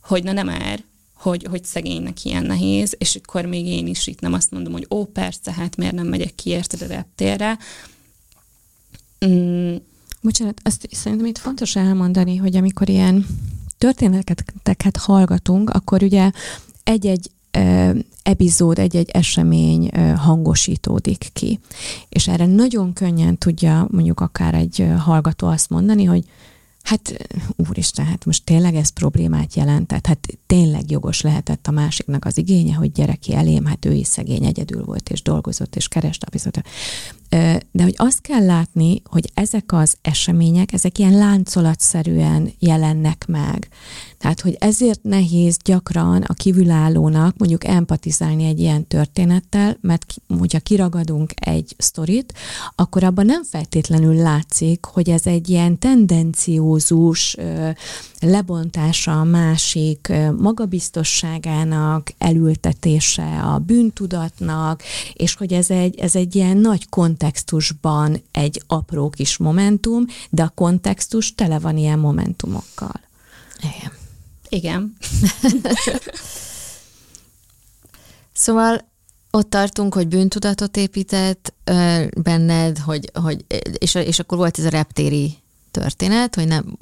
hogy 0.00 0.22
na 0.24 0.32
nem 0.32 0.46
már, 0.46 0.80
hogy, 1.20 1.46
hogy 1.50 1.64
szegénynek 1.64 2.24
ilyen 2.24 2.44
nehéz, 2.44 2.94
és 2.98 3.20
akkor 3.22 3.44
még 3.44 3.66
én 3.66 3.86
is 3.86 4.06
itt 4.06 4.20
nem 4.20 4.32
azt 4.32 4.50
mondom, 4.50 4.72
hogy 4.72 4.86
ó, 4.90 5.04
persze, 5.04 5.52
hát 5.52 5.76
miért 5.76 5.94
nem 5.94 6.06
megyek 6.06 6.34
ki 6.34 6.50
érted 6.50 6.82
a 6.82 6.86
reptérre. 6.86 7.58
Mm, 9.26 9.74
Bocsánat, 10.22 10.60
azt 10.64 10.88
szerintem 10.90 11.26
itt 11.26 11.38
fontos 11.38 11.76
elmondani, 11.76 12.36
hogy 12.36 12.56
amikor 12.56 12.88
ilyen 12.88 13.26
történeteket 13.78 14.96
hallgatunk, 14.96 15.70
akkor 15.70 16.02
ugye 16.02 16.30
egy-egy 16.84 17.30
epizód, 18.22 18.78
egy-egy 18.78 19.10
esemény 19.10 19.90
hangosítódik 20.16 21.28
ki. 21.32 21.60
És 22.08 22.28
erre 22.28 22.46
nagyon 22.46 22.92
könnyen 22.92 23.38
tudja 23.38 23.86
mondjuk 23.90 24.20
akár 24.20 24.54
egy 24.54 24.86
hallgató 24.98 25.46
azt 25.46 25.70
mondani, 25.70 26.04
hogy 26.04 26.24
hát 26.82 27.28
úristen, 27.68 28.04
hát 28.04 28.24
most 28.24 28.44
tényleg 28.44 28.74
ez 28.74 28.88
problémát 28.88 29.54
jelentett, 29.54 30.06
hát 30.06 30.26
tényleg 30.46 30.90
jogos 30.90 31.20
lehetett 31.20 31.66
a 31.66 31.70
másiknak 31.70 32.24
az 32.24 32.38
igénye, 32.38 32.74
hogy 32.74 32.92
gyereki 32.92 33.34
elém, 33.34 33.64
hát 33.64 33.84
ő 33.84 33.92
is 33.92 34.06
szegény 34.06 34.44
egyedül 34.44 34.84
volt, 34.84 35.08
és 35.08 35.22
dolgozott, 35.22 35.76
és 35.76 35.88
kereste 35.88 36.26
a 36.26 36.30
bizonyos. 36.30 36.64
De 37.72 37.82
hogy 37.82 37.94
azt 37.96 38.20
kell 38.20 38.44
látni, 38.44 39.02
hogy 39.04 39.30
ezek 39.34 39.72
az 39.72 39.96
események, 40.02 40.72
ezek 40.72 40.98
ilyen 40.98 41.14
láncolatszerűen 41.14 42.52
jelennek 42.58 43.24
meg. 43.26 43.68
Tehát, 44.18 44.40
hogy 44.40 44.56
ezért 44.60 45.02
nehéz 45.02 45.56
gyakran 45.64 46.22
a 46.22 46.34
kívülállónak 46.34 47.36
mondjuk 47.36 47.64
empatizálni 47.64 48.44
egy 48.44 48.60
ilyen 48.60 48.86
történettel, 48.86 49.76
mert 49.80 50.14
hogyha 50.38 50.58
kiragadunk 50.58 51.32
egy 51.34 51.74
sztorit, 51.78 52.34
akkor 52.74 53.04
abban 53.04 53.26
nem 53.26 53.44
feltétlenül 53.44 54.14
látszik, 54.14 54.84
hogy 54.84 55.10
ez 55.10 55.26
egy 55.26 55.48
ilyen 55.48 55.78
tendenciózus 55.78 57.36
lebontása 58.20 59.20
a 59.20 59.24
másik 59.24 60.12
magabiztosságának, 60.38 62.12
elültetése 62.18 63.42
a 63.42 63.58
bűntudatnak, 63.58 64.82
és 65.12 65.34
hogy 65.34 65.52
ez 65.52 65.70
egy, 65.70 65.98
ez 65.98 66.16
egy 66.16 66.34
ilyen 66.34 66.56
nagy 66.56 66.88
kontextusban 66.88 68.22
egy 68.32 68.62
apró 68.66 69.10
kis 69.10 69.36
momentum, 69.36 70.04
de 70.30 70.42
a 70.42 70.52
kontextus 70.54 71.34
tele 71.34 71.58
van 71.58 71.76
ilyen 71.76 71.98
momentumokkal. 71.98 73.00
Igen. 73.58 73.92
Igen. 74.48 74.96
szóval 78.32 78.88
ott 79.30 79.50
tartunk, 79.50 79.94
hogy 79.94 80.08
bűntudatot 80.08 80.76
épített 80.76 81.54
benned, 82.22 82.78
hogy, 82.78 83.10
hogy 83.14 83.44
és, 83.78 83.94
és 83.94 84.18
akkor 84.18 84.38
volt 84.38 84.58
ez 84.58 84.64
a 84.64 84.68
reptéri 84.68 85.38
történet, 85.70 86.34
hogy 86.34 86.46
nem 86.46 86.76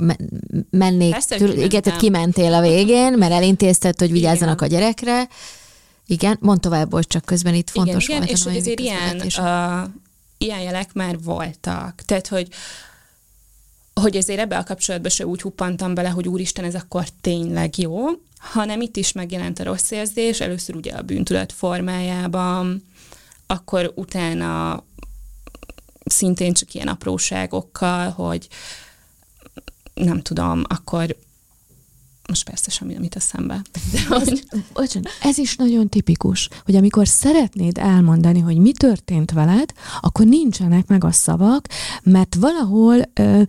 mennék, 0.71 1.11
Persze, 1.11 1.37
tül, 1.37 1.63
igen, 1.63 1.83
tehát 1.83 2.01
kimentél 2.01 2.55
a 2.55 2.61
végén, 2.61 3.13
mert 3.13 3.33
elintézted, 3.33 3.99
hogy 3.99 4.13
vigyázzanak 4.13 4.63
igen. 4.63 4.69
a 4.69 4.81
gyerekre. 4.81 5.29
Igen, 6.07 6.39
mondd 6.41 6.61
tovább, 6.61 6.93
hogy 6.93 7.07
csak 7.07 7.25
közben 7.25 7.55
itt 7.55 7.71
fontos 7.71 8.05
igen, 8.05 8.17
volt. 8.17 8.31
Igen, 8.31 8.37
és 8.37 8.45
hogy 8.45 8.57
azért 8.57 8.81
ilyen, 8.81 9.17
uh, 9.17 9.91
ilyen 10.39 10.61
jelek 10.61 10.93
már 10.93 11.23
voltak. 11.23 12.03
Tehát, 12.07 12.27
hogy 12.27 12.49
hogy 14.01 14.17
ezért 14.17 14.39
ebbe 14.39 14.57
a 14.57 14.65
kapcsolatban 14.65 15.11
se 15.11 15.27
úgy 15.27 15.41
huppantam 15.41 15.95
bele, 15.95 16.09
hogy 16.09 16.29
úristen, 16.29 16.65
ez 16.65 16.75
akkor 16.75 17.05
tényleg 17.21 17.79
jó, 17.79 18.07
hanem 18.39 18.81
itt 18.81 18.97
is 18.97 19.13
megjelent 19.13 19.59
a 19.59 19.65
rossz 19.65 19.91
érzés, 19.91 20.41
először 20.41 20.77
ugye 20.77 20.93
a 20.93 21.03
bűntudat 21.03 21.53
formájában, 21.53 22.85
akkor 23.47 23.93
utána 23.95 24.85
szintén 26.09 26.53
csak 26.53 26.75
ilyen 26.75 26.89
apróságokkal, 26.89 28.11
hogy 28.11 28.49
nem 29.95 30.23
tudom, 30.23 30.63
akkor 30.69 31.17
most 32.29 32.45
persze 32.45 32.71
semmi 32.71 32.93
nem 32.93 33.09
a 33.15 33.21
szembe. 33.21 33.63
De 33.93 34.01
hogy... 34.09 34.45
Bocsán, 34.73 35.05
ez 35.23 35.39
is 35.39 35.57
nagyon 35.57 35.89
tipikus, 35.89 36.49
hogy 36.65 36.77
amikor 36.77 37.09
szeretnéd 37.09 37.79
elmondani, 37.79 38.41
hogy 38.41 38.57
mi 38.57 38.73
történt 38.73 39.31
veled, 39.31 39.73
akkor 40.01 40.27
nincsenek 40.27 40.87
meg 40.87 41.05
a 41.05 41.13
szavak, 41.13 41.67
mert 42.03 42.35
valahol 42.35 43.01
ö, 43.15 43.43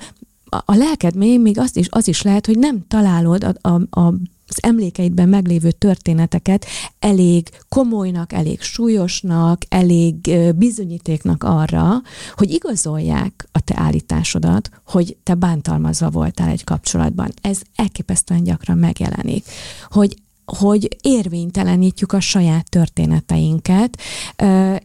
a 0.49 0.75
lelked 0.75 1.15
mélyén 1.15 1.39
még 1.39 1.59
azt 1.59 1.77
is, 1.77 1.87
az 1.89 2.07
is 2.07 2.21
lehet, 2.21 2.45
hogy 2.45 2.57
nem 2.57 2.87
találod 2.87 3.43
a, 3.43 3.69
a, 3.69 3.99
a 3.99 4.13
az 4.49 4.57
emlékeidben 4.63 5.29
meglévő 5.29 5.71
történeteket 5.71 6.65
elég 6.99 7.49
komolynak, 7.69 8.33
elég 8.33 8.61
súlyosnak, 8.61 9.61
elég 9.69 10.15
bizonyítéknak 10.55 11.43
arra, 11.43 12.01
hogy 12.35 12.51
igazolják 12.51 13.47
a 13.51 13.59
te 13.59 13.73
állításodat, 13.77 14.69
hogy 14.85 15.17
te 15.23 15.33
bántalmazva 15.33 16.09
voltál 16.09 16.49
egy 16.49 16.63
kapcsolatban. 16.63 17.31
Ez 17.41 17.61
elképesztően 17.75 18.43
gyakran 18.43 18.77
megjelenik. 18.77 19.45
Hogy 19.89 20.15
hogy 20.57 20.97
érvénytelenítjük 21.01 22.13
a 22.13 22.19
saját 22.19 22.69
történeteinket, 22.69 24.01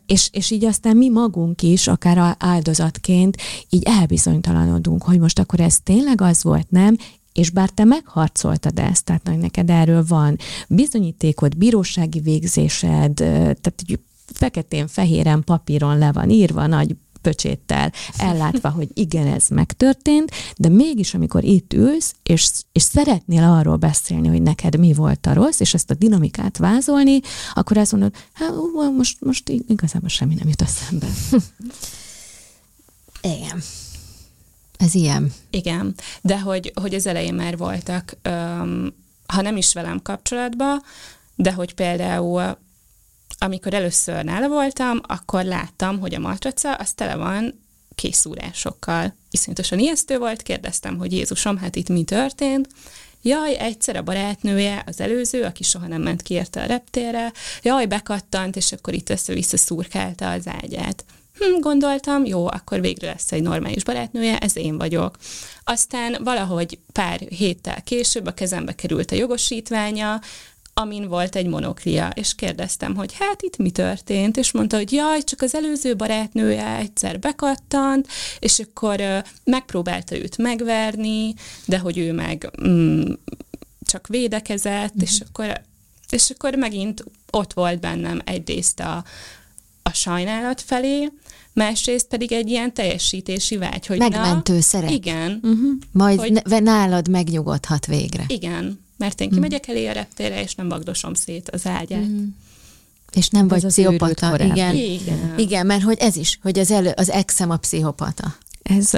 és, 0.07 0.29
és 0.33 0.51
így 0.51 0.65
aztán 0.65 0.97
mi 0.97 1.09
magunk 1.09 1.63
is, 1.63 1.89
akár 1.89 2.37
áldozatként, 2.39 3.37
így 3.69 3.83
elbizonytalanodunk, 3.83 5.03
hogy 5.03 5.19
most 5.19 5.39
akkor 5.39 5.61
ez 5.61 5.79
tényleg 5.83 6.21
az 6.21 6.43
volt, 6.43 6.71
nem, 6.71 6.97
és 7.35 7.51
bár 7.51 7.69
te 7.69 7.85
megharcoltad 7.85 8.79
ezt, 8.79 9.05
tehát 9.05 9.31
neked 9.41 9.71
erről 9.71 10.05
van 10.09 10.39
bizonyítékod, 10.69 11.57
bírósági 11.57 12.21
végzésed, 12.21 13.15
tehát 13.15 13.85
feketén-fehéren 14.33 15.45
papíron 15.45 15.99
le 15.99 16.13
van 16.13 16.31
írva, 16.31 16.67
nagy 16.67 16.97
pöcséttel 17.25 17.93
ellátva, 18.17 18.69
hogy 18.71 18.89
igen, 18.95 19.27
ez 19.27 19.49
megtörtént, 19.49 20.31
de 20.57 20.69
mégis, 20.69 21.15
amikor 21.15 21.45
itt 21.45 21.73
ülsz, 21.73 22.15
és, 22.23 22.51
és 22.73 22.83
szeretnél 22.83 23.43
arról 23.43 23.77
beszélni, 23.77 24.29
hogy 24.29 24.43
neked 24.43 24.79
mi 24.79 24.93
volt 24.93 25.27
a 25.27 25.33
rossz, 25.33 25.61
és 25.61 25.75
ezt 25.75 25.91
a 25.91 25.95
dinamikát 25.95 26.57
vázolni, 26.57 27.21
akkor 27.55 27.77
azt 27.77 27.93
mondod, 27.93 28.15
hát 28.33 28.51
most, 28.97 29.21
most 29.21 29.49
igazából 29.49 30.09
semmi 30.09 30.35
nem 30.35 30.49
jut 30.49 30.63
eszembe. 30.63 31.07
Igen. 33.23 33.63
Ez 34.85 34.95
ilyen. 34.95 35.33
Igen, 35.51 35.95
de 36.21 36.41
hogy, 36.41 36.73
hogy 36.75 36.95
az 36.95 37.07
elején 37.07 37.35
már 37.35 37.57
voltak, 37.57 38.17
öm, 38.23 38.95
ha 39.27 39.41
nem 39.41 39.57
is 39.57 39.73
velem 39.73 40.03
kapcsolatban, 40.03 40.83
de 41.35 41.53
hogy 41.53 41.75
például 41.75 42.59
amikor 43.39 43.75
először 43.75 44.25
nála 44.25 44.49
voltam, 44.49 45.01
akkor 45.03 45.45
láttam, 45.45 45.99
hogy 45.99 46.15
a 46.15 46.19
matraca 46.19 46.75
az 46.75 46.93
tele 46.93 47.17
van 47.17 47.61
készúrásokkal. 47.95 49.15
Iszonyatosan 49.31 49.79
ijesztő 49.79 50.19
volt, 50.19 50.43
kérdeztem, 50.43 50.99
hogy 50.99 51.13
Jézusom, 51.13 51.57
hát 51.57 51.77
itt 51.77 51.89
mi 51.89 52.05
történt? 52.05 52.69
Jaj, 53.23 53.57
egyszer 53.59 53.97
a 53.97 54.03
barátnője, 54.03 54.83
az 54.87 55.01
előző, 55.01 55.43
aki 55.43 55.63
soha 55.63 55.87
nem 55.87 56.03
ment 56.03 56.23
ki 56.23 56.35
érte 56.35 56.63
a 56.63 56.67
reptérre, 56.67 57.33
jaj, 57.63 57.87
bekattant, 57.87 58.57
és 58.57 58.73
akkor 58.73 58.95
itt 58.95 59.11
össze-vissza 59.11 59.57
szurkálta 59.57 60.31
az 60.31 60.47
ágyát. 60.63 61.05
Hm, 61.39 61.61
gondoltam, 61.61 62.25
jó, 62.25 62.47
akkor 62.47 62.81
végre 62.81 63.07
lesz 63.07 63.33
egy 63.33 63.43
normális 63.43 63.85
barátnője, 63.85 64.39
ez 64.39 64.57
én 64.57 64.79
vagyok. 64.79 65.17
Aztán 65.65 66.17
valahogy 66.25 66.79
pár 66.93 67.21
héttel 67.21 67.83
később 67.83 68.27
a 68.27 68.35
kezembe 68.35 68.75
került 68.75 69.11
a 69.11 69.15
jogosítványa, 69.15 70.21
amin 70.75 71.09
volt 71.09 71.37
egy 71.37 71.47
monoklia, 71.47 72.09
és 72.15 72.35
kérdeztem, 72.35 72.95
hogy 72.95 73.13
hát 73.19 73.43
itt 73.43 73.57
mi 73.57 73.71
történt, 73.71 74.37
és 74.37 74.53
mondta, 74.53 74.77
hogy 74.77 74.93
jaj, 74.93 75.23
csak 75.23 75.43
az 75.43 75.55
előző 75.55 75.97
barátnője 75.97 76.77
egyszer 76.77 77.19
bekattant, 77.19 78.09
és 78.39 78.59
akkor 78.59 79.03
megpróbálta 79.45 80.17
őt 80.17 80.37
megverni, 80.37 81.35
de 81.67 81.79
hogy 81.79 81.99
ő 81.99 82.13
meg 82.13 82.51
mm, 82.67 83.03
csak 83.81 84.07
védekezett, 84.07 84.95
mm-hmm. 84.95 85.03
és 85.03 85.21
akkor 85.29 85.61
és 86.11 86.31
akkor 86.31 86.55
megint 86.55 87.05
ott 87.31 87.53
volt 87.53 87.81
bennem 87.81 88.21
egyrészt 88.25 88.81
a 88.81 89.05
sajnálat 89.95 90.61
felé, 90.61 91.13
másrészt 91.53 92.07
pedig 92.07 92.33
egy 92.33 92.49
ilyen 92.49 92.75
teljesítési 92.75 93.57
vágy, 93.57 93.87
hogy 93.87 93.99
Megmentő 93.99 94.55
na, 94.55 94.61
szeret. 94.61 94.91
Igen. 94.91 95.41
Uh-huh. 95.43 95.71
Majd 95.93 96.19
hogy, 96.19 96.63
nálad 96.63 97.09
megnyugodhat 97.09 97.87
végre. 97.87 98.25
Igen, 98.27 98.81
mert 98.97 99.21
én 99.21 99.31
kimegyek 99.31 99.69
elé 99.69 99.87
a 99.87 99.93
reptére, 99.93 100.43
és 100.43 100.55
nem 100.55 100.69
vagdosom 100.69 101.15
szét 101.15 101.51
az 101.51 101.67
ágyát. 101.67 102.05
Mm. 102.05 102.27
És 103.13 103.29
nem 103.29 103.49
vagy 103.49 103.67
pszichopata. 103.67 104.45
Igen. 104.45 104.77
Igen. 104.77 105.35
Igen, 105.37 105.67
mert 105.67 105.83
hogy 105.83 105.99
ez 105.99 106.17
is, 106.17 106.39
hogy 106.43 106.59
az, 106.59 106.71
elő, 106.71 106.93
az 106.97 107.11
exem 107.11 107.51
a 107.51 107.57
pszichopata. 107.57 108.37
Ez, 108.63 108.91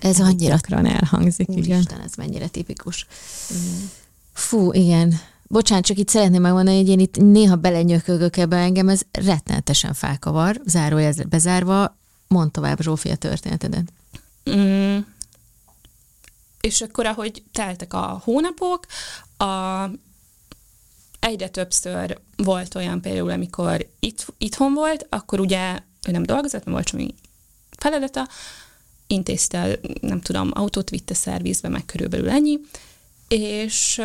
ez 0.00 0.20
annyira... 0.20 0.54
Gyakran 0.54 0.86
elhangzik, 0.86 1.48
Úristen, 1.48 1.80
igen. 1.80 2.00
ez 2.04 2.12
mennyire 2.16 2.46
tipikus. 2.46 3.06
Mm. 3.54 3.84
Fú, 4.32 4.72
igen. 4.72 5.20
Bocsánat, 5.52 5.84
csak 5.84 5.98
itt 5.98 6.08
szeretném 6.08 6.40
megmondani, 6.40 6.76
hogy 6.76 6.88
én 6.88 6.98
itt 6.98 7.16
néha 7.16 7.56
belenyökögök 7.56 8.36
ebbe 8.36 8.56
engem, 8.56 8.88
ez 8.88 9.00
rettenetesen 9.10 9.94
felkavar, 9.94 10.60
zárójelzet 10.64 11.28
bezárva, 11.28 11.96
mondd 12.28 12.50
tovább 12.50 12.80
Zsófi 12.80 13.08
a 13.08 13.16
történetedet. 13.16 13.92
Mm, 14.50 14.98
és 16.60 16.80
akkor, 16.80 17.06
ahogy 17.06 17.42
teltek 17.52 17.92
a 17.92 18.20
hónapok, 18.24 18.86
a, 19.36 19.84
egyre 21.20 21.48
többször 21.48 22.18
volt 22.36 22.74
olyan 22.74 23.00
például, 23.00 23.30
amikor 23.30 23.88
itt, 24.00 24.26
itthon 24.38 24.74
volt, 24.74 25.06
akkor 25.08 25.40
ugye 25.40 25.78
ő 26.06 26.10
nem 26.10 26.22
dolgozott, 26.22 26.64
mert 26.64 26.76
volt 26.76 26.88
semmi 26.88 27.14
feladata, 27.78 28.28
intézte, 29.06 29.78
nem 30.00 30.20
tudom, 30.20 30.50
autót 30.54 30.90
vitte 30.90 31.14
szervizbe, 31.14 31.68
meg 31.68 31.84
körülbelül 31.84 32.30
ennyi, 32.30 32.58
és, 33.32 34.02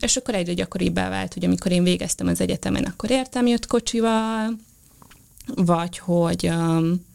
és 0.00 0.16
akkor 0.16 0.34
egyre 0.34 0.52
gyakoribbá 0.52 1.08
vált, 1.08 1.34
hogy 1.34 1.44
amikor 1.44 1.72
én 1.72 1.82
végeztem 1.82 2.26
az 2.26 2.40
egyetemen, 2.40 2.84
akkor 2.84 3.10
értem 3.10 3.46
jött 3.46 3.66
kocsival, 3.66 4.56
vagy 5.46 5.98
hogy 5.98 6.48
um, 6.48 7.06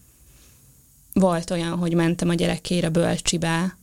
volt 1.13 1.51
olyan, 1.51 1.77
hogy 1.77 1.93
mentem 1.93 2.29
a 2.29 2.33
gyerekére 2.33 2.89
bölcsibe, 2.89 3.77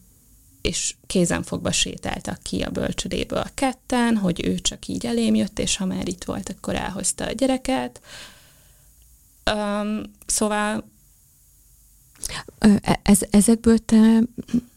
és 0.60 0.94
kézenfogva 1.06 1.72
sétáltak 1.72 2.42
ki 2.42 2.62
a 2.62 2.70
bölcsödéből 2.70 3.46
ketten, 3.54 4.16
hogy 4.16 4.44
ő 4.44 4.58
csak 4.58 4.86
így 4.86 5.06
elém 5.06 5.34
jött, 5.34 5.58
és 5.58 5.76
ha 5.76 5.84
már 5.84 6.08
itt 6.08 6.24
volt, 6.24 6.48
akkor 6.48 6.74
elhozta 6.74 7.26
a 7.26 7.32
gyereket. 7.32 8.00
Um, 9.52 10.02
szóval... 10.26 10.84
E, 12.58 13.00
ez, 13.02 13.20
ezekből 13.30 13.78
te, 13.78 14.18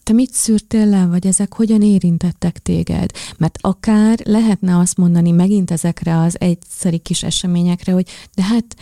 te 0.06 0.14
mit 0.14 0.34
szűrtél 0.34 0.86
le, 0.86 1.06
vagy 1.06 1.28
ezek 1.28 1.54
hogyan 1.54 1.82
érintettek 1.82 2.58
téged? 2.58 3.12
Mert 3.38 3.58
akár 3.62 4.20
lehetne 4.24 4.78
azt 4.78 4.98
mondani 4.98 5.32
megint 5.32 5.72
ezekre 5.72 6.20
az 6.20 6.40
egyszeri 6.40 6.98
kis 6.98 7.24
eseményekre, 7.24 7.92
hogy 7.92 8.08
de 8.36 8.44
hát 8.44 8.76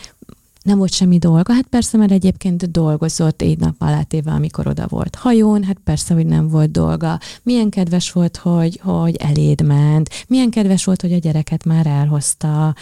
nem 0.64 0.78
volt 0.78 0.92
semmi 0.92 1.18
dolga, 1.18 1.52
hát 1.52 1.66
persze, 1.66 1.96
mert 1.96 2.10
egyébként 2.10 2.70
dolgozott 2.70 3.42
egy 3.42 3.58
nap 3.58 3.74
alátéve, 3.78 4.30
amikor 4.30 4.66
oda 4.66 4.86
volt 4.88 5.14
hajón, 5.14 5.62
hát 5.62 5.78
persze, 5.84 6.14
hogy 6.14 6.26
nem 6.26 6.48
volt 6.48 6.70
dolga. 6.70 7.18
Milyen 7.42 7.68
kedves 7.70 8.12
volt, 8.12 8.36
hogy, 8.36 8.80
hogy 8.82 9.16
eléd 9.16 9.62
ment, 9.62 10.10
milyen 10.26 10.50
kedves 10.50 10.84
volt, 10.84 11.00
hogy 11.00 11.12
a 11.12 11.18
gyereket 11.18 11.64
már 11.64 11.86
elhozta. 11.86 12.74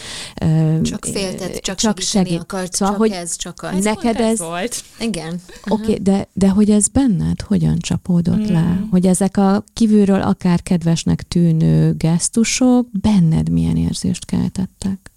Csak 0.83 1.05
féltet, 1.05 1.57
csak, 1.57 1.77
csak 1.77 1.99
segít. 1.99 2.41
Akart, 2.41 2.73
szóval, 2.73 2.95
csak 2.95 3.03
hogy 3.03 3.11
ez, 3.11 3.37
csak 3.37 3.63
az. 3.63 3.85
Neked 3.85 4.17
ez, 4.17 4.31
ez 4.31 4.39
volt. 4.39 4.85
Igen. 5.01 5.41
Oké, 5.69 5.83
okay, 5.83 5.99
de, 6.03 6.29
de 6.33 6.49
hogy 6.49 6.71
ez 6.71 6.89
benned 6.89 7.41
hogyan 7.41 7.79
csapódott 7.79 8.51
mm. 8.51 8.53
le? 8.53 8.87
Hogy 8.91 9.07
ezek 9.07 9.37
a 9.37 9.65
kívülről 9.73 10.23
akár 10.23 10.63
kedvesnek 10.63 11.23
tűnő 11.23 11.95
gesztusok 11.97 12.87
benned 13.01 13.49
milyen 13.49 13.77
érzést 13.77 14.25
keltettek? 14.25 15.11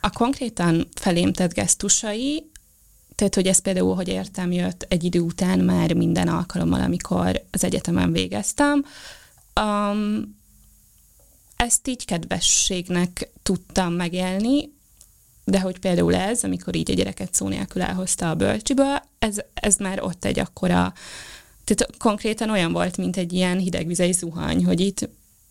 A 0.00 0.10
konkrétan 0.10 0.88
felém 0.94 1.32
tett 1.32 1.54
gesztusai, 1.54 2.50
tehát, 3.14 3.34
hogy 3.34 3.46
ez 3.46 3.58
például, 3.58 3.94
hogy 3.94 4.08
értem, 4.08 4.52
jött 4.52 4.86
egy 4.88 5.04
idő 5.04 5.20
után 5.20 5.58
már 5.58 5.94
minden 5.94 6.28
alkalommal, 6.28 6.80
amikor 6.80 7.44
az 7.50 7.64
egyetemen 7.64 8.12
végeztem, 8.12 8.84
um, 9.60 10.38
ezt 11.56 11.88
így 11.88 12.04
kedvességnek 12.04 13.30
tudtam 13.42 13.92
megélni, 13.92 14.72
de 15.44 15.60
hogy 15.60 15.78
például 15.78 16.14
ez, 16.14 16.44
amikor 16.44 16.76
így 16.76 16.90
a 16.90 16.94
gyereket 16.94 17.34
szó 17.34 17.48
nélkül 17.48 17.82
elhozta 17.82 18.30
a 18.30 18.34
bölcsibe, 18.34 19.04
ez, 19.18 19.36
ez 19.54 19.76
már 19.76 20.02
ott 20.02 20.24
egy 20.24 20.38
akkora, 20.38 20.92
tehát 21.64 21.96
konkrétan 21.98 22.50
olyan 22.50 22.72
volt, 22.72 22.96
mint 22.96 23.16
egy 23.16 23.32
ilyen 23.32 23.58
hidegvizei 23.58 24.12
zuhany, 24.12 24.64
hogy 24.64 24.80
itt 24.80 25.08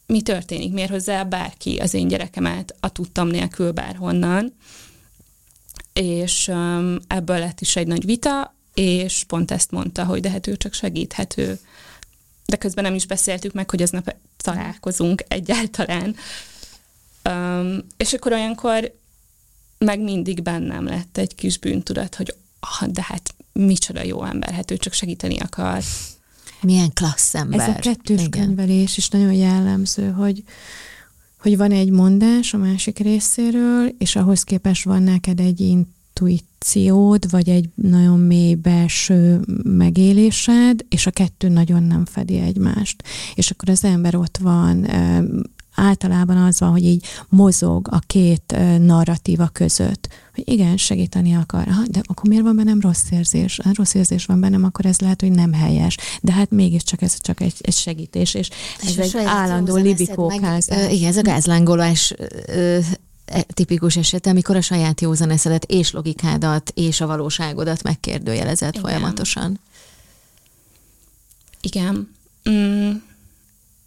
mi 0.09 0.21
történik, 0.21 0.73
miért 0.73 0.89
hozzá 0.89 1.23
bárki 1.23 1.77
az 1.77 1.93
én 1.93 2.07
gyerekemet 2.07 2.75
a 2.79 2.91
tudtam 2.91 3.27
nélkül 3.27 3.71
bárhonnan. 3.71 4.55
És 5.93 6.47
um, 6.47 6.97
ebből 7.07 7.39
lett 7.39 7.61
is 7.61 7.75
egy 7.75 7.87
nagy 7.87 8.05
vita, 8.05 8.55
és 8.73 9.23
pont 9.23 9.51
ezt 9.51 9.71
mondta, 9.71 10.05
hogy 10.05 10.21
de 10.21 10.29
hát 10.29 10.47
ő 10.47 10.57
csak 10.57 10.73
segíthető. 10.73 11.59
De 12.45 12.57
közben 12.57 12.83
nem 12.83 12.95
is 12.95 13.05
beszéltük 13.05 13.53
meg, 13.53 13.69
hogy 13.69 13.81
aznap 13.81 14.15
találkozunk 14.37 15.23
egyáltalán. 15.27 16.15
Um, 17.29 17.77
és 17.97 18.13
akkor 18.13 18.31
olyankor 18.31 18.95
meg 19.77 19.99
mindig 19.99 20.41
bennem 20.41 20.85
lett 20.85 21.17
egy 21.17 21.35
kis 21.35 21.57
bűntudat, 21.57 22.15
hogy 22.15 22.35
ah, 22.59 22.87
de 22.87 23.05
hát 23.07 23.33
micsoda 23.53 24.03
jó 24.03 24.23
ember, 24.23 24.53
hát 24.53 24.71
ő 24.71 24.77
csak 24.77 24.93
segíteni 24.93 25.39
akar. 25.39 25.83
Milyen 26.61 26.93
klassz 26.93 27.35
ember. 27.35 27.59
Ez 27.59 27.67
a 27.67 27.79
kettős 27.79 28.23
Igen. 28.23 28.29
könyvelés 28.29 28.97
is 28.97 29.09
nagyon 29.09 29.33
jellemző, 29.33 30.09
hogy, 30.09 30.43
hogy 31.39 31.57
van 31.57 31.71
egy 31.71 31.89
mondás 31.89 32.53
a 32.53 32.57
másik 32.57 32.99
részéről, 32.99 33.95
és 33.97 34.15
ahhoz 34.15 34.43
képest 34.43 34.83
van 34.83 35.03
neked 35.03 35.39
egy 35.39 35.59
intuíciód, 35.59 37.29
vagy 37.29 37.49
egy 37.49 37.69
nagyon 37.75 38.19
mély 38.19 38.55
belső 38.55 39.39
megélésed, 39.63 40.85
és 40.89 41.05
a 41.05 41.11
kettő 41.11 41.49
nagyon 41.49 41.83
nem 41.83 42.05
fedi 42.05 42.37
egymást. 42.37 43.03
És 43.35 43.51
akkor 43.51 43.69
az 43.69 43.83
ember 43.83 44.15
ott 44.15 44.37
van 44.37 44.85
általában 45.79 46.37
az 46.37 46.59
van, 46.59 46.69
hogy 46.69 46.85
így 46.85 47.05
mozog 47.29 47.87
a 47.91 47.99
két 47.99 48.55
narratíva 48.79 49.47
között, 49.47 50.07
hogy 50.35 50.43
igen, 50.53 50.77
segíteni 50.77 51.35
akar, 51.35 51.67
ha, 51.67 51.81
de 51.87 52.01
akkor 52.03 52.29
miért 52.29 52.43
van 52.43 52.55
bennem 52.55 52.79
rossz 52.81 53.03
érzés? 53.11 53.59
Ha 53.63 53.69
rossz 53.73 53.93
érzés 53.93 54.25
van 54.25 54.39
bennem, 54.39 54.63
akkor 54.63 54.85
ez 54.85 54.99
lehet, 54.99 55.21
hogy 55.21 55.31
nem 55.31 55.53
helyes. 55.53 55.97
De 56.21 56.31
hát 56.31 56.51
mégiscsak 56.51 57.01
ez 57.01 57.21
csak 57.21 57.41
egy, 57.41 57.53
egy 57.61 57.73
segítés, 57.73 58.33
és, 58.33 58.49
és 58.81 58.97
ez 58.97 59.15
egy 59.15 59.25
állandó 59.25 59.75
libikókázás. 59.75 60.91
Igen, 60.91 61.07
ez 61.07 61.17
a 61.17 61.21
gázlángolás 61.21 62.13
e, 63.25 63.41
tipikus 63.53 63.97
eset, 63.97 64.27
amikor 64.27 64.55
a 64.55 64.61
saját 64.61 65.01
józaneszedet 65.01 65.65
és 65.65 65.91
logikádat 65.91 66.71
és 66.75 67.01
a 67.01 67.07
valóságodat 67.07 67.83
megkérdőjelezett 67.83 68.75
Igen. 68.75 68.81
folyamatosan. 68.81 69.59
Igen. 71.61 72.15
Mm. 72.49 72.91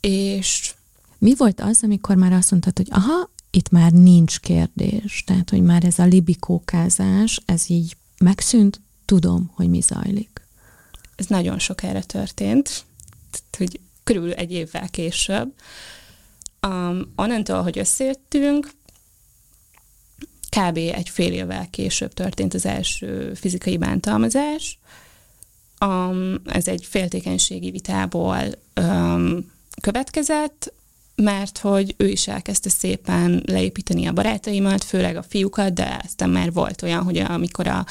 És 0.00 0.74
mi 1.22 1.34
volt 1.36 1.60
az, 1.60 1.78
amikor 1.82 2.16
már 2.16 2.32
azt 2.32 2.50
mondtad, 2.50 2.76
hogy 2.76 2.88
aha, 2.90 3.30
itt 3.50 3.70
már 3.70 3.92
nincs 3.92 4.40
kérdés, 4.40 5.24
tehát, 5.26 5.50
hogy 5.50 5.62
már 5.62 5.84
ez 5.84 5.98
a 5.98 6.04
libikókázás, 6.04 7.40
ez 7.44 7.70
így 7.70 7.96
megszűnt, 8.18 8.80
tudom, 9.04 9.50
hogy 9.54 9.68
mi 9.68 9.80
zajlik. 9.80 10.46
Ez 11.16 11.26
nagyon 11.26 11.58
sok 11.58 11.82
erre 11.82 12.02
történt, 12.02 12.84
hogy 13.58 13.80
körülbelül 14.04 14.36
egy 14.36 14.52
évvel 14.52 14.88
később. 14.88 15.54
Um, 16.66 17.12
onnantól, 17.16 17.62
hogy 17.62 17.78
összejöttünk, 17.78 18.70
kb. 20.48 20.76
egy 20.76 21.08
fél 21.08 21.32
évvel 21.32 21.66
később 21.70 22.12
történt 22.12 22.54
az 22.54 22.66
első 22.66 23.34
fizikai 23.34 23.76
bántalmazás. 23.76 24.78
Um, 25.84 26.34
ez 26.44 26.68
egy 26.68 26.84
féltékenységi 26.84 27.70
vitából 27.70 28.44
um, 28.80 29.52
következett, 29.80 30.72
mert 31.22 31.58
hogy 31.58 31.94
ő 31.96 32.08
is 32.08 32.28
elkezdte 32.28 32.68
szépen 32.68 33.42
leépíteni 33.46 34.06
a 34.06 34.12
barátaimat, 34.12 34.84
főleg 34.84 35.16
a 35.16 35.22
fiúkat, 35.22 35.72
de 35.72 36.00
aztán 36.04 36.30
már 36.30 36.52
volt 36.52 36.82
olyan, 36.82 37.02
hogy 37.02 37.18
amikor 37.18 37.66
a 37.66 37.86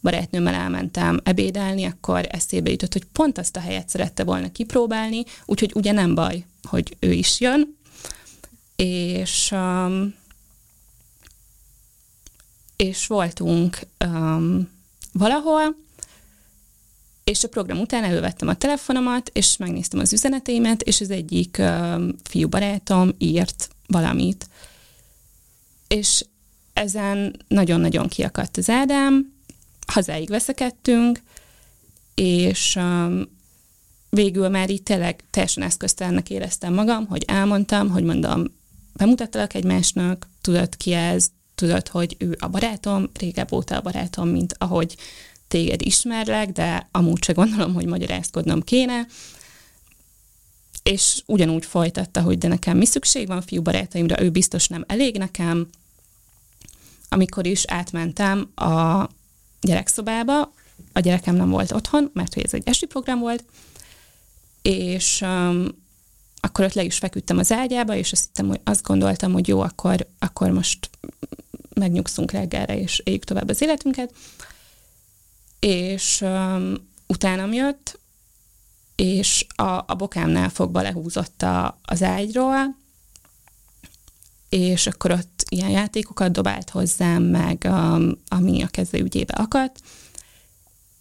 barátnőmmel 0.00 0.54
elmentem 0.54 1.20
ebédelni, 1.24 1.84
akkor 1.84 2.26
eszébe 2.28 2.70
jutott, 2.70 2.92
hogy 2.92 3.04
pont 3.12 3.38
azt 3.38 3.56
a 3.56 3.60
helyet 3.60 3.88
szerette 3.88 4.24
volna 4.24 4.52
kipróbálni, 4.52 5.24
úgyhogy 5.44 5.72
ugye 5.74 5.92
nem 5.92 6.14
baj, 6.14 6.44
hogy 6.62 6.96
ő 6.98 7.12
is 7.12 7.40
jön. 7.40 7.76
És 8.76 9.50
um, 9.52 10.14
és 12.76 13.06
voltunk 13.06 13.78
um, 14.04 14.70
valahol, 15.12 15.76
és 17.28 17.44
a 17.44 17.48
program 17.48 17.78
után 17.78 18.04
elővettem 18.04 18.48
a 18.48 18.54
telefonomat, 18.54 19.30
és 19.32 19.56
megnéztem 19.56 20.00
az 20.00 20.12
üzeneteimet, 20.12 20.82
és 20.82 21.00
az 21.00 21.10
egyik 21.10 21.56
uh, 21.58 22.02
fiú 22.22 22.48
barátom 22.48 23.14
írt 23.18 23.68
valamit. 23.86 24.48
És 25.88 26.24
ezen 26.72 27.36
nagyon-nagyon 27.48 28.08
kiakadt 28.08 28.56
az 28.56 28.70
Ádám, 28.70 29.32
hazáig 29.86 30.28
veszekedtünk, 30.28 31.22
és 32.14 32.76
um, 32.76 33.28
végül 34.10 34.48
már 34.48 34.70
így 34.70 34.82
tényleg 34.82 35.24
teljesen 35.30 35.62
eszköztelennek 35.62 36.30
éreztem 36.30 36.74
magam, 36.74 37.06
hogy 37.06 37.24
elmondtam, 37.26 37.90
hogy 37.90 38.04
mondom, 38.04 38.44
bemutattalak 38.92 39.54
egymásnak, 39.54 40.26
tudod 40.40 40.76
ki 40.76 40.92
ez, 40.92 41.30
tudod, 41.54 41.88
hogy 41.88 42.16
ő 42.18 42.36
a 42.38 42.48
barátom, 42.48 43.10
régebb 43.18 43.52
óta 43.52 43.76
a 43.76 43.80
barátom, 43.80 44.28
mint 44.28 44.54
ahogy 44.58 44.96
téged 45.48 45.82
ismerlek, 45.82 46.50
de 46.50 46.88
amúgy 46.90 47.24
se 47.24 47.32
gondolom, 47.32 47.74
hogy 47.74 47.86
magyarázkodnom 47.86 48.62
kéne. 48.62 49.06
És 50.82 51.22
ugyanúgy 51.26 51.64
folytatta, 51.64 52.20
hogy 52.20 52.38
de 52.38 52.48
nekem 52.48 52.76
mi 52.76 52.86
szükség 52.86 53.26
van 53.26 53.42
fiú 53.42 53.62
barátaimra, 53.62 54.22
ő 54.22 54.30
biztos 54.30 54.68
nem 54.68 54.84
elég 54.86 55.18
nekem. 55.18 55.68
Amikor 57.08 57.46
is 57.46 57.64
átmentem 57.66 58.50
a 58.54 59.08
gyerekszobába, 59.60 60.52
a 60.92 61.00
gyerekem 61.00 61.34
nem 61.34 61.50
volt 61.50 61.72
otthon, 61.72 62.10
mert 62.12 62.34
hogy 62.34 62.44
ez 62.44 62.54
egy 62.54 62.62
esti 62.66 62.86
program 62.86 63.18
volt, 63.18 63.44
és 64.62 65.20
um, 65.20 65.66
akkor 66.40 66.64
ott 66.64 66.72
le 66.72 66.82
is 66.82 66.98
feküdtem 66.98 67.38
az 67.38 67.52
ágyába, 67.52 67.94
és 67.94 68.12
azt, 68.12 68.24
hittem, 68.24 68.48
hogy 68.48 68.60
azt 68.64 68.82
gondoltam, 68.82 69.32
hogy 69.32 69.48
jó, 69.48 69.60
akkor, 69.60 70.06
akkor 70.18 70.50
most 70.50 70.90
megnyugszunk 71.74 72.30
reggelre, 72.30 72.80
és 72.80 73.00
éljük 73.04 73.24
tovább 73.24 73.48
az 73.48 73.62
életünket 73.62 74.14
és 75.60 76.20
um, 76.20 76.74
utánam 77.06 77.52
jött, 77.52 77.98
és 78.96 79.46
a, 79.54 79.84
a 79.86 79.94
bokámnál 79.96 80.48
fogva 80.48 80.82
lehúzott 80.82 81.42
a, 81.42 81.78
az 81.82 82.02
ágyról, 82.02 82.76
és 84.48 84.86
akkor 84.86 85.10
ott 85.10 85.44
ilyen 85.48 85.70
játékokat 85.70 86.32
dobált 86.32 86.70
hozzám, 86.70 87.22
meg 87.22 87.66
um, 87.70 88.12
ami 88.28 88.62
a 88.62 88.66
kezdő 88.66 88.98
ügyébe 88.98 89.34
akadt, 89.34 89.80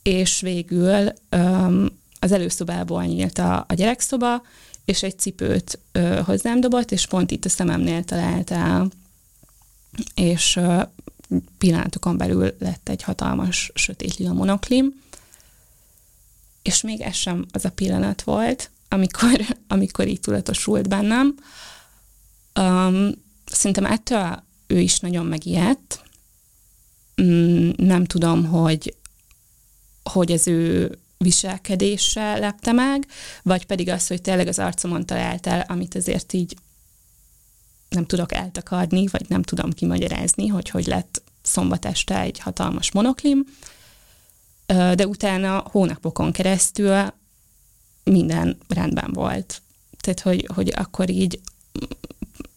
és 0.01 0.41
végül 0.41 1.13
um, 1.31 1.85
az 2.19 2.31
előszobából 2.31 3.03
nyílt 3.03 3.37
a, 3.37 3.65
a 3.67 3.73
gyerekszoba, 3.73 4.41
és 4.87 5.03
egy 5.03 5.19
cipőt 5.19 5.79
ö, 5.91 6.21
hozzám 6.25 6.59
dobott, 6.59 6.91
és 6.91 7.05
pont 7.05 7.31
itt 7.31 7.45
a 7.45 7.49
szememnél 7.49 8.03
talált 8.03 8.51
el, 8.51 8.89
és 10.15 10.55
ö, 10.55 10.81
pillanatokon 11.57 12.17
belül 12.17 12.55
lett 12.59 12.89
egy 12.89 13.03
hatalmas 13.03 13.71
sötét 13.75 14.15
lila 14.15 14.33
monoklim, 14.33 15.01
és 16.61 16.81
még 16.81 17.01
ez 17.01 17.15
sem 17.15 17.45
az 17.51 17.65
a 17.65 17.71
pillanat 17.71 18.21
volt, 18.21 18.69
amikor, 18.89 19.41
amikor 19.67 20.07
így 20.07 20.19
tudatosult 20.19 20.87
bennem. 20.87 21.35
Um, 22.59 23.11
szerintem 23.45 23.85
ettől 23.85 24.43
ő 24.67 24.79
is 24.79 24.99
nagyon 24.99 25.25
megijedt. 25.25 26.01
Um, 27.17 27.73
nem 27.75 28.05
tudom, 28.05 28.45
hogy, 28.45 28.95
hogy 30.03 30.31
az 30.31 30.47
ő 30.47 30.97
viselkedése 31.17 32.37
lepte 32.37 32.71
meg, 32.71 33.07
vagy 33.43 33.65
pedig 33.65 33.89
az, 33.89 34.07
hogy 34.07 34.21
tényleg 34.21 34.47
az 34.47 34.59
arcomon 34.59 35.05
talált 35.05 35.47
el, 35.47 35.65
amit 35.67 35.95
azért 35.95 36.33
így 36.33 36.55
nem 37.89 38.05
tudok 38.05 38.33
eltakarni, 38.33 39.07
vagy 39.07 39.25
nem 39.29 39.43
tudom 39.43 39.71
kimagyarázni, 39.71 40.47
hogy 40.47 40.69
hogy 40.69 40.85
lett 40.85 41.21
szombat 41.41 41.85
este 41.85 42.19
egy 42.19 42.39
hatalmas 42.39 42.91
monoklim, 42.91 43.45
de 44.65 45.07
utána 45.07 45.63
hónapokon 45.71 46.31
keresztül 46.31 47.13
minden 48.03 48.57
rendben 48.67 49.13
volt. 49.13 49.61
Tehát, 49.99 50.19
hogy, 50.19 50.49
hogy 50.53 50.73
akkor 50.75 51.09
így 51.09 51.39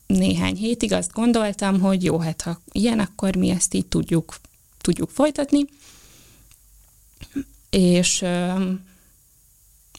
néhány 0.07 0.57
hétig 0.57 0.93
azt 0.93 1.13
gondoltam, 1.13 1.81
hogy 1.81 2.05
jó, 2.05 2.19
hát 2.19 2.43
ha 2.43 2.61
ilyen, 2.73 2.99
akkor 2.99 3.37
mi 3.37 3.49
ezt 3.49 3.75
így 3.75 3.87
tudjuk, 3.87 4.37
tudjuk 4.81 5.11
folytatni. 5.11 5.65
És 7.71 8.23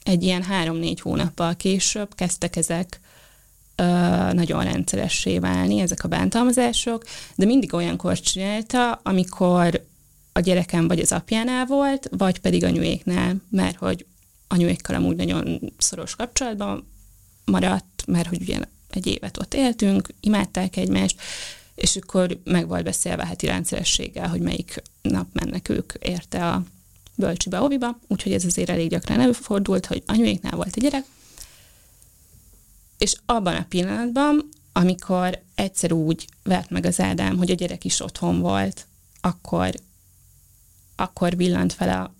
egy 0.04 0.24
ilyen 0.24 0.44
három-négy 0.44 1.02
hónappal 1.02 1.56
később 1.56 2.16
kezdtek 2.16 2.56
ezek 2.56 3.00
nagyon 4.34 4.64
rendszeressé 4.64 5.40
válni, 5.40 5.80
ezek 5.80 6.04
a 6.04 6.08
bántalmazások, 6.08 7.04
de 7.36 7.46
mindig 7.46 7.74
olyankor 7.74 8.20
csinálta, 8.20 9.00
amikor 9.04 9.86
a 10.32 10.40
gyerekem 10.40 10.88
vagy 10.88 11.00
az 11.00 11.12
apjánál 11.12 11.66
volt, 11.66 12.10
vagy 12.18 12.40
pedig 12.40 12.64
anyuéknál, 12.64 13.36
mert 13.50 13.78
hogy 13.78 14.06
anyuékkal 14.48 14.96
amúgy 14.96 15.16
nagyon 15.16 15.74
szoros 15.78 16.16
kapcsolatban 16.16 16.88
maradt, 17.46 18.04
mert 18.06 18.28
hogy 18.28 18.42
ugye 18.42 18.60
egy 18.90 19.08
évet 19.08 19.38
ott 19.38 19.54
éltünk, 19.54 20.10
imádták 20.20 20.78
egymást, 20.78 21.22
és 21.76 21.96
akkor 21.96 22.40
meg 22.44 22.68
volt 22.68 22.84
beszélve 22.84 23.26
heti 23.26 23.46
rendszerességgel, 23.46 24.28
hogy 24.28 24.42
melyik 24.42 24.82
nap 25.02 25.28
mennek 25.34 25.70
ők 25.70 25.94
érte 26.00 26.50
a 26.50 26.64
bölcsibe, 27.16 27.62
oviba, 27.62 28.00
úgyhogy 28.08 28.34
ez 28.34 28.46
azért 28.46 28.70
elég 28.70 28.90
gyakran 28.90 29.20
előfordult, 29.20 29.86
hogy 29.86 30.04
anyuéknál 30.06 30.56
volt 30.56 30.76
a 30.76 30.82
gyerek, 30.82 31.06
és 33.02 33.16
abban 33.26 33.56
a 33.56 33.66
pillanatban, 33.70 34.50
amikor 34.72 35.42
egyszer 35.56 35.92
úgy 35.92 36.28
vert 36.44 36.70
meg 36.70 36.86
az 36.86 37.00
Ádám, 37.00 37.38
hogy 37.38 37.52
a 37.52 37.56
gyerek 37.56 37.86
is 37.86 38.00
otthon 38.00 38.40
volt, 38.40 38.88
akkor, 39.22 39.74
akkor 40.96 41.36
villant 41.36 41.74
fel 41.74 41.90
a 41.90 42.14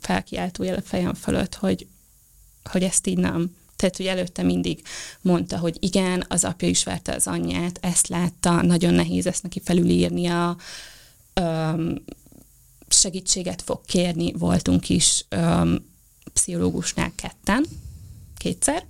felkiáltójel 0.00 0.74
a 0.76 0.82
fejem 0.82 1.14
fölött, 1.14 1.54
hogy, 1.54 1.86
hogy 2.64 2.82
ezt 2.82 3.06
így 3.06 3.18
nem. 3.18 3.56
Tehát, 3.76 3.96
hogy 3.96 4.06
előtte 4.06 4.42
mindig 4.42 4.82
mondta, 5.20 5.58
hogy 5.58 5.76
igen, 5.80 6.24
az 6.28 6.44
apja 6.44 6.68
is 6.68 6.84
verte 6.84 7.14
az 7.14 7.26
anyját, 7.26 7.78
ezt 7.82 8.08
látta, 8.08 8.62
nagyon 8.62 8.94
nehéz 8.94 9.26
ezt 9.26 9.42
neki 9.42 9.60
felülírnia, 9.64 10.56
öm, 11.32 12.04
segítséget 12.88 13.62
fog 13.62 13.84
kérni, 13.84 14.32
voltunk 14.32 14.88
is 14.88 15.24
öm, 15.28 15.84
pszichológusnál 16.32 17.12
ketten, 17.14 17.66
kétszer, 18.36 18.86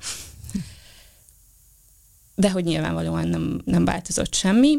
de 2.35 2.51
hogy 2.51 2.65
nyilvánvalóan 2.65 3.29
nem, 3.29 3.61
nem 3.65 3.85
változott 3.85 4.35
semmi. 4.35 4.79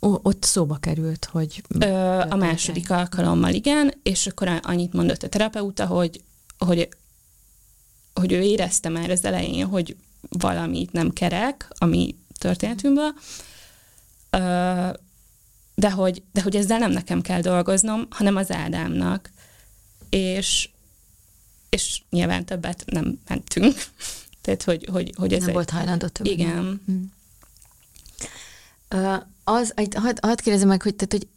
O, 0.00 0.18
ott 0.22 0.42
szóba 0.42 0.76
került, 0.76 1.24
hogy... 1.24 1.62
Ö, 1.78 1.86
a 2.28 2.36
második 2.36 2.90
alkalommal 2.90 3.52
igen, 3.52 3.94
és 4.02 4.26
akkor 4.26 4.60
annyit 4.62 4.92
mondott 4.92 5.22
a 5.22 5.28
terapeuta, 5.28 5.86
hogy, 5.86 6.22
hogy, 6.58 6.88
hogy 8.14 8.32
ő 8.32 8.40
érezte 8.40 8.88
már 8.88 9.10
az 9.10 9.24
elején, 9.24 9.66
hogy 9.66 9.96
valamit 10.28 10.92
nem 10.92 11.12
kerek, 11.12 11.68
ami 11.78 12.16
történetünkből, 12.38 13.14
ö, 14.30 14.88
de 15.74 15.90
hogy, 15.90 16.22
de 16.32 16.42
hogy 16.42 16.56
ezzel 16.56 16.78
nem 16.78 16.90
nekem 16.90 17.20
kell 17.20 17.40
dolgoznom, 17.40 18.06
hanem 18.10 18.36
az 18.36 18.50
Ádámnak. 18.50 19.30
És, 20.08 20.68
és 21.68 22.02
nyilván 22.10 22.44
többet 22.44 22.84
nem 22.86 23.20
mentünk. 23.28 23.74
Tehát, 24.44 24.62
hogy, 24.62 24.88
hogy, 24.92 25.12
hogy 25.16 25.32
ez 25.32 25.38
Nem 25.38 25.48
egy... 25.48 25.54
volt 25.54 25.70
hajlandó 25.70 26.06
többet. 26.06 26.32
Igen. 26.32 26.80
Mm. 26.90 27.02
Uh, 28.94 29.22
az, 29.44 29.74
hadd 29.96 30.18
had 30.20 30.40
kérdezem 30.40 30.68
meg, 30.68 30.82
hogy, 30.82 30.94
tehát, 30.94 31.12
hogy 31.12 31.28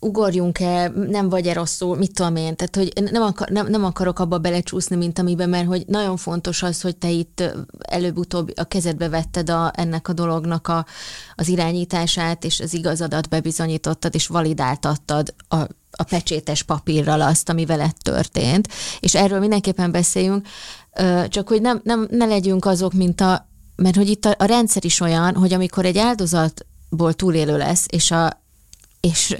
ugorjunk-e, 0.00 0.88
nem 0.88 1.28
vagy-e 1.28 1.52
rosszul, 1.52 1.96
mit 1.96 2.12
tudom 2.14 2.36
én, 2.36 2.56
tehát 2.56 2.76
hogy 2.76 3.10
nem, 3.10 3.22
akar, 3.22 3.48
nem, 3.48 3.66
nem 3.66 3.84
akarok 3.84 4.18
abba 4.18 4.38
belecsúszni, 4.38 4.96
mint 4.96 5.18
amiben, 5.18 5.48
mert 5.48 5.66
hogy 5.66 5.84
nagyon 5.86 6.16
fontos 6.16 6.62
az, 6.62 6.80
hogy 6.80 6.96
te 6.96 7.10
itt 7.10 7.42
előbb-utóbb 7.78 8.52
a 8.56 8.64
kezedbe 8.64 9.08
vetted 9.08 9.50
a, 9.50 9.72
ennek 9.74 10.08
a 10.08 10.12
dolognak 10.12 10.68
a, 10.68 10.86
az 11.34 11.48
irányítását, 11.48 12.44
és 12.44 12.60
az 12.60 12.74
igazadat 12.74 13.28
bebizonyítottad, 13.28 14.14
és 14.14 14.26
validáltattad 14.26 15.34
a, 15.48 15.56
a 15.90 16.02
pecsétes 16.02 16.62
papírral 16.62 17.20
azt, 17.20 17.48
ami 17.48 17.64
veled 17.64 17.94
történt, 18.02 18.68
és 19.00 19.14
erről 19.14 19.38
mindenképpen 19.38 19.90
beszéljünk, 19.90 20.46
csak 21.28 21.48
hogy 21.48 21.60
nem, 21.60 21.80
nem, 21.84 22.06
ne 22.10 22.24
legyünk 22.24 22.64
azok, 22.64 22.92
mint 22.92 23.20
a, 23.20 23.48
mert 23.76 23.96
hogy 23.96 24.08
itt 24.08 24.24
a, 24.24 24.34
a 24.38 24.44
rendszer 24.44 24.84
is 24.84 25.00
olyan, 25.00 25.34
hogy 25.34 25.52
amikor 25.52 25.84
egy 25.84 25.98
áldozatból 25.98 27.12
túlélő 27.12 27.56
lesz, 27.56 27.86
és 27.88 28.10
a 28.10 28.42
és 29.00 29.36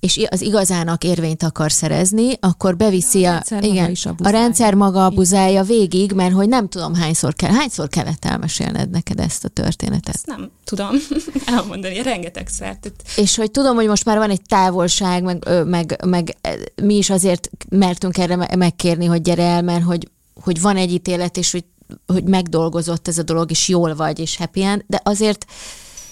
és 0.00 0.26
az 0.30 0.40
igazának 0.40 1.04
érvényt 1.04 1.42
akar 1.42 1.72
szerezni, 1.72 2.32
akkor 2.40 2.76
beviszi 2.76 3.24
a, 3.24 3.42
a, 3.50 3.58
igen, 3.60 3.96
a 4.22 4.28
rendszer 4.28 4.74
maga 4.74 5.04
abuzálja 5.04 5.62
végig, 5.62 6.12
mert 6.12 6.32
hogy 6.32 6.48
nem 6.48 6.68
tudom 6.68 6.94
hányszor 6.94 7.34
kell, 7.34 7.50
hányszor 7.50 7.88
kellett 7.88 8.24
elmesélned 8.24 8.90
neked 8.90 9.20
ezt 9.20 9.44
a 9.44 9.48
történetet. 9.48 10.14
Ezt 10.14 10.26
nem 10.26 10.50
tudom 10.64 10.96
elmondani, 11.56 12.02
rengeteg 12.02 12.48
szert. 12.48 12.92
És 13.16 13.36
hogy 13.36 13.50
tudom, 13.50 13.74
hogy 13.74 13.86
most 13.86 14.04
már 14.04 14.18
van 14.18 14.30
egy 14.30 14.42
távolság, 14.42 15.22
meg, 15.22 15.44
meg, 15.64 15.98
meg 16.06 16.36
mi 16.82 16.96
is 16.96 17.10
azért 17.10 17.50
mertünk 17.68 18.18
erre 18.18 18.48
megkérni, 18.56 19.04
hogy 19.04 19.22
gyere 19.22 19.42
el, 19.42 19.62
mert 19.62 19.84
hogy, 19.84 20.08
hogy 20.42 20.60
van 20.60 20.76
egy 20.76 20.92
ítélet, 20.92 21.36
és 21.36 21.52
hogy, 21.52 21.64
hogy 22.06 22.24
megdolgozott 22.24 23.08
ez 23.08 23.18
a 23.18 23.22
dolog, 23.22 23.50
és 23.50 23.68
jól 23.68 23.94
vagy, 23.94 24.18
és 24.18 24.36
happy 24.36 24.62
end, 24.62 24.84
de 24.86 25.00
azért 25.04 25.46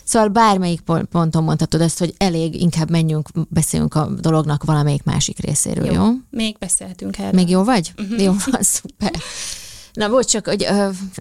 Szóval 0.07 0.29
bármelyik 0.29 0.81
ponton 1.11 1.45
mondhatod 1.45 1.81
ezt, 1.81 1.99
hogy 1.99 2.15
elég, 2.17 2.61
inkább 2.61 2.91
menjünk, 2.91 3.29
beszéljünk 3.49 3.95
a 3.95 4.09
dolognak 4.21 4.65
valamelyik 4.65 5.03
másik 5.03 5.39
részéről, 5.39 5.85
jó? 5.85 5.93
jó? 5.93 6.11
Még 6.31 6.57
beszélhetünk 6.59 7.19
erről. 7.19 7.31
Még 7.31 7.49
jó 7.49 7.65
vagy? 7.65 7.93
Uh-huh. 7.99 8.23
Jó 8.23 8.33
van, 8.51 8.63
szuper. 8.63 9.13
Na, 9.93 10.09
bocs, 10.09 10.27
csak, 10.27 10.47
hogy, 10.47 10.67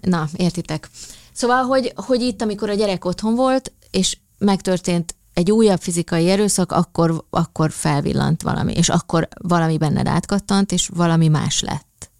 na, 0.00 0.28
értitek. 0.36 0.90
Szóval, 1.32 1.62
hogy, 1.62 1.92
hogy 1.96 2.20
itt, 2.20 2.42
amikor 2.42 2.70
a 2.70 2.74
gyerek 2.74 3.04
otthon 3.04 3.34
volt, 3.34 3.72
és 3.90 4.16
megtörtént 4.38 5.14
egy 5.34 5.50
újabb 5.50 5.80
fizikai 5.80 6.30
erőszak, 6.30 6.72
akkor, 6.72 7.24
akkor 7.30 7.70
felvillant 7.70 8.42
valami, 8.42 8.72
és 8.72 8.88
akkor 8.88 9.28
valami 9.42 9.78
benned 9.78 10.06
átkattant, 10.06 10.72
és 10.72 10.88
valami 10.94 11.28
más 11.28 11.60
lett. 11.60 12.10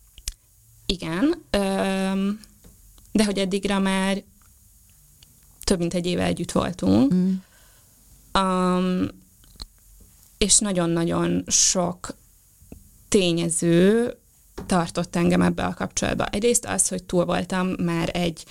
Igen, 0.87 1.43
de 3.13 3.25
hogy 3.25 3.39
eddigra 3.39 3.79
már 3.79 4.23
több 5.67 5.79
mint 5.79 5.95
egy 5.95 6.07
éve 6.07 6.25
együtt 6.25 6.53
voltunk. 6.53 7.15
Mm. 7.15 7.33
Um, 8.43 9.09
és 10.39 10.59
nagyon-nagyon 10.59 11.45
sok 11.47 12.17
tényező 13.09 14.15
tartott 14.67 15.17
engem 15.17 15.43
ebbe 15.43 15.65
a 15.65 15.75
kapcsolatba. 15.75 16.27
Egyrészt 16.27 16.65
az, 16.65 16.89
hogy 16.89 17.05
túl 17.05 17.25
voltam 17.25 17.69
már 17.69 18.11
egy 18.13 18.45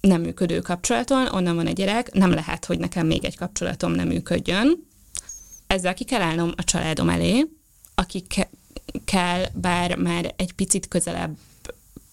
nem 0.00 0.20
működő 0.20 0.60
kapcsolaton, 0.60 1.26
onnan 1.26 1.56
van 1.56 1.66
egy 1.66 1.74
gyerek, 1.74 2.12
nem 2.12 2.30
lehet, 2.30 2.64
hogy 2.64 2.78
nekem 2.78 3.06
még 3.06 3.24
egy 3.24 3.36
kapcsolatom 3.36 3.92
nem 3.92 4.06
működjön. 4.06 4.86
Ezzel 5.66 5.94
ki 5.94 6.04
kell 6.04 6.20
állnom 6.20 6.52
a 6.56 6.64
családom 6.64 7.08
elé, 7.08 7.46
akikkel 7.94 9.48
bár 9.54 9.96
már 9.96 10.34
egy 10.36 10.52
picit 10.52 10.88
közelebb 10.88 11.36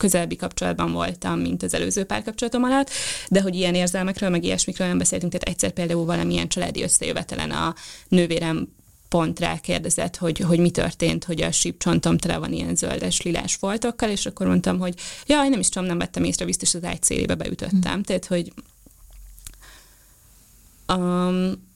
közelebbi 0.01 0.35
kapcsolatban 0.35 0.91
voltam, 0.91 1.39
mint 1.39 1.63
az 1.63 1.73
előző 1.73 2.03
párkapcsolatom 2.03 2.63
alatt, 2.63 2.89
de 3.29 3.41
hogy 3.41 3.55
ilyen 3.55 3.75
érzelmekről, 3.75 4.29
meg 4.29 4.43
ilyesmikről 4.43 4.87
nem 4.87 4.97
beszéltünk, 4.97 5.31
tehát 5.31 5.47
egyszer 5.47 5.71
például 5.71 6.05
valamilyen 6.05 6.47
családi 6.47 6.83
összejövetelen 6.83 7.51
a 7.51 7.75
nővérem 8.07 8.67
pont 9.09 9.39
rákérdezett, 9.39 10.15
hogy, 10.15 10.39
hogy 10.39 10.59
mi 10.59 10.69
történt, 10.69 11.23
hogy 11.23 11.41
a 11.41 11.51
sípcsontom 11.51 12.17
tele 12.17 12.37
van 12.37 12.53
ilyen 12.53 12.75
zöldes, 12.75 13.21
lilás 13.21 13.55
foltokkal, 13.55 14.09
és 14.09 14.25
akkor 14.25 14.47
mondtam, 14.47 14.79
hogy 14.79 14.93
jaj, 15.25 15.49
nem 15.49 15.59
is 15.59 15.69
tudom, 15.69 15.87
nem 15.87 15.97
vettem 15.97 16.23
észre, 16.23 16.45
biztos 16.45 16.73
az 16.73 16.83
ágy 16.83 17.03
szélébe 17.03 17.35
beütöttem. 17.35 17.97
Mm. 17.97 18.01
Tehát, 18.01 18.25
hogy 18.25 18.53
um, 20.87 21.69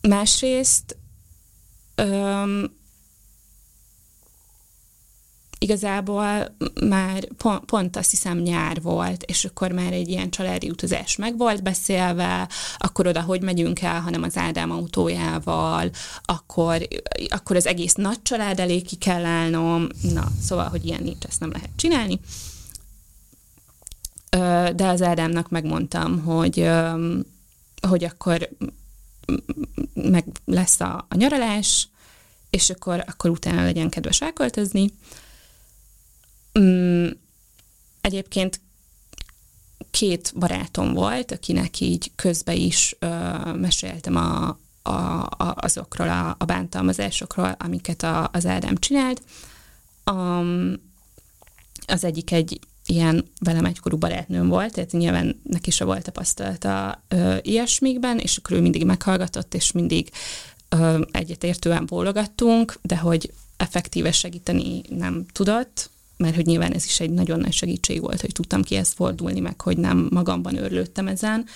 másrészt 0.00 0.96
um, 2.02 2.82
igazából 5.64 6.56
már 6.88 7.28
pont, 7.36 7.64
pont 7.64 7.96
azt 7.96 8.10
hiszem 8.10 8.38
nyár 8.38 8.82
volt, 8.82 9.22
és 9.22 9.44
akkor 9.44 9.72
már 9.72 9.92
egy 9.92 10.08
ilyen 10.08 10.30
családi 10.30 10.70
utazás 10.70 11.16
meg 11.16 11.36
volt 11.36 11.62
beszélve, 11.62 12.48
akkor 12.78 13.06
oda 13.06 13.22
hogy 13.22 13.42
megyünk 13.42 13.80
el, 13.80 14.00
hanem 14.00 14.22
az 14.22 14.36
Ádám 14.36 14.70
autójával, 14.70 15.90
akkor, 16.22 16.88
akkor 17.28 17.56
az 17.56 17.66
egész 17.66 17.94
nagy 17.94 18.22
család 18.22 18.60
elé 18.60 18.80
ki 18.80 18.96
kell 18.96 19.24
állnom, 19.24 19.86
na, 20.12 20.28
szóval, 20.42 20.68
hogy 20.68 20.86
ilyen 20.86 21.02
nincs, 21.02 21.24
ezt 21.24 21.40
nem 21.40 21.50
lehet 21.52 21.70
csinálni. 21.76 22.20
De 24.76 24.86
az 24.86 25.02
Ádámnak 25.02 25.50
megmondtam, 25.50 26.22
hogy, 26.22 26.70
hogy 27.88 28.04
akkor 28.04 28.48
meg 29.94 30.24
lesz 30.44 30.80
a, 30.80 31.06
a 31.08 31.16
nyaralás, 31.16 31.88
és 32.50 32.70
akkor, 32.70 33.04
akkor 33.06 33.30
utána 33.30 33.62
legyen 33.62 33.88
kedves 33.88 34.20
elköltözni. 34.20 34.92
Mm, 36.58 37.06
egyébként 38.00 38.60
két 39.90 40.32
barátom 40.36 40.92
volt, 40.92 41.32
akinek 41.32 41.80
így 41.80 42.12
közbe 42.14 42.54
is 42.54 42.96
ö, 42.98 43.06
meséltem 43.52 44.16
a, 44.16 44.58
a, 44.82 44.92
a, 44.92 45.54
azokról 45.56 46.08
a, 46.08 46.36
a 46.38 46.44
bántalmazásokról, 46.44 47.56
amiket 47.58 48.02
a, 48.02 48.28
az 48.32 48.46
Ádám 48.46 48.76
csinált. 48.76 49.22
Um, 50.10 50.72
az 51.86 52.04
egyik 52.04 52.32
egy 52.32 52.60
ilyen 52.86 53.30
velem 53.40 53.64
egykorú 53.64 53.96
barátnőm 53.96 54.48
volt, 54.48 54.72
tehát 54.72 54.92
nyilván 54.92 55.40
neki 55.42 55.70
se 55.70 55.84
volt 55.84 56.02
tapasztalata 56.02 57.02
ö, 57.08 57.36
ilyesmikben, 57.42 58.18
és 58.18 58.36
akkor 58.36 58.56
ő 58.56 58.60
mindig 58.60 58.84
meghallgatott, 58.84 59.54
és 59.54 59.72
mindig 59.72 60.10
ö, 60.68 61.02
egyetértően 61.10 61.86
bólogattunk, 61.86 62.78
de 62.82 62.96
hogy 62.96 63.32
effektíve 63.56 64.12
segíteni 64.12 64.82
nem 64.88 65.26
tudott, 65.32 65.90
mert 66.16 66.34
hogy 66.34 66.46
nyilván 66.46 66.72
ez 66.72 66.84
is 66.84 67.00
egy 67.00 67.10
nagyon 67.10 67.40
nagy 67.40 67.52
segítség 67.52 68.00
volt, 68.00 68.20
hogy 68.20 68.32
tudtam 68.32 68.62
kihez 68.62 68.92
fordulni, 68.92 69.40
meg 69.40 69.60
hogy 69.60 69.76
nem 69.76 70.08
magamban 70.10 70.56
örlődtem 70.56 71.08
ezen, 71.08 71.46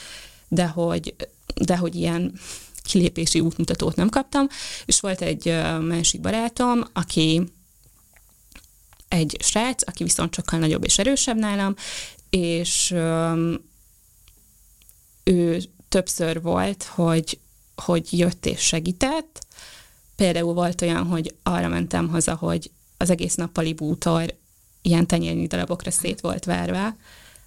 de 0.48 0.66
hogy, 0.66 1.14
de 1.54 1.76
hogy 1.76 1.94
ilyen 1.94 2.38
kilépési 2.82 3.40
útmutatót 3.40 3.96
nem 3.96 4.08
kaptam, 4.08 4.46
és 4.84 5.00
volt 5.00 5.20
egy 5.20 5.44
másik 5.80 6.20
barátom, 6.20 6.84
aki 6.92 7.42
egy 9.08 9.36
srác, 9.40 9.88
aki 9.88 10.02
viszont 10.02 10.34
sokkal 10.34 10.58
nagyobb 10.58 10.84
és 10.84 10.98
erősebb 10.98 11.36
nálam, 11.36 11.74
és 12.30 12.94
ő 15.24 15.62
többször 15.88 16.42
volt, 16.42 16.82
hogy, 16.82 17.38
hogy 17.76 18.18
jött 18.18 18.46
és 18.46 18.60
segített. 18.60 19.46
Például 20.16 20.54
volt 20.54 20.82
olyan, 20.82 21.06
hogy 21.06 21.34
arra 21.42 21.68
mentem 21.68 22.08
haza, 22.08 22.34
hogy 22.34 22.70
az 22.96 23.10
egész 23.10 23.34
nappali 23.34 23.72
bútor 23.72 24.34
ilyen 24.88 25.06
tenyérnyi 25.06 25.46
darabokra 25.46 25.90
szét 25.90 26.20
volt 26.20 26.44
verve, 26.44 26.96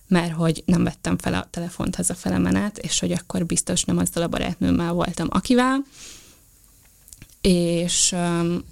mert 0.08 0.34
hogy 0.34 0.64
nem 0.66 0.84
vettem 0.84 1.18
fel 1.18 1.34
a 1.34 1.48
telefont 1.50 1.96
hazafele 1.96 2.38
menet, 2.38 2.78
és 2.78 3.00
hogy 3.00 3.12
akkor 3.12 3.46
biztos 3.46 3.84
nem 3.84 3.98
azzal 3.98 4.24
a 4.24 4.28
barátnőmmel 4.28 4.94
voltam, 4.94 5.28
akivel. 5.30 5.84
És 7.42 8.12
um, 8.12 8.64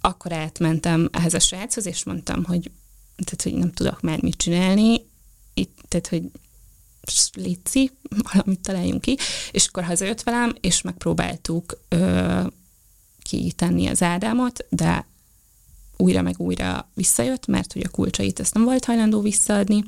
akkor 0.00 0.32
átmentem 0.32 1.08
ehhez 1.12 1.34
a 1.34 1.38
sráchoz, 1.38 1.86
és 1.86 2.04
mondtam, 2.04 2.44
hogy, 2.44 2.70
tehát, 3.16 3.42
hogy 3.42 3.54
nem 3.54 3.72
tudok 3.72 4.00
már 4.00 4.22
mit 4.22 4.36
csinálni, 4.36 5.06
itt, 5.54 5.78
tehát, 5.88 6.06
hogy 6.06 6.22
léci, 7.32 7.90
valamit 8.32 8.60
találjunk 8.60 9.00
ki, 9.00 9.18
és 9.50 9.66
akkor 9.66 9.84
hazajött 9.84 10.22
velem, 10.22 10.54
és 10.60 10.82
megpróbáltuk 10.82 11.78
ö, 11.88 12.40
kitenni 13.22 13.86
az 13.86 14.02
Ádámot, 14.02 14.66
de 14.68 15.06
újra 15.96 16.22
meg 16.22 16.34
újra 16.38 16.90
visszajött, 16.94 17.46
mert 17.46 17.72
hogy 17.72 17.82
a 17.84 17.90
kulcsait 17.90 18.40
ezt 18.40 18.54
nem 18.54 18.64
volt 18.64 18.84
hajlandó 18.84 19.20
visszaadni, 19.20 19.84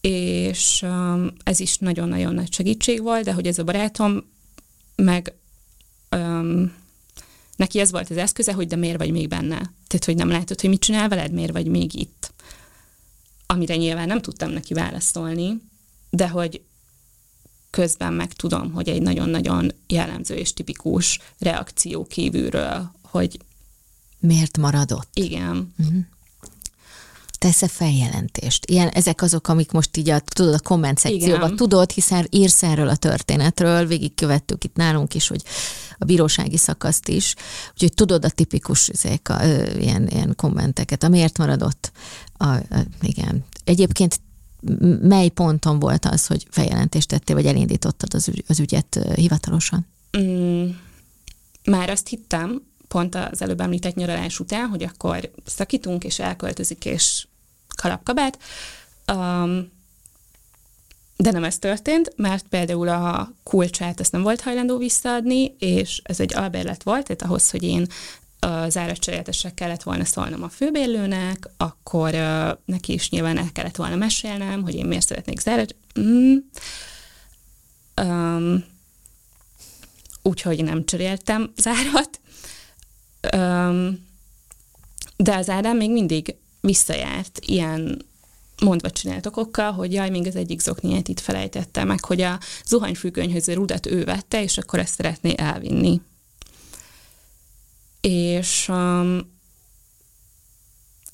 és 0.00 0.82
um, 0.82 1.32
ez 1.44 1.60
is 1.60 1.78
nagyon-nagyon 1.78 2.34
nagy 2.34 2.52
segítség 2.52 3.02
volt, 3.02 3.24
de 3.24 3.32
hogy 3.32 3.46
ez 3.46 3.58
a 3.58 3.64
barátom 3.64 4.24
meg 4.96 5.34
um, 6.16 6.72
neki 7.56 7.78
ez 7.80 7.90
volt 7.90 8.10
az 8.10 8.16
eszköze, 8.16 8.52
hogy 8.52 8.66
de 8.66 8.76
miért 8.76 8.98
vagy 8.98 9.10
még 9.10 9.28
benne? 9.28 9.56
Tehát, 9.86 10.04
hogy 10.04 10.16
nem 10.16 10.28
látod, 10.28 10.60
hogy 10.60 10.70
mit 10.70 10.80
csinál 10.80 11.08
veled, 11.08 11.32
miért 11.32 11.52
vagy 11.52 11.66
még 11.66 11.94
itt? 11.94 12.32
Amire 13.46 13.76
nyilván 13.76 14.06
nem 14.06 14.20
tudtam 14.20 14.50
neki 14.50 14.74
válaszolni, 14.74 15.60
de 16.10 16.28
hogy 16.28 16.62
közben 17.70 18.12
meg 18.12 18.32
tudom, 18.32 18.72
hogy 18.72 18.88
egy 18.88 19.02
nagyon-nagyon 19.02 19.72
jellemző 19.86 20.34
és 20.34 20.52
tipikus 20.52 21.18
reakció 21.38 22.04
kívülről, 22.04 22.90
hogy 23.02 23.38
Miért 24.20 24.58
maradott? 24.58 25.08
Igen. 25.12 25.74
Uh-huh. 25.78 25.96
Tesz-e 27.38 27.68
feljelentést? 27.68 28.66
Ilyen, 28.66 28.88
ezek 28.88 29.22
azok, 29.22 29.48
amik 29.48 29.70
most 29.70 29.96
így 29.96 30.10
a, 30.10 30.20
tudod, 30.20 30.54
a 30.54 30.58
komment 30.58 30.98
szekcióban 30.98 31.56
tudod, 31.56 31.90
hiszen 31.90 32.26
írsz 32.30 32.62
erről 32.62 32.88
a 32.88 32.96
történetről, 32.96 33.86
végigkövettük 33.86 34.64
itt 34.64 34.76
nálunk 34.76 35.14
is, 35.14 35.28
hogy 35.28 35.42
a 35.98 36.04
bírósági 36.04 36.56
szakaszt 36.56 37.08
is, 37.08 37.34
úgyhogy 37.72 37.94
tudod 37.94 38.24
a 38.24 38.30
tipikus 38.30 38.88
ezek 38.88 39.28
a, 39.28 39.44
ö, 39.44 39.78
ilyen, 39.78 40.08
ilyen 40.08 40.32
kommenteket, 40.36 41.04
amiért 41.04 41.38
maradott. 41.38 41.92
A, 42.36 42.44
a, 42.46 42.62
igen. 43.02 43.44
Egyébként 43.64 44.20
mely 45.00 45.28
ponton 45.28 45.78
volt 45.78 46.04
az, 46.04 46.26
hogy 46.26 46.46
feljelentést 46.50 47.08
tettél, 47.08 47.34
vagy 47.34 47.46
elindítottad 47.46 48.14
az, 48.14 48.28
ügy, 48.28 48.44
az 48.48 48.60
ügyet 48.60 48.98
hivatalosan? 49.14 49.86
Mm, 50.18 50.68
már 51.64 51.90
azt 51.90 52.08
hittem, 52.08 52.62
pont 52.92 53.14
az 53.14 53.42
előbb 53.42 53.60
említett 53.60 53.94
nyaralás 53.94 54.40
után, 54.40 54.68
hogy 54.68 54.82
akkor 54.82 55.30
szakítunk, 55.44 56.04
és 56.04 56.18
elköltözik, 56.18 56.84
és 56.84 57.26
kalapkabát. 57.76 58.38
Um, 59.12 59.70
de 61.16 61.30
nem 61.30 61.44
ez 61.44 61.58
történt, 61.58 62.12
mert 62.16 62.46
például 62.48 62.88
a 62.88 63.32
kulcsát 63.42 64.00
ezt 64.00 64.12
nem 64.12 64.22
volt 64.22 64.40
hajlandó 64.40 64.76
visszaadni, 64.76 65.54
és 65.58 66.00
ez 66.04 66.20
egy 66.20 66.34
albérlet 66.34 66.82
volt, 66.82 67.06
tehát 67.06 67.22
ahhoz, 67.22 67.50
hogy 67.50 67.62
én 67.62 67.86
az 68.38 68.76
áratcseréltesre 68.76 69.54
kellett 69.54 69.82
volna 69.82 70.04
szólnom 70.04 70.42
a 70.42 70.48
főbérlőnek, 70.48 71.48
akkor 71.56 72.14
uh, 72.14 72.50
neki 72.64 72.92
is 72.92 73.10
nyilván 73.10 73.38
el 73.38 73.52
kellett 73.52 73.76
volna 73.76 73.96
mesélnem, 73.96 74.62
hogy 74.62 74.74
én 74.74 74.86
miért 74.86 75.06
szeretnék 75.06 75.40
zárat. 75.40 75.74
Mm. 76.00 76.36
Um, 78.02 78.64
úgyhogy 80.22 80.64
nem 80.64 80.84
cseréltem 80.84 81.52
zárat, 81.56 82.19
de 85.16 85.36
az 85.36 85.48
Ádám 85.48 85.76
még 85.76 85.90
mindig 85.90 86.34
visszajárt 86.60 87.38
ilyen 87.46 88.04
mondva 88.60 88.90
csinált 88.90 89.26
okokkal, 89.26 89.72
hogy 89.72 89.92
jaj, 89.92 90.10
még 90.10 90.26
az 90.26 90.36
egyik 90.36 90.60
zokniát 90.60 91.08
itt 91.08 91.20
felejtette 91.20 91.84
meg, 91.84 92.04
hogy 92.04 92.20
a 92.20 92.38
zuhanyfüggönyhöz 92.66 93.48
a 93.48 93.54
rudat 93.54 93.86
ő 93.86 94.04
vette, 94.04 94.42
és 94.42 94.58
akkor 94.58 94.78
ezt 94.78 94.94
szeretné 94.94 95.34
elvinni. 95.36 96.00
És 98.00 98.68
um, 98.68 99.38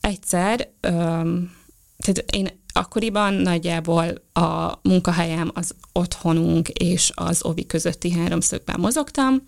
egyszer, 0.01 0.69
um, 0.89 1.55
tehát 1.99 2.25
én 2.33 2.49
akkoriban 2.73 3.35
nagyjából 3.35 4.23
a 4.33 4.79
munkahelyem, 4.83 5.51
az 5.55 5.75
otthonunk 5.93 6.69
és 6.69 7.13
az 7.15 7.45
ovi 7.45 7.67
közötti 7.67 8.13
háromszögben 8.13 8.81
mozogtam, 8.81 9.43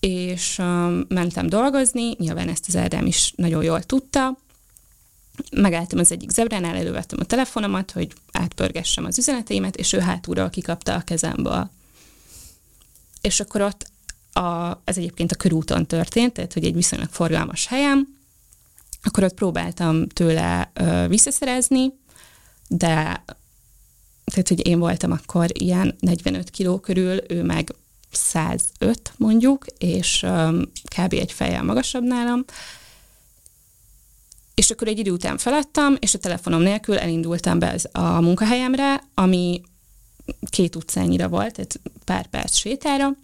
és 0.00 0.58
um, 0.58 1.04
mentem 1.08 1.48
dolgozni, 1.48 2.14
nyilván 2.18 2.48
ezt 2.48 2.64
az 2.68 2.76
Ádám 2.76 3.06
is 3.06 3.32
nagyon 3.36 3.62
jól 3.62 3.82
tudta, 3.82 4.38
megálltam 5.50 5.98
az 5.98 6.12
egyik 6.12 6.30
zebránál, 6.30 6.76
elővettem 6.76 7.18
a 7.20 7.24
telefonomat, 7.24 7.90
hogy 7.90 8.12
átpörgessem 8.32 9.04
az 9.04 9.18
üzeneteimet, 9.18 9.76
és 9.76 9.92
ő 9.92 9.98
hátulról 9.98 10.50
kikapta 10.50 10.94
a 10.94 11.00
kezemből. 11.00 11.70
És 13.20 13.40
akkor 13.40 13.60
ott 13.60 13.86
a, 14.32 14.80
ez 14.84 14.96
egyébként 14.96 15.32
a 15.32 15.36
körúton 15.36 15.86
történt, 15.86 16.32
tehát 16.32 16.52
hogy 16.52 16.64
egy 16.64 16.74
viszonylag 16.74 17.08
forgalmas 17.10 17.66
helyem, 17.66 18.18
akkor 19.02 19.24
ott 19.24 19.34
próbáltam 19.34 20.08
tőle 20.08 20.70
ö, 20.74 21.06
visszaszerezni, 21.08 21.92
de 22.68 23.24
tehát, 24.24 24.48
hogy 24.48 24.66
én 24.66 24.78
voltam 24.78 25.12
akkor 25.12 25.46
ilyen 25.52 25.96
45 26.00 26.50
kiló 26.50 26.78
körül, 26.78 27.20
ő 27.28 27.42
meg 27.42 27.74
105 28.10 29.12
mondjuk, 29.16 29.64
és 29.78 30.26
kb. 30.96 31.12
egy 31.12 31.32
fejjel 31.32 31.62
magasabb 31.62 32.02
nálam, 32.02 32.44
és 34.54 34.70
akkor 34.70 34.88
egy 34.88 34.98
idő 34.98 35.10
után 35.10 35.38
feladtam, 35.38 35.96
és 35.98 36.14
a 36.14 36.18
telefonom 36.18 36.60
nélkül 36.60 36.98
elindultam 36.98 37.58
be 37.58 37.78
a 37.92 38.20
munkahelyemre, 38.20 39.02
ami 39.14 39.60
két 40.50 40.76
utcányira 40.76 41.28
volt, 41.28 41.52
tehát 41.52 41.80
pár 42.04 42.26
perc 42.26 42.56
sétára. 42.56 43.16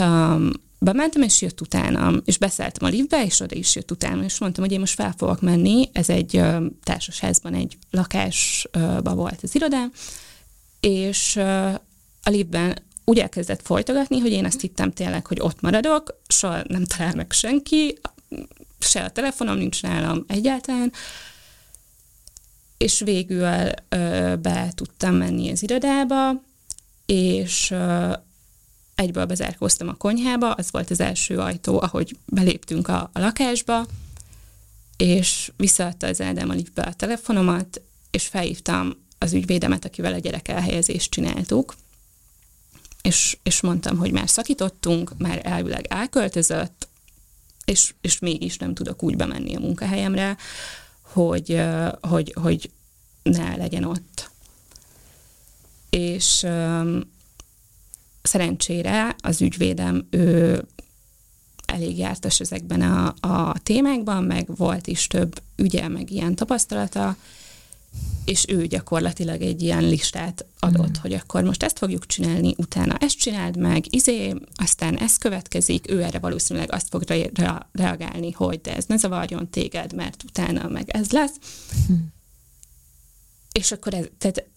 Um, 0.00 0.50
bementem, 0.78 1.22
és 1.22 1.42
jött 1.42 1.60
utánam, 1.60 2.22
és 2.24 2.38
beszálltam 2.38 2.88
a 2.88 2.90
liftbe, 2.90 3.24
és 3.24 3.40
oda 3.40 3.54
is 3.54 3.74
jött 3.74 3.90
utána, 3.90 4.24
és 4.24 4.38
mondtam, 4.38 4.64
hogy 4.64 4.72
én 4.72 4.80
most 4.80 4.94
fel 4.94 5.14
fogok 5.16 5.40
menni, 5.40 5.88
ez 5.92 6.08
egy 6.08 6.36
uh, 6.36 6.66
társasházban, 6.82 7.54
egy 7.54 7.78
lakásba 7.90 9.14
volt 9.14 9.38
az 9.42 9.54
irodám, 9.54 9.92
és 10.80 11.36
uh, 11.36 11.74
a 12.22 12.30
liftben 12.30 12.78
úgy 13.08 13.18
elkezdett 13.18 13.62
folytogatni, 13.62 14.18
hogy 14.18 14.30
én 14.30 14.44
azt 14.44 14.60
hittem 14.60 14.92
tényleg, 14.92 15.26
hogy 15.26 15.40
ott 15.40 15.60
maradok, 15.60 16.20
soha 16.28 16.62
nem 16.68 16.84
talál 16.84 17.14
meg 17.14 17.32
senki, 17.32 17.98
se 18.78 19.04
a 19.04 19.10
telefonom 19.10 19.56
nincs 19.56 19.82
nálam 19.82 20.24
egyáltalán, 20.28 20.92
és 22.76 23.00
végül 23.00 23.70
ö, 23.88 24.34
be 24.42 24.72
tudtam 24.74 25.14
menni 25.14 25.50
az 25.50 25.62
irodába, 25.62 26.42
és 27.06 27.70
ö, 27.70 28.12
egyből 28.94 29.24
bezárkóztam 29.24 29.88
a 29.88 29.94
konyhába, 29.94 30.52
az 30.52 30.70
volt 30.70 30.90
az 30.90 31.00
első 31.00 31.38
ajtó, 31.38 31.80
ahogy 31.80 32.16
beléptünk 32.24 32.88
a, 32.88 33.10
a 33.12 33.18
lakásba, 33.18 33.86
és 34.96 35.52
visszaadta 35.56 36.06
az 36.06 36.20
Ádám 36.20 36.50
a 36.50 36.54
liftbe 36.54 36.82
a 36.82 36.92
telefonomat, 36.92 37.80
és 38.10 38.26
felhívtam 38.26 38.94
az 39.18 39.32
ügyvédemet, 39.32 39.84
akivel 39.84 40.12
a 40.12 40.18
gyerek 40.18 40.48
elhelyezést 40.48 41.10
csináltuk, 41.10 41.74
és, 43.06 43.36
és 43.42 43.60
mondtam, 43.60 43.96
hogy 43.98 44.12
már 44.12 44.28
szakítottunk, 44.28 45.12
már 45.18 45.40
elvileg 45.42 45.86
elköltözött, 45.88 46.88
és, 47.64 47.94
és 48.00 48.18
mégis 48.18 48.56
nem 48.56 48.74
tudok 48.74 49.02
úgy 49.02 49.16
bemenni 49.16 49.54
a 49.54 49.60
munkahelyemre, 49.60 50.36
hogy, 51.02 51.62
hogy, 52.00 52.32
hogy 52.40 52.70
ne 53.22 53.56
legyen 53.56 53.84
ott. 53.84 54.30
És 55.90 56.42
ö, 56.42 56.98
szerencsére 58.22 59.16
az 59.22 59.40
ügyvédem, 59.40 60.06
ő 60.10 60.64
elég 61.66 61.98
jártas 61.98 62.40
ezekben 62.40 62.80
a, 62.80 63.14
a 63.20 63.58
témákban, 63.62 64.24
meg 64.24 64.56
volt 64.56 64.86
is 64.86 65.06
több 65.06 65.42
ügye, 65.56 65.88
meg 65.88 66.10
ilyen 66.10 66.34
tapasztalata, 66.34 67.16
és 68.26 68.44
ő 68.48 68.66
gyakorlatilag 68.66 69.42
egy 69.42 69.62
ilyen 69.62 69.84
listát 69.84 70.46
adott, 70.58 70.98
mm. 70.98 71.00
hogy 71.00 71.12
akkor 71.12 71.42
most 71.42 71.62
ezt 71.62 71.78
fogjuk 71.78 72.06
csinálni, 72.06 72.54
utána 72.56 72.96
ezt 72.96 73.18
csináld 73.18 73.56
meg, 73.56 73.94
izé, 73.94 74.34
aztán 74.54 74.98
ez 74.98 75.18
következik, 75.18 75.90
ő 75.90 76.02
erre 76.02 76.18
valószínűleg 76.18 76.72
azt 76.72 76.88
fog 76.88 77.02
re- 77.02 77.68
reagálni, 77.72 78.30
hogy 78.30 78.60
de 78.60 78.76
ez 78.76 78.84
ne 78.84 78.96
zavarjon 78.96 79.50
téged, 79.50 79.94
mert 79.94 80.22
utána 80.22 80.68
meg 80.68 80.90
ez 80.90 81.10
lesz. 81.10 81.34
Mm. 81.92 81.96
És 83.52 83.72
akkor 83.72 83.94
ez, 83.94 84.06
tehát 84.18 84.48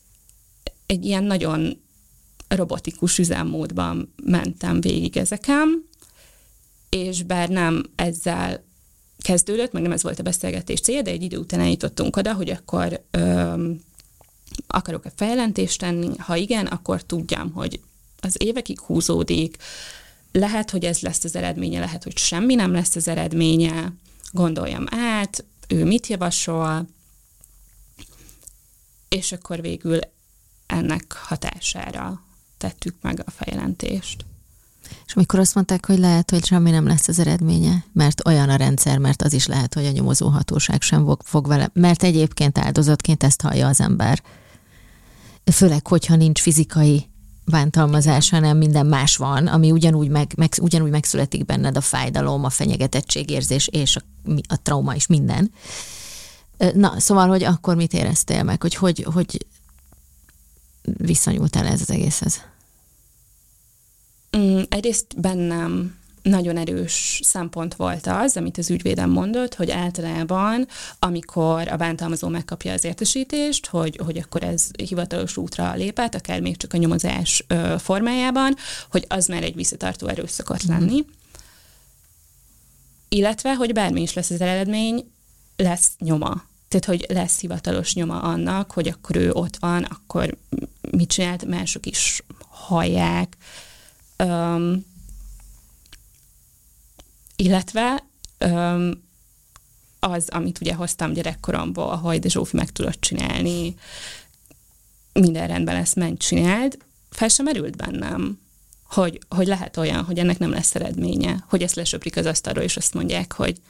egy 0.86 1.06
ilyen 1.06 1.24
nagyon 1.24 1.82
robotikus 2.48 3.18
üzemmódban 3.18 4.14
mentem 4.24 4.82
végig 4.82 5.18
ezeken, 5.18 5.88
és 6.90 7.24
bár 7.24 7.50
nem 7.50 7.84
ezzel 7.96 8.64
kezdődött, 9.30 9.72
meg 9.72 9.82
nem 9.82 9.92
ez 9.92 10.04
volt 10.04 10.20
a 10.20 10.24
beszélgetés 10.24 10.80
célja, 10.80 11.02
de 11.02 11.12
egy 11.12 11.24
idő 11.24 11.38
után 11.38 11.60
eljutottunk 11.60 12.16
oda, 12.16 12.34
hogy 12.34 12.50
akkor 12.50 13.06
öm, 13.12 13.82
akarok-e 14.68 15.12
feljelentést 15.16 15.80
tenni, 15.80 16.18
ha 16.18 16.36
igen, 16.36 16.66
akkor 16.66 17.04
tudjam, 17.04 17.52
hogy 17.52 17.80
az 18.20 18.36
évekig 18.38 18.80
húzódik, 18.80 19.58
lehet, 20.32 20.70
hogy 20.70 20.86
ez 20.86 21.00
lesz 21.00 21.24
az 21.24 21.36
eredménye, 21.36 21.80
lehet, 21.80 22.04
hogy 22.04 22.18
semmi 22.18 22.56
nem 22.56 22.72
lesz 22.72 22.96
az 22.96 23.08
eredménye, 23.08 23.94
gondoljam 24.32 24.86
át, 24.90 25.46
ő 25.68 25.86
mit 25.86 26.08
javasol, 26.08 26.88
és 29.10 29.32
akkor 29.32 29.62
végül 29.62 30.00
ennek 30.66 31.12
hatására 31.12 32.24
tettük 32.58 32.96
meg 33.02 33.24
a 33.26 33.32
feljelentést. 33.32 34.26
És 35.06 35.14
amikor 35.16 35.40
azt 35.40 35.56
mondták, 35.56 35.86
hogy 35.86 36.00
lehet, 36.00 36.30
hogy 36.30 36.46
semmi 36.46 36.72
nem 36.72 36.88
lesz 36.88 37.08
az 37.08 37.20
eredménye, 37.20 37.84
mert 37.94 38.28
olyan 38.28 38.50
a 38.50 38.56
rendszer, 38.56 38.98
mert 38.98 39.22
az 39.22 39.34
is 39.34 39.48
lehet, 39.48 39.74
hogy 39.74 39.86
a 39.86 39.92
nyomozóhatóság 39.92 40.82
sem 40.82 41.06
fog, 41.06 41.22
fog 41.24 41.48
vele, 41.48 41.70
mert 41.74 42.04
egyébként 42.04 42.58
áldozatként 42.58 43.24
ezt 43.24 43.42
hallja 43.42 43.68
az 43.68 43.82
ember. 43.82 44.22
Főleg, 45.52 45.88
hogyha 45.88 46.16
nincs 46.16 46.42
fizikai 46.42 47.10
bántalmazás, 47.46 48.30
hanem 48.30 48.58
minden 48.58 48.86
más 48.86 49.18
van, 49.18 49.48
ami 49.48 49.72
ugyanúgy, 49.72 50.10
meg, 50.10 50.34
meg, 50.36 50.54
ugyanúgy 50.62 50.90
megszületik 50.90 51.46
benned 51.46 51.78
a 51.78 51.82
fájdalom, 51.82 52.44
a 52.44 52.50
fenyegetettségérzés 52.50 53.68
és 53.68 53.96
a, 53.96 54.02
a 54.48 54.62
trauma 54.62 54.96
is 54.96 55.08
minden. 55.08 55.52
Na, 56.74 57.00
szóval, 57.00 57.28
hogy 57.28 57.44
akkor 57.44 57.76
mit 57.76 57.94
éreztél 57.94 58.44
meg, 58.44 58.62
hogy 58.62 58.76
hogy, 58.76 59.08
hogy 59.14 59.46
viszonyultál 60.98 61.66
ez 61.66 61.82
az 61.82 61.90
egészhez? 61.90 62.42
Mm, 64.38 64.62
egyrészt 64.70 65.20
bennem 65.20 66.00
nagyon 66.22 66.58
erős 66.58 67.20
szempont 67.24 67.76
volt 67.76 68.08
az, 68.08 68.38
amit 68.38 68.58
az 68.58 68.70
ügyvédem 68.70 69.10
mondott, 69.10 69.56
hogy 69.56 69.72
általában, 69.72 70.68
amikor 71.00 71.68
a 71.68 71.76
bántalmazó 71.76 72.28
megkapja 72.28 72.74
az 72.74 72.84
értesítést, 72.84 73.68
hogy, 73.68 74.00
hogy 74.06 74.18
akkor 74.18 74.44
ez 74.44 74.68
hivatalos 74.84 75.38
útra 75.38 75.74
lépett, 75.74 76.16
akár 76.16 76.42
még 76.42 76.58
csak 76.58 76.74
a 76.74 76.78
nyomozás 76.78 77.44
ö, 77.48 77.76
formájában, 77.78 78.56
hogy 78.92 79.06
az 79.08 79.28
már 79.28 79.44
egy 79.44 79.56
visszatartó 79.56 80.08
erős 80.08 80.30
szokott 80.30 80.68
mm. 80.68 80.74
lenni. 80.74 81.06
Illetve, 83.10 83.56
hogy 83.56 83.74
bármi 83.74 84.02
is 84.02 84.14
lesz 84.14 84.30
az 84.30 84.42
eredmény, 84.42 85.12
lesz 85.56 85.90
nyoma. 86.00 86.44
Tehát, 86.68 86.86
hogy 86.86 87.06
lesz 87.08 87.40
hivatalos 87.40 87.94
nyoma 87.94 88.22
annak, 88.22 88.72
hogy 88.72 88.88
akkor 88.88 89.16
ő 89.16 89.32
ott 89.32 89.58
van, 89.60 89.84
akkor 89.84 90.38
mit 90.92 91.10
csinált, 91.10 91.46
mások 91.46 91.86
is 91.86 92.24
hallják, 92.50 93.38
Um, 94.24 94.86
illetve 97.36 98.04
um, 98.40 99.08
az, 100.00 100.30
amit 100.30 100.62
ugye 100.62 100.74
hoztam 100.74 101.14
gyerekkoromból, 101.14 101.96
hogy 101.96 102.20
de 102.20 102.30
Zsófi 102.30 102.56
meg 102.56 102.72
tudod 102.72 103.00
csinálni, 103.00 103.76
minden 105.14 105.48
rendben 105.48 105.76
lesz, 105.76 105.94
menj 105.94 106.18
csináld, 106.18 106.78
fel 107.10 107.28
sem 107.28 107.46
merült 107.46 107.76
bennem, 107.76 108.40
hogy, 108.84 109.20
hogy 109.30 109.48
lehet 109.48 109.78
olyan, 109.78 110.04
hogy 110.04 110.20
ennek 110.20 110.40
nem 110.40 110.50
lesz 110.50 110.76
eredménye, 110.76 111.44
hogy 111.50 111.64
ezt 111.64 111.76
lesöprik 111.76 112.18
az 112.18 112.26
asztalról, 112.26 112.64
és 112.64 112.78
azt 112.78 112.94
mondják, 112.94 113.34
hogy 113.34 113.62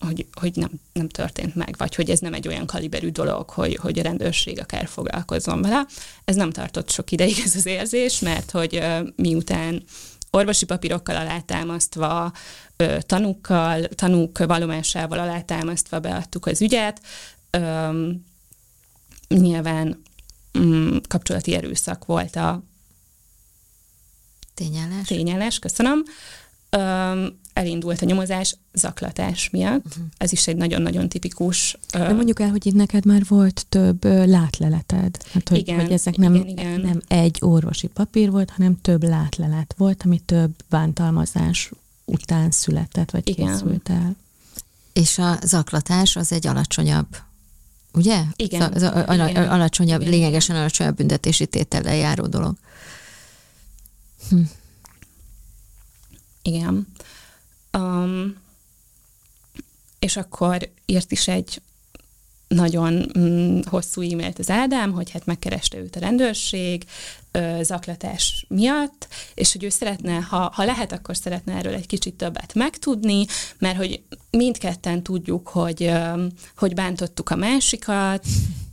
hogy, 0.00 0.26
hogy 0.32 0.52
nem, 0.54 0.70
nem 0.92 1.08
történt 1.08 1.54
meg, 1.54 1.74
vagy 1.78 1.94
hogy 1.94 2.10
ez 2.10 2.18
nem 2.18 2.34
egy 2.34 2.48
olyan 2.48 2.66
kaliberű 2.66 3.08
dolog, 3.08 3.50
hogy, 3.50 3.76
hogy 3.76 3.98
a 3.98 4.02
rendőrség 4.02 4.60
akár 4.60 4.88
foglalkozzon 4.88 5.62
vele. 5.62 5.86
Ez 6.24 6.36
nem 6.36 6.50
tartott 6.50 6.90
sok 6.90 7.10
ideig 7.10 7.38
ez 7.44 7.56
az 7.56 7.66
érzés, 7.66 8.18
mert 8.18 8.50
hogy 8.50 8.82
miután 9.16 9.82
orvosi 10.30 10.64
papírokkal 10.64 11.16
alátámasztva, 11.16 12.32
tanúkkal, 12.98 13.82
tanúk 13.88 14.38
vallomásával 14.38 15.18
alátámasztva 15.18 16.00
beadtuk 16.00 16.46
az 16.46 16.62
ügyet, 16.62 17.00
nyilván 19.28 20.02
um, 20.58 21.00
kapcsolati 21.08 21.54
erőszak 21.54 22.04
volt 22.04 22.36
a 22.36 22.62
tényállás. 24.54 25.06
Tényállás, 25.06 25.58
köszönöm. 25.58 26.02
Um, 26.76 27.39
elindult 27.60 28.02
a 28.02 28.04
nyomozás 28.04 28.56
zaklatás 28.72 29.50
miatt. 29.50 29.86
Uh-huh. 29.86 30.04
Ez 30.16 30.32
is 30.32 30.46
egy 30.46 30.56
nagyon-nagyon 30.56 31.08
tipikus. 31.08 31.78
De 31.92 32.12
mondjuk 32.12 32.40
el, 32.40 32.50
hogy 32.50 32.66
itt 32.66 32.74
neked 32.74 33.04
már 33.04 33.22
volt 33.28 33.66
több 33.68 34.04
látleleted. 34.04 35.16
Hát, 35.32 35.48
hogy, 35.48 35.58
igen, 35.58 35.80
hogy 35.80 35.92
ezek 35.92 36.16
nem, 36.16 36.34
igen, 36.34 36.48
igen. 36.48 36.80
nem 36.80 37.00
egy 37.08 37.38
orvosi 37.40 37.86
papír 37.86 38.30
volt, 38.30 38.50
hanem 38.50 38.80
több 38.80 39.02
látlelet 39.02 39.74
volt, 39.76 40.02
ami 40.04 40.18
több 40.18 40.50
bántalmazás 40.68 41.70
után 42.04 42.50
született, 42.50 43.10
vagy 43.10 43.28
igen. 43.28 43.46
készült 43.46 43.88
el. 43.88 44.16
És 44.92 45.18
a 45.18 45.38
zaklatás 45.42 46.16
az 46.16 46.32
egy 46.32 46.46
alacsonyabb 46.46 47.06
Ugye? 47.92 48.22
Igen. 48.36 48.72
Az, 48.72 48.82
az 48.82 49.14
igen. 49.28 49.48
alacsonyabb, 49.48 50.00
igen. 50.00 50.12
lényegesen 50.12 50.56
alacsonyabb 50.56 50.96
büntetési 50.96 51.46
tétellel 51.46 51.96
járó 51.96 52.26
dolog. 52.26 52.54
Hm. 54.28 54.40
Igen. 56.42 56.86
Um, 57.78 58.36
és 59.98 60.16
akkor 60.16 60.70
írt 60.86 61.12
is 61.12 61.28
egy 61.28 61.62
nagyon 62.48 63.10
mm, 63.18 63.60
hosszú 63.64 64.00
e-mailt 64.00 64.38
az 64.38 64.50
Ádám, 64.50 64.92
hogy 64.92 65.10
hát 65.10 65.26
megkereste 65.26 65.78
őt 65.78 65.96
a 65.96 66.00
rendőrség 66.00 66.84
ö, 67.30 67.58
zaklatás 67.62 68.44
miatt, 68.48 69.08
és 69.34 69.52
hogy 69.52 69.64
ő 69.64 69.68
szeretne, 69.68 70.14
ha, 70.14 70.50
ha 70.54 70.64
lehet, 70.64 70.92
akkor 70.92 71.16
szeretne 71.16 71.54
erről 71.54 71.74
egy 71.74 71.86
kicsit 71.86 72.14
többet 72.14 72.54
megtudni, 72.54 73.24
mert 73.58 73.76
hogy 73.76 74.02
mindketten 74.30 75.02
tudjuk, 75.02 75.48
hogy, 75.48 75.82
ö, 75.82 76.26
hogy 76.56 76.74
bántottuk 76.74 77.30
a 77.30 77.36
másikat, 77.36 78.24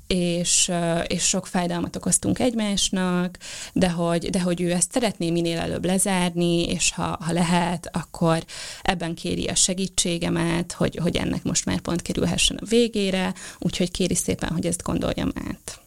és, 0.08 0.72
és 1.08 1.28
sok 1.28 1.48
fájdalmat 1.48 1.96
okoztunk 1.96 2.40
egymásnak, 2.40 3.38
de 3.74 3.90
hogy, 3.90 4.30
de 4.30 4.42
hogy 4.42 4.62
ő 4.62 4.72
ezt 4.72 4.92
szeretné 4.92 5.32
minél 5.32 5.60
előbb 5.60 5.86
lezárni, 5.86 6.64
és 6.64 6.92
ha, 6.92 7.18
ha 7.22 7.32
lehet, 7.32 7.90
akkor 7.92 8.46
ebben 8.82 9.16
kéri 9.16 9.48
a 9.48 9.56
segítségemet, 9.56 10.72
hogy, 10.72 10.96
hogy 10.96 11.16
ennek 11.16 11.44
most 11.44 11.66
már 11.66 11.80
pont 11.80 12.02
kerülhessen 12.02 12.58
a 12.58 12.66
végére, 12.66 13.34
úgyhogy 13.60 13.92
kéri 13.92 14.16
szépen, 14.16 14.50
hogy 14.50 14.66
ezt 14.66 14.84
gondoljam 14.84 15.32
át. 15.48 15.82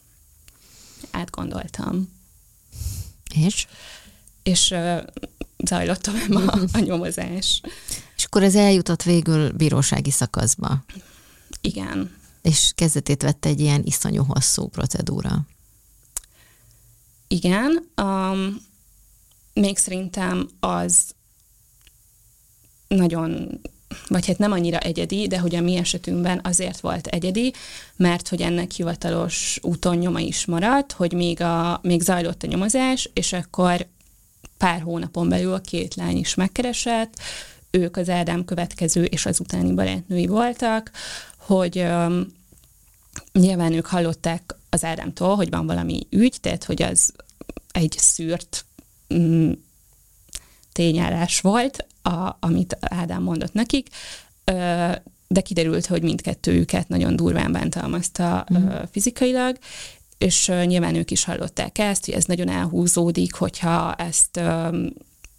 Átgondoltam. 1.11 2.13
És? 3.35 3.67
És 4.43 4.71
uh, 4.71 5.03
zajlott 5.65 6.01
tovább 6.01 6.35
a, 6.35 6.59
a 6.73 6.79
nyomozás. 6.89 7.61
És 8.17 8.25
akkor 8.25 8.43
ez 8.43 8.55
eljutott 8.55 9.03
végül 9.03 9.53
bírósági 9.53 10.11
szakaszba. 10.11 10.85
Igen 11.61 12.19
és 12.43 12.73
kezdetét 12.75 13.23
vette 13.23 13.49
egy 13.49 13.61
ilyen 13.61 13.83
iszonyú 13.85 14.25
hosszú 14.25 14.69
procedúra. 14.69 15.47
Igen, 17.29 17.89
um, 18.03 18.63
még 19.55 19.79
szerintem 19.79 20.49
az 20.61 21.15
nagyon, 22.89 23.61
vagy 24.09 24.27
hát 24.27 24.39
nem 24.39 24.53
annyira 24.53 24.79
egyedi, 24.79 25.27
de 25.27 25.39
hogy 25.39 25.55
a 25.55 25.61
mi 25.61 25.77
esetünkben 25.77 26.41
azért 26.43 26.81
volt 26.81 27.07
egyedi, 27.07 27.53
mert 27.97 28.29
hogy 28.29 28.41
ennek 28.41 28.71
hivatalos 28.71 29.59
úton 29.63 29.97
nyoma 29.97 30.21
is 30.21 30.47
maradt, 30.47 30.93
hogy 30.93 31.13
még, 31.13 31.41
a, 31.41 31.81
még 31.83 32.01
zajlott 32.01 32.43
a 32.43 32.47
nyomozás, 32.47 33.11
és 33.13 33.33
akkor 33.33 33.87
pár 34.57 34.81
hónapon 34.81 35.29
belül 35.29 35.53
a 35.53 35.61
két 35.61 35.95
lány 35.95 36.17
is 36.17 36.35
megkeresett, 36.35 37.15
ők 37.71 37.97
az 37.97 38.09
Ádám 38.09 38.45
következő 38.45 39.05
és 39.05 39.27
az 39.27 39.41
utáni 39.41 39.75
barátnői 39.75 40.27
voltak, 40.27 40.91
hogy 41.51 41.79
um, 41.79 42.27
nyilván 43.33 43.73
ők 43.73 43.87
hallották 43.87 44.55
az 44.69 44.85
Ádámtól, 44.85 45.37
hogy 45.37 45.51
van 45.51 45.67
valami 45.67 46.07
ügy, 46.11 46.37
tehát 46.41 46.65
hogy 46.65 46.83
az 46.83 47.13
egy 47.73 47.95
szűrt 47.99 48.65
mm, 49.15 49.53
tényállás 50.73 51.41
volt, 51.41 51.87
a, 52.03 52.37
amit 52.41 52.77
Ádám 52.81 53.23
mondott 53.23 53.53
nekik, 53.53 53.89
ö, 54.45 54.93
de 55.29 55.41
kiderült, 55.41 55.87
hogy 55.87 56.03
mindkettőjüket 56.03 56.89
nagyon 56.89 57.17
durván 57.17 57.53
bántalmazta 57.53 58.47
mm. 58.55 58.69
fizikailag, 58.91 59.59
és 60.19 60.53
nyilván 60.65 60.95
ők 60.95 61.11
is 61.11 61.25
hallották 61.25 61.79
ezt, 61.79 62.05
hogy 62.05 62.15
ez 62.15 62.25
nagyon 62.25 62.49
elhúzódik, 62.49 63.35
hogyha 63.35 63.95
ezt 63.95 64.41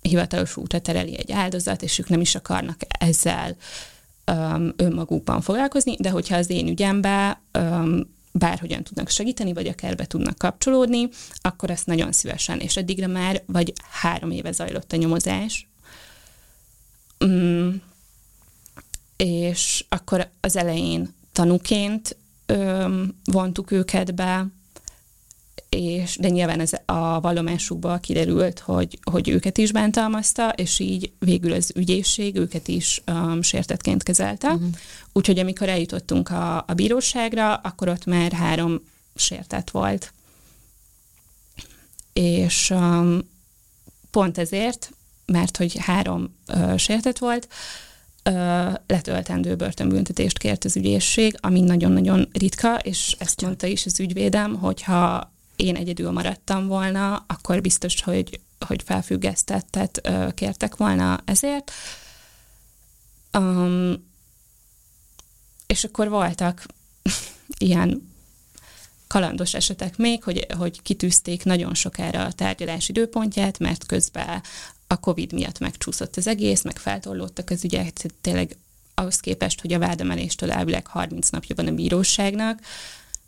hivatalos 0.01 0.57
útra 0.57 0.79
tereli 0.79 1.17
egy 1.17 1.31
áldozat, 1.31 1.81
és 1.81 1.99
ők 1.99 2.09
nem 2.09 2.21
is 2.21 2.35
akarnak 2.35 2.77
ezzel 2.99 3.55
um, 4.31 4.73
önmagukban 4.75 5.41
foglalkozni, 5.41 5.95
de 5.99 6.09
hogyha 6.09 6.35
az 6.35 6.49
én 6.49 6.67
ügyembe 6.67 7.41
um, 7.59 8.19
bárhogyan 8.31 8.83
tudnak 8.83 9.09
segíteni, 9.09 9.53
vagy 9.53 9.67
akár 9.67 9.95
be 9.95 10.05
tudnak 10.05 10.37
kapcsolódni, 10.37 11.09
akkor 11.41 11.69
ezt 11.69 11.85
nagyon 11.85 12.11
szívesen. 12.11 12.59
És 12.59 12.77
eddigre 12.77 13.07
már 13.07 13.43
vagy 13.45 13.73
három 14.01 14.31
éve 14.31 14.51
zajlott 14.51 14.93
a 14.93 14.95
nyomozás. 14.97 15.69
Um, 17.19 17.81
és 19.15 19.85
akkor 19.89 20.29
az 20.39 20.55
elején 20.55 21.13
tanúként 21.31 22.17
um, 22.47 23.19
vontuk 23.23 23.71
őket 23.71 24.15
be, 24.15 24.47
és, 25.69 26.17
de 26.19 26.29
nyilván 26.29 26.59
ez 26.59 26.71
a 26.85 27.19
vallomásukból 27.19 27.99
kiderült, 27.99 28.59
hogy, 28.59 28.99
hogy 29.11 29.29
őket 29.29 29.57
is 29.57 29.71
bántalmazta, 29.71 30.49
és 30.49 30.79
így 30.79 31.11
végül 31.19 31.51
az 31.51 31.71
ügyészség 31.75 32.35
őket 32.35 32.67
is 32.67 33.01
um, 33.11 33.41
sértetként 33.41 34.03
kezelte. 34.03 34.47
Uh-huh. 34.47 34.69
Úgyhogy 35.13 35.39
amikor 35.39 35.69
eljutottunk 35.69 36.29
a, 36.29 36.57
a 36.67 36.73
bíróságra, 36.75 37.55
akkor 37.55 37.87
ott 37.89 38.05
már 38.05 38.31
három 38.31 38.81
sértett 39.15 39.69
volt. 39.69 40.13
És 42.13 42.69
um, 42.69 43.29
pont 44.11 44.37
ezért, 44.37 44.91
mert 45.25 45.57
hogy 45.57 45.77
három 45.77 46.35
uh, 46.47 46.77
sértett 46.77 47.17
volt, 47.17 47.47
uh, 48.29 48.73
letöltendő 48.87 49.55
börtönbüntetést 49.55 50.37
kért 50.37 50.65
az 50.65 50.75
ügyészség, 50.75 51.37
ami 51.39 51.59
nagyon-nagyon 51.59 52.29
ritka, 52.31 52.75
és 52.75 53.15
ezt 53.19 53.41
mondta 53.41 53.67
is 53.67 53.85
az 53.85 53.99
ügyvédem, 53.99 54.55
hogyha 54.55 55.30
én 55.61 55.75
egyedül 55.75 56.11
maradtam 56.11 56.67
volna, 56.67 57.25
akkor 57.27 57.61
biztos, 57.61 58.03
hogy, 58.03 58.39
hogy 58.65 58.83
felfüggesztettet 58.83 60.09
kértek 60.33 60.75
volna 60.75 61.19
ezért. 61.25 61.71
Um, 63.37 64.09
és 65.67 65.83
akkor 65.83 66.09
voltak 66.09 66.65
ilyen 67.57 68.09
kalandos 69.07 69.53
esetek 69.53 69.97
még, 69.97 70.23
hogy, 70.23 70.47
hogy 70.57 70.81
kitűzték 70.81 71.43
nagyon 71.43 71.73
sokára 71.73 72.25
a 72.25 72.31
tárgyalás 72.31 72.89
időpontját, 72.89 73.59
mert 73.59 73.85
közben 73.85 74.41
a 74.87 74.99
Covid 74.99 75.33
miatt 75.33 75.59
megcsúszott 75.59 76.15
az 76.15 76.27
egész, 76.27 76.61
meg 76.61 76.77
feltorlódtak 76.77 77.49
az 77.49 77.63
ügyek, 77.63 77.93
tényleg 78.21 78.57
ahhoz 78.93 79.19
képest, 79.19 79.61
hogy 79.61 79.73
a 79.73 79.79
vádemeléstől 79.79 80.51
elvileg 80.51 80.87
30 80.87 81.29
napja 81.29 81.55
van 81.55 81.67
a 81.67 81.71
bíróságnak, 81.71 82.59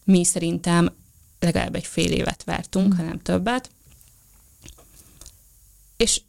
mi 0.03 0.23
szerintem 0.23 0.95
legalább 1.44 1.76
egy 1.76 1.86
fél 1.86 2.12
évet 2.12 2.44
vártunk, 2.44 2.94
mm. 2.94 2.98
hanem 2.98 3.20
többet. 3.20 3.70
És 5.98 6.22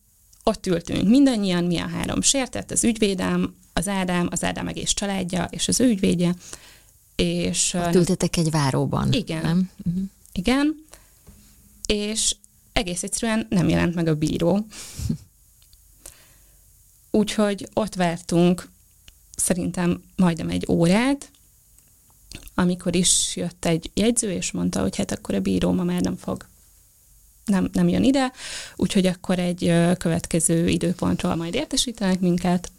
ott 0.42 0.66
ültünk 0.66 1.08
mindannyian, 1.08 1.64
mi 1.64 1.78
a 1.78 1.88
három 1.88 2.22
sértett, 2.22 2.70
az 2.70 2.84
ügyvédem, 2.84 3.54
az 3.72 3.88
Ádám, 3.88 4.28
az 4.30 4.44
Ádám 4.44 4.68
egész 4.68 4.90
családja, 4.90 5.48
és 5.50 5.68
az 5.68 5.80
ő 5.80 5.88
ügyvédje. 5.88 6.34
És, 7.16 7.74
ott 7.74 7.94
ültetek 7.94 8.36
egy 8.36 8.50
váróban, 8.50 9.12
igen, 9.12 9.42
nem? 9.42 9.70
Uh-huh. 9.86 10.02
Igen, 10.32 10.84
és 11.86 12.36
egész 12.72 13.02
egyszerűen 13.02 13.46
nem 13.50 13.68
jelent 13.68 13.94
meg 13.94 14.08
a 14.08 14.14
bíró. 14.14 14.60
Úgyhogy 17.10 17.68
ott 17.72 17.94
vártunk 17.94 18.68
szerintem 19.36 20.02
majdnem 20.16 20.48
egy 20.48 20.66
órát, 20.68 21.30
amikor 22.54 22.96
is 22.96 23.36
jött 23.36 23.64
egy 23.64 23.90
jegyző, 23.94 24.30
és 24.30 24.52
mondta, 24.52 24.80
hogy 24.80 24.96
hát 24.96 25.12
akkor 25.12 25.34
a 25.34 25.40
bíró 25.40 25.72
ma 25.72 25.82
már 25.82 26.00
nem 26.00 26.16
fog 26.16 26.46
nem, 27.44 27.68
nem 27.72 27.88
jön 27.88 28.04
ide, 28.04 28.32
úgyhogy 28.76 29.06
akkor 29.06 29.38
egy 29.38 29.72
következő 29.98 30.68
időpontról 30.68 31.34
majd 31.34 31.54
értesítenek 31.54 32.20
minket, 32.20 32.70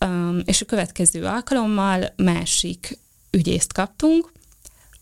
um, 0.00 0.42
és 0.44 0.60
a 0.60 0.66
következő 0.66 1.24
alkalommal 1.24 2.12
másik 2.16 2.98
ügyészt 3.30 3.72
kaptunk, 3.72 4.32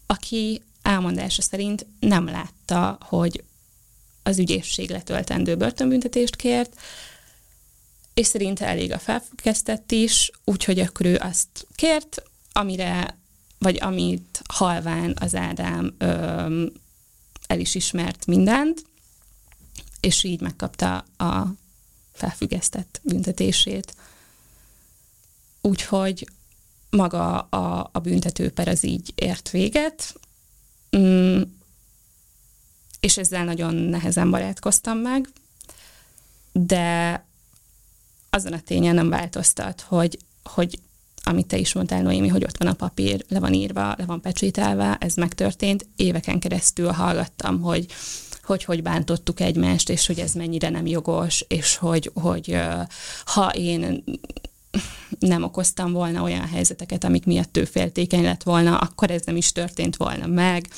aki 0.07 0.63
elmondása 0.83 1.43
szerint 1.43 1.87
nem 2.01 2.27
látta, 2.27 2.99
hogy 3.01 3.45
az 4.23 4.39
ügyészség 4.39 4.91
letöltendő 4.91 5.57
börtönbüntetést 5.57 6.37
kért, 6.37 6.81
és 8.15 8.27
szerinte 8.27 8.67
elég 8.67 8.93
a 8.93 8.99
felfüggesztett 8.99 9.93
is, 9.93 10.31
úgyhogy 10.45 10.79
akkor 10.79 11.07
ő 11.07 11.17
azt 11.17 11.67
kért, 11.75 12.23
amire 12.53 13.19
vagy 13.59 13.79
amit 13.81 14.43
halván 14.49 15.17
az 15.21 15.35
Ádám 15.35 15.95
ö, 15.99 16.67
el 17.47 17.61
is 17.61 17.75
ismert 17.75 18.27
mindent, 18.27 18.85
és 20.01 20.25
így 20.25 20.41
megkapta 20.41 20.97
a 21.17 21.47
felfüggesztett 22.13 23.01
büntetését. 23.03 23.95
Úgyhogy 25.61 26.29
maga 26.91 27.41
a, 27.41 27.91
a 27.93 27.99
büntetőper 27.99 28.69
az 28.69 28.85
így 28.85 29.13
ért 29.15 29.51
véget, 29.51 30.15
mm, 30.97 31.43
és 33.01 33.17
ezzel 33.17 33.45
nagyon 33.45 33.75
nehezen 33.75 34.31
barátkoztam 34.31 34.99
meg, 34.99 35.29
de 36.53 37.25
azon 38.31 38.53
a 38.53 38.61
tényen 38.61 38.95
nem 38.95 39.09
változtat, 39.09 39.81
hogy, 39.81 40.19
hogy 40.43 40.79
amit 41.29 41.47
te 41.47 41.57
is 41.57 41.73
mondtál, 41.73 42.03
Noémi, 42.03 42.29
hogy 42.29 42.45
ott 42.45 42.59
van 42.59 42.69
a 42.69 42.73
papír, 42.73 43.25
le 43.29 43.39
van 43.39 43.53
írva, 43.53 43.95
le 43.99 44.05
van 44.07 44.21
pecsételve, 44.21 44.97
ez 45.01 45.15
megtörtént. 45.15 45.87
Éveken 45.97 46.39
keresztül 46.39 46.91
hallgattam, 46.91 47.61
hogy 47.61 47.87
hogy 48.43 48.65
hogy 48.65 48.83
bántottuk 48.83 49.41
egymást, 49.41 49.91
és 49.91 50.07
hogy 50.07 50.19
ez 50.19 50.33
mennyire 50.33 50.69
nem 50.69 50.87
jogos, 50.87 51.45
és 51.49 51.77
hogy, 51.77 52.11
hogy 52.15 52.59
ha 53.25 53.49
én 53.55 54.05
nem 55.19 55.43
okoztam 55.43 55.93
volna 55.93 56.23
olyan 56.23 56.49
helyzeteket, 56.49 57.05
amik 57.05 57.27
miatt 57.27 57.57
ő 57.57 57.65
féltékeny 57.65 58.23
lett 58.23 58.43
volna, 58.43 58.79
akkor 58.79 59.11
ez 59.11 59.23
nem 59.25 59.37
is 59.37 59.53
történt 59.53 59.97
volna 59.97 60.27
meg. 60.27 60.69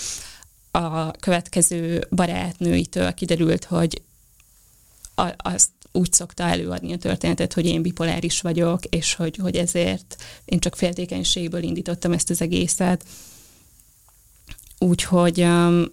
A 0.70 1.11
következő 1.11 2.07
barátnőitől 2.11 3.14
kiderült, 3.14 3.64
hogy 3.64 4.03
azt 5.36 5.68
úgy 5.93 6.12
szokta 6.12 6.43
előadni 6.43 6.93
a 6.93 6.99
történetet, 6.99 7.53
hogy 7.53 7.66
én 7.66 7.82
bipoláris 7.82 8.41
vagyok, 8.41 8.84
és 8.84 9.14
hogy, 9.14 9.36
hogy 9.36 9.57
ezért 9.57 10.22
én 10.45 10.59
csak 10.59 10.76
féltékenységből 10.76 11.62
indítottam 11.62 12.12
ezt 12.12 12.30
az 12.30 12.41
egészet. 12.41 13.05
Úgyhogy 14.78 15.41
um, 15.41 15.84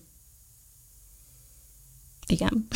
igen. 2.28 2.68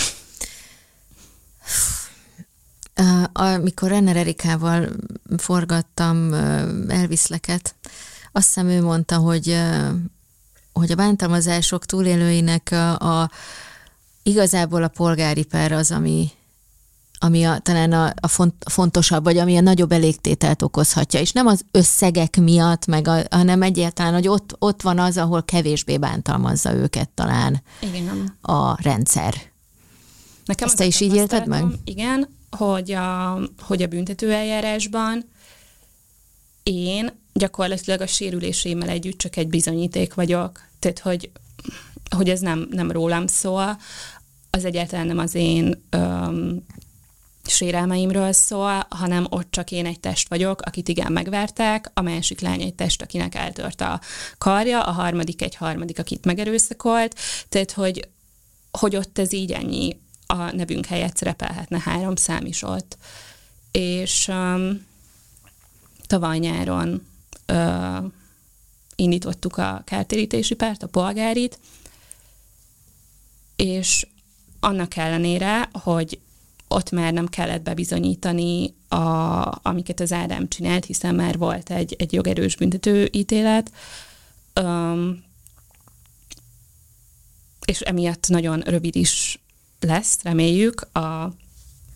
Amikor 3.33 3.89
Renner 3.89 4.17
Erikával 4.17 4.89
forgattam 5.37 6.33
Elviszleket, 6.87 7.75
azt 8.31 8.45
hiszem 8.45 8.67
ő 8.67 8.81
mondta, 8.81 9.17
hogy, 9.17 9.61
hogy 10.73 10.91
a 10.91 10.95
bántalmazások 10.95 11.85
túlélőinek 11.85 12.71
a, 12.71 13.21
a 13.21 13.31
igazából 14.23 14.83
a 14.83 14.87
polgári 14.87 15.43
per 15.43 15.71
az, 15.71 15.91
ami, 15.91 16.31
ami 17.19 17.43
a, 17.43 17.59
talán 17.59 17.91
a, 17.91 18.13
a, 18.19 18.27
font, 18.27 18.53
a 18.63 18.69
fontosabb, 18.69 19.23
vagy 19.23 19.37
ami 19.37 19.57
a 19.57 19.61
nagyobb 19.61 19.91
elégtételt 19.91 20.61
okozhatja. 20.61 21.19
És 21.19 21.31
nem 21.31 21.47
az 21.47 21.65
összegek 21.71 22.37
miatt, 22.37 22.85
meg 22.85 23.07
a, 23.07 23.21
hanem 23.29 23.61
egyáltalán, 23.61 24.13
hogy 24.13 24.27
ott, 24.27 24.55
ott 24.59 24.81
van 24.81 24.99
az, 24.99 25.17
ahol 25.17 25.43
kevésbé 25.43 25.97
bántalmazza 25.97 26.73
őket 26.73 27.09
talán 27.09 27.61
igen. 27.81 28.37
a 28.41 28.81
rendszer. 28.81 29.33
Nekem 30.45 30.67
Ezt 30.67 30.77
te 30.77 30.85
is 30.85 30.99
így 30.99 31.15
élted 31.15 31.47
meg? 31.47 31.65
Igen, 31.83 32.29
hogy 32.51 32.91
a, 32.91 33.39
hogy 33.59 33.81
a 33.81 33.87
büntetőeljárásban 33.87 35.25
én 36.63 37.11
gyakorlatilag 37.33 38.01
a 38.01 38.07
sérüléseimmel 38.07 38.89
együtt 38.89 39.17
csak 39.17 39.35
egy 39.35 39.47
bizonyíték 39.47 40.13
vagyok. 40.13 40.61
Tehát, 40.79 40.99
hogy, 40.99 41.31
hogy 42.15 42.29
ez 42.29 42.39
nem, 42.39 42.67
nem 42.71 42.91
rólam 42.91 43.27
szól, 43.27 43.77
az 44.49 44.65
egyáltalán 44.65 45.07
nem 45.07 45.17
az 45.17 45.35
én 45.35 45.83
öm, 45.89 46.65
sérelmeimről 47.49 48.31
szól, 48.31 48.85
hanem 48.89 49.25
ott 49.29 49.51
csak 49.51 49.71
én 49.71 49.85
egy 49.85 49.99
test 49.99 50.29
vagyok, 50.29 50.61
akit 50.61 50.87
igen 50.87 51.11
megvertek, 51.11 51.91
a 51.93 52.01
másik 52.01 52.39
lány 52.39 52.61
egy 52.61 52.73
test, 52.73 53.01
akinek 53.01 53.35
eltört 53.35 53.81
a 53.81 54.01
karja, 54.37 54.83
a 54.83 54.91
harmadik 54.91 55.41
egy 55.41 55.55
harmadik, 55.55 55.99
akit 55.99 56.25
megerőszakolt, 56.25 57.15
tehát 57.49 57.71
hogy, 57.71 58.07
hogy 58.71 58.95
ott 58.95 59.19
ez 59.19 59.33
így 59.33 59.51
ennyi 59.51 59.97
a 60.25 60.55
nevünk 60.55 60.85
helyett 60.85 61.17
szerepelhetne 61.17 61.79
három 61.79 62.15
szám 62.15 62.45
is 62.45 62.63
ott. 62.63 62.97
És 63.71 64.27
um, 64.27 64.85
tavaly 66.07 66.37
nyáron 66.37 67.07
uh, 67.47 68.03
indítottuk 68.95 69.57
a 69.57 69.81
kártérítési 69.85 70.55
párt, 70.55 70.83
a 70.83 70.87
polgárit, 70.87 71.59
és 73.55 74.07
annak 74.59 74.95
ellenére, 74.95 75.69
hogy 75.71 76.19
ott 76.71 76.91
már 76.91 77.13
nem 77.13 77.27
kellett 77.27 77.61
bebizonyítani, 77.61 78.73
a, 78.87 78.97
amiket 79.61 79.99
az 79.99 80.13
Ádám 80.13 80.47
csinált, 80.47 80.85
hiszen 80.85 81.15
már 81.15 81.37
volt 81.37 81.69
egy, 81.69 81.95
egy 81.97 82.13
jogerős 82.13 82.55
büntető 82.55 83.09
ítélet. 83.11 83.71
Um, 84.61 85.23
és 87.65 87.79
emiatt 87.79 88.27
nagyon 88.27 88.59
rövid 88.59 88.95
is 88.95 89.39
lesz, 89.79 90.19
reméljük, 90.23 90.81
a 90.81 91.33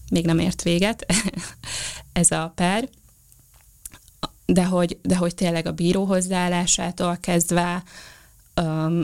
még 0.10 0.26
nem 0.26 0.40
ért 0.40 0.62
véget 0.62 1.06
ez 2.14 2.32
a 2.32 2.52
per, 2.56 2.90
de 4.45 4.66
hogy, 4.66 4.98
de 5.02 5.16
hogy 5.16 5.36
tényleg 5.36 5.66
a 5.66 5.72
bíró 5.72 6.06
hozzáállásától 6.06 7.18
kezdve 7.22 7.84
um, 8.62 9.04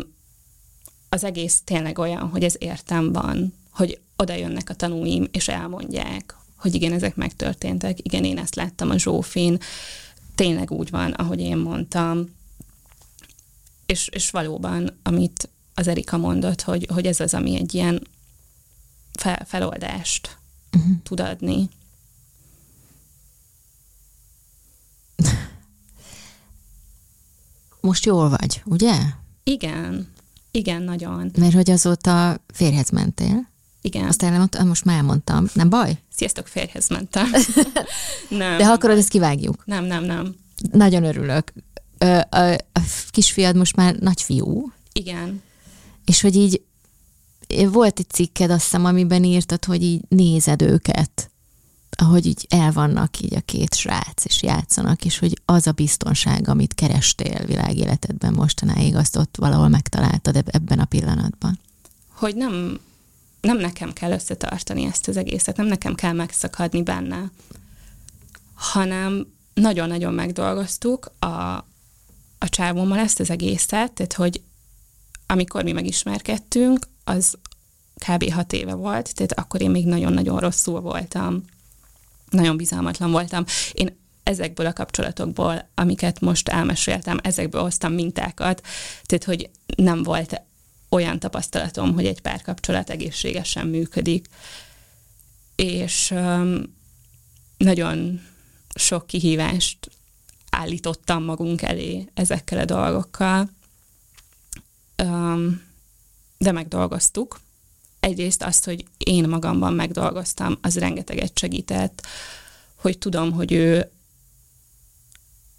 az 1.09 1.23
egész 1.23 1.61
tényleg 1.63 1.97
olyan, 1.97 2.29
hogy 2.29 2.43
ez 2.43 2.55
értem 2.57 3.13
van, 3.13 3.53
hogy 3.71 3.99
oda 4.21 4.33
jönnek 4.33 4.69
a 4.69 4.73
tanúim, 4.73 5.27
és 5.31 5.47
elmondják, 5.47 6.35
hogy 6.57 6.73
igen, 6.73 6.91
ezek 6.91 7.15
megtörténtek, 7.15 7.97
igen, 8.01 8.23
én 8.23 8.37
ezt 8.37 8.55
láttam 8.55 8.89
a 8.89 8.97
Zsófin, 8.97 9.57
tényleg 10.35 10.71
úgy 10.71 10.89
van, 10.89 11.11
ahogy 11.11 11.39
én 11.39 11.57
mondtam. 11.57 12.35
És, 13.85 14.07
és 14.07 14.29
valóban, 14.29 14.99
amit 15.03 15.49
az 15.73 15.87
Erika 15.87 16.17
mondott, 16.17 16.61
hogy, 16.61 16.87
hogy 16.93 17.05
ez 17.05 17.19
az, 17.19 17.33
ami 17.33 17.55
egy 17.55 17.73
ilyen 17.73 18.07
fel, 19.19 19.45
feloldást 19.45 20.37
uh-huh. 20.77 20.91
tud 21.03 21.19
adni. 21.19 21.69
Most 27.81 28.05
jól 28.05 28.29
vagy, 28.29 28.61
ugye? 28.65 28.95
Igen, 29.43 30.13
igen, 30.51 30.81
nagyon. 30.81 31.31
Mert 31.37 31.53
hogy 31.53 31.69
azóta 31.69 32.43
férhez 32.53 32.89
mentél. 32.89 33.47
Igen. 33.81 34.07
Azt 34.07 34.23
elmondtam, 34.23 34.67
most 34.67 34.85
már 34.85 34.95
elmondtam. 34.95 35.45
Nem 35.53 35.69
baj? 35.69 35.97
Sziasztok, 36.15 36.47
férhez 36.47 36.89
mentem. 36.89 37.31
nem. 38.29 38.57
De 38.57 38.65
ha 38.65 38.71
akarod, 38.71 38.97
ezt 38.97 39.09
kivágjuk. 39.09 39.63
Nem, 39.65 39.85
nem, 39.85 40.03
nem. 40.03 40.35
Nagyon 40.71 41.03
örülök. 41.03 41.53
A, 41.97 42.05
a, 42.05 42.51
a 42.53 42.79
kisfiad 43.09 43.55
most 43.55 43.75
már 43.75 43.95
nagyfiú. 43.95 44.71
Igen. 44.93 45.41
És 46.05 46.21
hogy 46.21 46.35
így 46.35 46.61
volt 47.71 47.99
egy 47.99 48.09
cikked, 48.09 48.51
azt 48.51 48.63
hiszem, 48.63 48.85
amiben 48.85 49.23
írtad, 49.23 49.65
hogy 49.65 49.83
így 49.83 50.01
nézed 50.07 50.61
őket, 50.61 51.29
ahogy 51.89 52.25
így 52.25 52.45
el 52.49 52.71
vannak 52.71 53.19
így 53.19 53.35
a 53.35 53.41
két 53.41 53.75
srác, 53.75 54.25
és 54.25 54.43
játszanak, 54.43 55.05
és 55.05 55.19
hogy 55.19 55.41
az 55.45 55.67
a 55.67 55.71
biztonság, 55.71 56.47
amit 56.47 56.73
kerestél 56.73 57.45
világéletedben 57.45 58.33
mostanáig, 58.33 58.95
azt 58.95 59.15
ott 59.15 59.35
valahol 59.37 59.67
megtaláltad 59.67 60.43
ebben 60.45 60.79
a 60.79 60.85
pillanatban. 60.85 61.59
Hogy 62.13 62.35
nem, 62.35 62.79
nem 63.41 63.57
nekem 63.57 63.93
kell 63.93 64.11
összetartani 64.11 64.85
ezt 64.85 65.07
az 65.07 65.17
egészet, 65.17 65.57
nem 65.57 65.65
nekem 65.65 65.95
kell 65.95 66.13
megszakadni 66.13 66.83
benne, 66.83 67.31
hanem 68.53 69.27
nagyon-nagyon 69.53 70.13
megdolgoztuk 70.13 71.11
a, 71.19 71.25
a 72.37 72.49
csávommal 72.49 72.97
ezt 72.97 73.19
az 73.19 73.29
egészet, 73.29 73.91
tehát 73.91 74.13
hogy 74.13 74.41
amikor 75.25 75.63
mi 75.63 75.71
megismerkedtünk, 75.71 76.87
az 77.03 77.37
kb. 78.07 78.31
hat 78.31 78.53
éve 78.53 78.73
volt, 78.73 79.15
tehát 79.15 79.33
akkor 79.33 79.61
én 79.61 79.69
még 79.69 79.85
nagyon-nagyon 79.85 80.39
rosszul 80.39 80.79
voltam. 80.79 81.43
Nagyon 82.29 82.57
bizalmatlan 82.57 83.11
voltam. 83.11 83.43
Én 83.71 83.97
ezekből 84.23 84.65
a 84.65 84.73
kapcsolatokból, 84.73 85.69
amiket 85.75 86.19
most 86.19 86.49
elmeséltem, 86.49 87.19
ezekből 87.23 87.61
hoztam 87.61 87.93
mintákat, 87.93 88.65
tehát 89.03 89.23
hogy 89.23 89.49
nem 89.75 90.03
volt 90.03 90.41
olyan 90.89 91.19
tapasztalatom, 91.19 91.93
hogy 91.93 92.05
egy 92.05 92.21
párkapcsolat 92.21 92.89
egészségesen 92.89 93.67
működik. 93.67 94.27
És 95.55 96.13
nagyon 97.57 98.21
sok 98.75 99.07
kihívást 99.07 99.91
állítottam 100.49 101.23
magunk 101.23 101.61
elé 101.61 102.09
ezekkel 102.13 102.59
a 102.59 102.65
dolgokkal, 102.65 103.49
de 106.37 106.51
megdolgoztuk 106.51 107.39
egyrészt 107.99 108.43
azt, 108.43 108.65
hogy 108.65 108.85
én 108.97 109.29
magamban 109.29 109.73
megdolgoztam, 109.73 110.57
az 110.61 110.77
rengeteget 110.77 111.37
segített, 111.37 112.05
hogy 112.75 112.97
tudom, 112.97 113.31
hogy 113.31 113.51
ő 113.51 113.91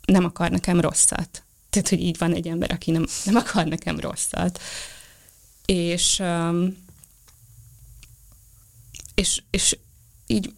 nem 0.04 0.24
akar 0.24 0.50
nekem 0.50 0.80
rosszat. 0.80 1.42
Tehát, 1.70 1.88
hogy 1.88 2.00
így 2.00 2.18
van 2.18 2.34
egy 2.34 2.48
ember, 2.48 2.70
aki 2.70 2.90
nem, 2.90 3.06
nem 3.24 3.36
akar 3.36 3.66
nekem 3.66 4.00
rosszat. 4.00 4.60
És, 5.70 6.18
um, 6.18 6.76
és, 9.14 9.42
és 9.50 9.78
így 10.26 10.52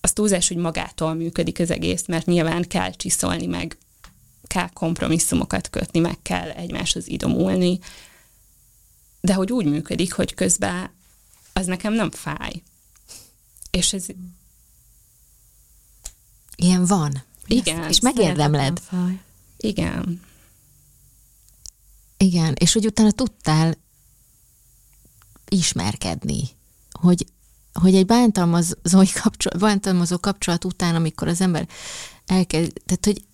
az 0.00 0.12
túlzás, 0.12 0.48
hogy 0.48 0.56
magától 0.56 1.14
működik 1.14 1.58
az 1.58 1.70
egész, 1.70 2.06
mert 2.06 2.26
nyilván 2.26 2.62
kell 2.62 2.90
csiszolni, 2.90 3.46
meg 3.46 3.78
kell 4.46 4.68
kompromisszumokat 4.68 5.70
kötni, 5.70 6.00
meg 6.00 6.18
kell 6.22 6.50
egymáshoz 6.50 7.08
idomulni, 7.08 7.78
de 9.20 9.34
hogy 9.34 9.52
úgy 9.52 9.66
működik, 9.66 10.12
hogy 10.12 10.34
közben 10.34 10.90
az 11.52 11.66
nekem 11.66 11.92
nem 11.92 12.10
fáj. 12.10 12.62
És 13.70 13.92
ez... 13.92 14.06
Ilyen 16.56 16.84
van. 16.84 17.22
Igen. 17.46 17.88
És 17.88 18.00
megérdemled. 18.00 18.80
Igen. 19.56 20.28
Igen, 22.24 22.54
és 22.58 22.72
hogy 22.72 22.86
utána 22.86 23.10
tudtál 23.10 23.74
ismerkedni, 25.48 26.48
hogy, 26.92 27.26
hogy 27.72 27.94
egy 27.94 28.06
bántalmazó 28.06 29.02
kapcsolat, 29.22 29.60
bántalmazó 29.60 30.18
kapcsolat 30.18 30.64
után, 30.64 30.94
amikor 30.94 31.28
az 31.28 31.40
ember 31.40 31.68
elkezd, 32.26 32.72
tehát 32.86 33.04
hogy 33.04 33.24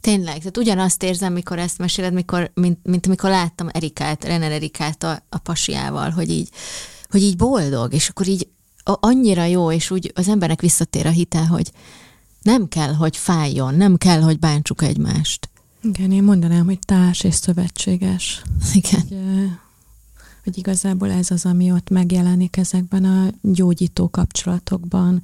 Tényleg, 0.00 0.38
tehát 0.38 0.56
ugyanazt 0.56 1.02
érzem, 1.02 1.32
mikor 1.32 1.58
ezt 1.58 1.78
meséled, 1.78 2.12
mikor, 2.12 2.50
mint, 2.54 2.78
mint 2.82 3.06
amikor 3.06 3.30
láttam 3.30 3.68
Erikát, 3.72 4.24
Renner 4.24 4.52
Erikát 4.52 5.02
a, 5.02 5.22
a 5.28 5.38
pasiával, 5.38 6.10
hogy 6.10 6.30
így, 6.30 6.48
hogy 7.08 7.22
így 7.22 7.36
boldog, 7.36 7.92
és 7.92 8.08
akkor 8.08 8.26
így 8.26 8.48
annyira 8.82 9.44
jó, 9.44 9.72
és 9.72 9.90
úgy 9.90 10.12
az 10.14 10.28
embernek 10.28 10.60
visszatér 10.60 11.06
a 11.06 11.10
hite, 11.10 11.46
hogy 11.46 11.72
nem 12.42 12.68
kell, 12.68 12.94
hogy 12.94 13.16
fájjon, 13.16 13.74
nem 13.74 13.96
kell, 13.96 14.20
hogy 14.20 14.38
bántsuk 14.38 14.82
egymást. 14.82 15.48
Igen, 15.84 16.12
én 16.12 16.22
mondanám, 16.22 16.64
hogy 16.64 16.78
társ 16.78 17.24
és 17.24 17.34
szövetséges. 17.34 18.42
Igen. 18.72 19.00
Hogy, 19.00 19.18
hogy 20.44 20.58
igazából 20.58 21.10
ez 21.10 21.30
az, 21.30 21.44
ami 21.44 21.72
ott 21.72 21.88
megjelenik 21.88 22.56
ezekben 22.56 23.04
a 23.04 23.30
gyógyító 23.40 24.10
kapcsolatokban, 24.10 25.22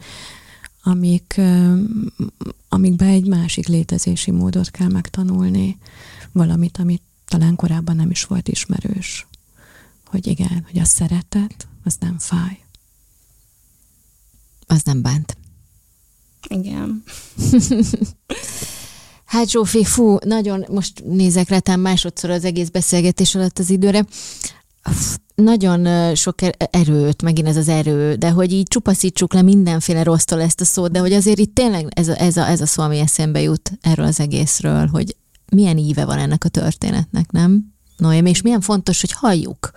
amik, 0.83 1.41
amikbe 2.69 3.07
egy 3.07 3.27
másik 3.27 3.67
létezési 3.67 4.31
módot 4.31 4.71
kell 4.71 4.89
megtanulni, 4.89 5.79
valamit, 6.33 6.79
amit 6.79 7.03
talán 7.25 7.57
korábban 7.57 7.97
nem 7.97 8.11
is 8.11 8.25
volt 8.25 8.49
ismerős. 8.49 9.27
Hogy 10.05 10.27
igen, 10.27 10.67
hogy 10.71 10.81
a 10.81 10.85
szeretet, 10.85 11.69
az 11.85 11.97
nem 12.01 12.19
fáj. 12.19 12.65
Az 14.67 14.83
nem 14.83 15.03
bánt. 15.03 15.37
Igen. 16.49 17.03
hát 19.31 19.49
Zsófi, 19.49 19.85
fú, 19.85 20.17
nagyon, 20.25 20.65
most 20.69 21.03
nézek 21.05 21.49
rá 21.49 21.77
másodszor 21.77 22.31
az 22.31 22.45
egész 22.45 22.69
beszélgetés 22.69 23.35
alatt 23.35 23.59
az 23.59 23.71
időre 23.71 24.05
nagyon 25.35 26.15
sok 26.15 26.43
er-, 26.43 26.69
erőt, 26.71 27.23
megint 27.23 27.49
ez 27.49 27.57
az 27.57 27.69
erő, 27.69 28.15
de 28.15 28.31
hogy 28.31 28.53
így 28.53 28.67
csupaszítsuk 28.69 29.35
le 29.35 29.43
mindenféle 29.43 30.03
rossztól 30.03 30.41
ezt 30.41 30.61
a 30.61 30.65
szót, 30.65 30.91
de 30.91 30.99
hogy 30.99 31.13
azért 31.13 31.39
itt 31.39 31.55
tényleg 31.55 31.87
ez 31.91 32.09
a, 32.09 32.21
ez 32.21 32.37
a, 32.37 32.49
ez 32.49 32.61
a 32.61 32.67
szó, 32.67 32.83
ami 32.83 32.99
eszembe 32.99 33.41
jut 33.41 33.73
erről 33.81 34.07
az 34.07 34.21
egészről, 34.21 34.87
hogy 34.87 35.17
milyen 35.51 35.79
íve 35.79 36.05
van 36.05 36.19
ennek 36.19 36.45
a 36.45 36.49
történetnek, 36.49 37.31
nem? 37.31 37.73
Noém, 37.97 38.27
és 38.27 38.43
milyen 38.43 38.61
fontos, 38.61 39.01
hogy 39.01 39.13
halljuk. 39.13 39.71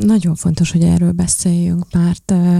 Nagyon 0.00 0.34
fontos, 0.34 0.70
hogy 0.70 0.82
erről 0.82 1.12
beszéljünk, 1.12 1.84
mert 1.92 2.30
uh, 2.30 2.58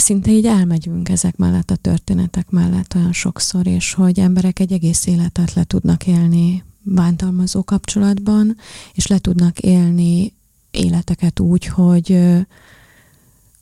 szinte 0.00 0.30
így 0.30 0.46
elmegyünk 0.46 1.08
ezek 1.08 1.36
mellett 1.36 1.70
a 1.70 1.76
történetek 1.76 2.50
mellett 2.50 2.94
olyan 2.94 3.12
sokszor, 3.12 3.66
és 3.66 3.92
hogy 3.92 4.20
emberek 4.20 4.58
egy 4.58 4.72
egész 4.72 5.06
életet 5.06 5.54
le 5.54 5.64
tudnak 5.64 6.06
élni 6.06 6.64
bántalmazó 6.82 7.64
kapcsolatban, 7.64 8.56
és 8.94 9.06
le 9.06 9.18
tudnak 9.18 9.58
élni 9.58 10.32
életeket 10.70 11.40
úgy, 11.40 11.66
hogy, 11.66 12.18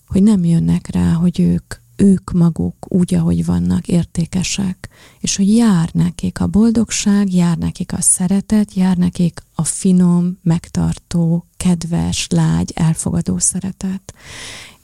hogy 0.06 0.23
nem 0.23 0.44
jönnek 0.44 0.90
rá, 0.90 1.12
hogy 1.12 1.40
ők, 1.40 1.74
ők 1.96 2.32
maguk 2.32 2.76
úgy, 2.88 3.14
ahogy 3.14 3.44
vannak, 3.44 3.88
értékesek, 3.88 4.88
és 5.20 5.36
hogy 5.36 5.56
jár 5.56 5.90
nekik 5.92 6.40
a 6.40 6.46
boldogság, 6.46 7.32
jár 7.32 7.56
nekik 7.56 7.92
a 7.92 8.00
szeretet, 8.00 8.74
jár 8.74 8.96
nekik 8.96 9.42
a 9.54 9.64
finom, 9.64 10.38
megtartó, 10.42 11.46
kedves, 11.56 12.26
lágy, 12.30 12.72
elfogadó 12.74 13.38
szeretet. 13.38 14.14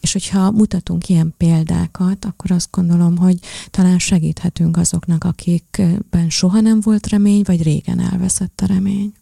És 0.00 0.12
hogyha 0.12 0.50
mutatunk 0.50 1.08
ilyen 1.08 1.34
példákat, 1.36 2.24
akkor 2.24 2.50
azt 2.50 2.68
gondolom, 2.70 3.16
hogy 3.16 3.38
talán 3.70 3.98
segíthetünk 3.98 4.76
azoknak, 4.76 5.24
akikben 5.24 6.30
soha 6.30 6.60
nem 6.60 6.80
volt 6.80 7.08
remény, 7.08 7.42
vagy 7.44 7.62
régen 7.62 8.00
elveszett 8.00 8.60
a 8.60 8.66
remény. 8.66 9.12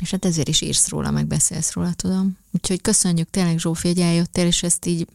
És 0.00 0.10
hát 0.10 0.24
ezért 0.24 0.48
is 0.48 0.60
írsz 0.60 0.88
róla, 0.88 1.10
meg 1.10 1.26
beszélsz 1.26 1.72
róla, 1.72 1.92
tudom. 1.92 2.36
Úgyhogy 2.50 2.80
köszönjük 2.80 3.30
tényleg, 3.30 3.58
Zsófi, 3.58 3.88
hogy 3.88 3.98
eljöttél, 3.98 4.46
és 4.46 4.62
ezt 4.62 4.86
így 4.86 5.06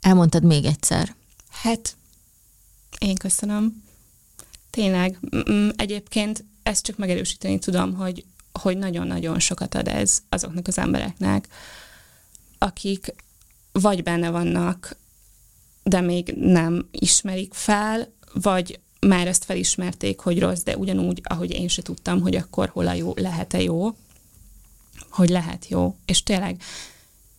elmondtad 0.00 0.44
még 0.44 0.64
egyszer. 0.64 1.16
Hát, 1.62 1.96
én 2.98 3.14
köszönöm. 3.14 3.82
Tényleg, 4.70 5.18
egyébként 5.76 6.44
ezt 6.62 6.84
csak 6.84 6.96
megerősíteni 6.96 7.58
tudom, 7.58 7.94
hogy, 7.94 8.24
hogy 8.52 8.76
nagyon-nagyon 8.76 9.38
sokat 9.38 9.74
ad 9.74 9.88
ez 9.88 10.22
azoknak 10.28 10.66
az 10.66 10.78
embereknek, 10.78 11.48
akik 12.58 13.14
vagy 13.72 14.02
benne 14.02 14.30
vannak, 14.30 14.96
de 15.82 16.00
még 16.00 16.34
nem 16.36 16.88
ismerik 16.90 17.54
fel, 17.54 18.12
vagy 18.32 18.80
már 19.00 19.26
ezt 19.26 19.44
felismerték, 19.44 20.20
hogy 20.20 20.38
rossz, 20.38 20.62
de 20.62 20.76
ugyanúgy, 20.76 21.20
ahogy 21.24 21.50
én 21.50 21.68
se 21.68 21.82
tudtam, 21.82 22.20
hogy 22.20 22.36
akkor 22.36 22.68
hol 22.68 22.86
a 22.86 22.92
jó, 22.92 23.12
lehet-e 23.16 23.62
jó, 23.62 23.96
hogy 25.10 25.28
lehet 25.28 25.68
jó. 25.68 25.96
És 26.04 26.22
tényleg 26.22 26.62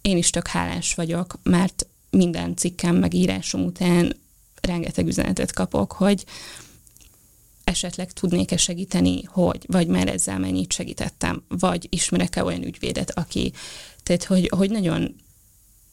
én 0.02 0.18
is 0.18 0.30
tök 0.30 0.48
hálás 0.48 0.94
vagyok, 0.94 1.40
mert 1.44 1.88
minden 2.10 2.56
cikkem 2.56 2.96
megírásom 2.96 3.64
után 3.64 4.16
rengeteg 4.62 5.08
üzenetet 5.08 5.54
kapok, 5.54 5.92
hogy 5.92 6.26
esetleg 7.64 8.12
tudnék-e 8.12 8.58
segíteni, 8.58 9.24
hogy, 9.24 9.66
vagy 9.68 9.88
már 9.88 10.08
ezzel 10.08 10.40
mennyit 10.40 10.74
segítettem, 10.74 11.44
vagy 11.48 11.88
ismerek-e 11.90 12.44
olyan 12.44 12.64
ügyvédet, 12.64 13.12
aki, 13.18 13.54
tehát 14.04 14.24
hogy, 14.24 14.52
hogy 14.56 14.70
nagyon 14.70 15.16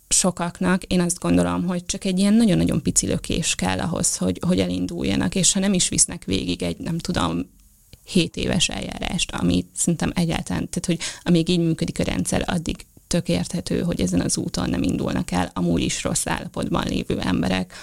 sokaknak 0.09 0.84
én 0.84 1.01
azt 1.01 1.18
gondolom, 1.18 1.66
hogy 1.66 1.86
csak 1.86 2.05
egy 2.05 2.18
ilyen 2.18 2.34
nagyon-nagyon 2.34 2.82
pici 2.82 3.06
lökés 3.06 3.55
kell 3.55 3.80
ahhoz, 3.80 4.16
hogy, 4.16 4.40
hogy 4.47 4.60
elinduljanak, 4.60 5.34
és 5.34 5.52
ha 5.52 5.60
nem 5.60 5.72
is 5.72 5.88
visznek 5.88 6.24
végig 6.24 6.62
egy, 6.62 6.76
nem 6.76 6.98
tudom, 6.98 7.51
7 8.05 8.36
éves 8.36 8.68
eljárást, 8.68 9.30
ami 9.30 9.66
szerintem 9.74 10.12
egyáltalán, 10.14 10.68
tehát 10.68 10.86
hogy 10.86 10.98
amíg 11.22 11.48
így 11.48 11.59
működik 11.59 11.98
a 11.98 12.02
rendszer, 12.02 12.43
addig 12.47 12.86
tök 13.06 13.28
érthető, 13.28 13.80
hogy 13.80 14.00
ezen 14.00 14.20
az 14.20 14.36
úton 14.36 14.70
nem 14.70 14.82
indulnak 14.82 15.30
el 15.30 15.50
amúgy 15.54 15.82
is 15.82 16.02
rossz 16.02 16.26
állapotban 16.26 16.86
lévő 16.86 17.20
emberek. 17.20 17.74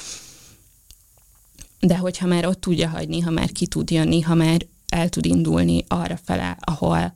De 1.80 1.98
hogyha 1.98 2.28
már 2.28 2.46
ott 2.46 2.62
tudja 2.62 2.90
hagyni, 2.90 3.20
ha 3.20 3.30
már 3.30 3.52
ki 3.52 3.68
tud 3.68 3.92
jönni, 3.92 4.22
ha 4.22 4.34
már 4.34 4.66
el 4.88 5.10
tud 5.10 5.26
indulni 5.26 5.84
arra 5.88 6.20
fele, 6.24 6.58
ahol, 6.60 7.14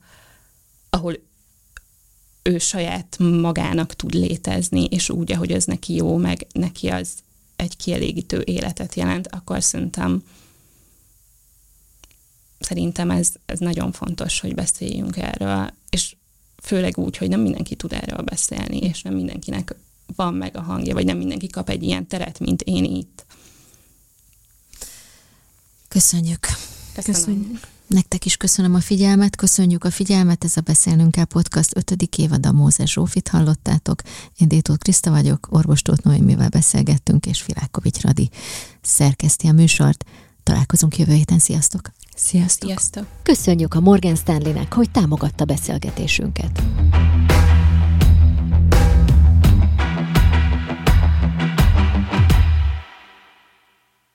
ahol 0.90 1.18
ő 2.42 2.58
saját 2.58 3.16
magának 3.18 3.94
tud 3.94 4.14
létezni, 4.14 4.84
és 4.84 5.10
úgy, 5.10 5.32
ahogy 5.32 5.52
az 5.52 5.64
neki 5.64 5.94
jó, 5.94 6.16
meg 6.16 6.46
neki 6.52 6.88
az 6.88 7.08
egy 7.56 7.76
kielégítő 7.76 8.42
életet 8.44 8.94
jelent, 8.94 9.26
akkor 9.26 9.62
szerintem 9.62 10.22
szerintem 12.58 13.10
ez, 13.10 13.32
ez 13.46 13.58
nagyon 13.58 13.92
fontos, 13.92 14.40
hogy 14.40 14.54
beszéljünk 14.54 15.16
erről, 15.16 15.70
és 15.90 16.16
főleg 16.62 16.98
úgy, 16.98 17.16
hogy 17.16 17.28
nem 17.28 17.40
mindenki 17.40 17.74
tud 17.74 17.92
erről 17.92 18.22
beszélni, 18.22 18.78
és 18.78 19.02
nem 19.02 19.14
mindenkinek 19.14 19.74
van 20.16 20.34
meg 20.34 20.56
a 20.56 20.60
hangja, 20.60 20.94
vagy 20.94 21.04
nem 21.04 21.18
mindenki 21.18 21.46
kap 21.46 21.68
egy 21.68 21.82
ilyen 21.82 22.06
teret, 22.06 22.38
mint 22.38 22.62
én 22.62 22.84
itt. 22.84 23.24
Köszönjük. 25.88 26.46
Köszönöm. 26.94 27.20
Köszönjük. 27.20 27.60
Nektek 27.86 28.24
is 28.24 28.36
köszönöm 28.36 28.74
a 28.74 28.80
figyelmet, 28.80 29.36
köszönjük 29.36 29.84
a 29.84 29.90
figyelmet, 29.90 30.44
ez 30.44 30.56
a 30.56 30.60
Beszélnünk 30.60 31.16
el 31.16 31.24
podcast 31.24 31.76
5. 31.76 32.16
évad 32.16 32.46
a 32.46 32.52
Mózes 32.52 32.92
Zsófit 32.92 33.28
hallottátok. 33.28 34.02
Én 34.38 34.48
Détót 34.48 34.82
Kriszta 34.82 35.10
vagyok, 35.10 35.48
orvostót 35.50 36.02
Noémivel 36.02 36.48
beszélgettünk, 36.48 37.26
és 37.26 37.42
Filákovics 37.42 38.00
Radi 38.00 38.30
szerkeszti 38.80 39.46
a 39.46 39.52
műsort. 39.52 40.04
Találkozunk 40.42 40.98
jövő 40.98 41.12
héten, 41.12 41.38
sziasztok! 41.38 41.90
Sziasztok! 42.18 42.68
Sziasztok! 42.68 43.06
Köszönjük 43.22 43.74
a 43.74 43.80
Morgan 43.80 44.16
Stanley-nek, 44.16 44.74
hogy 44.74 44.90
támogatta 44.90 45.44
beszélgetésünket. 45.44 46.62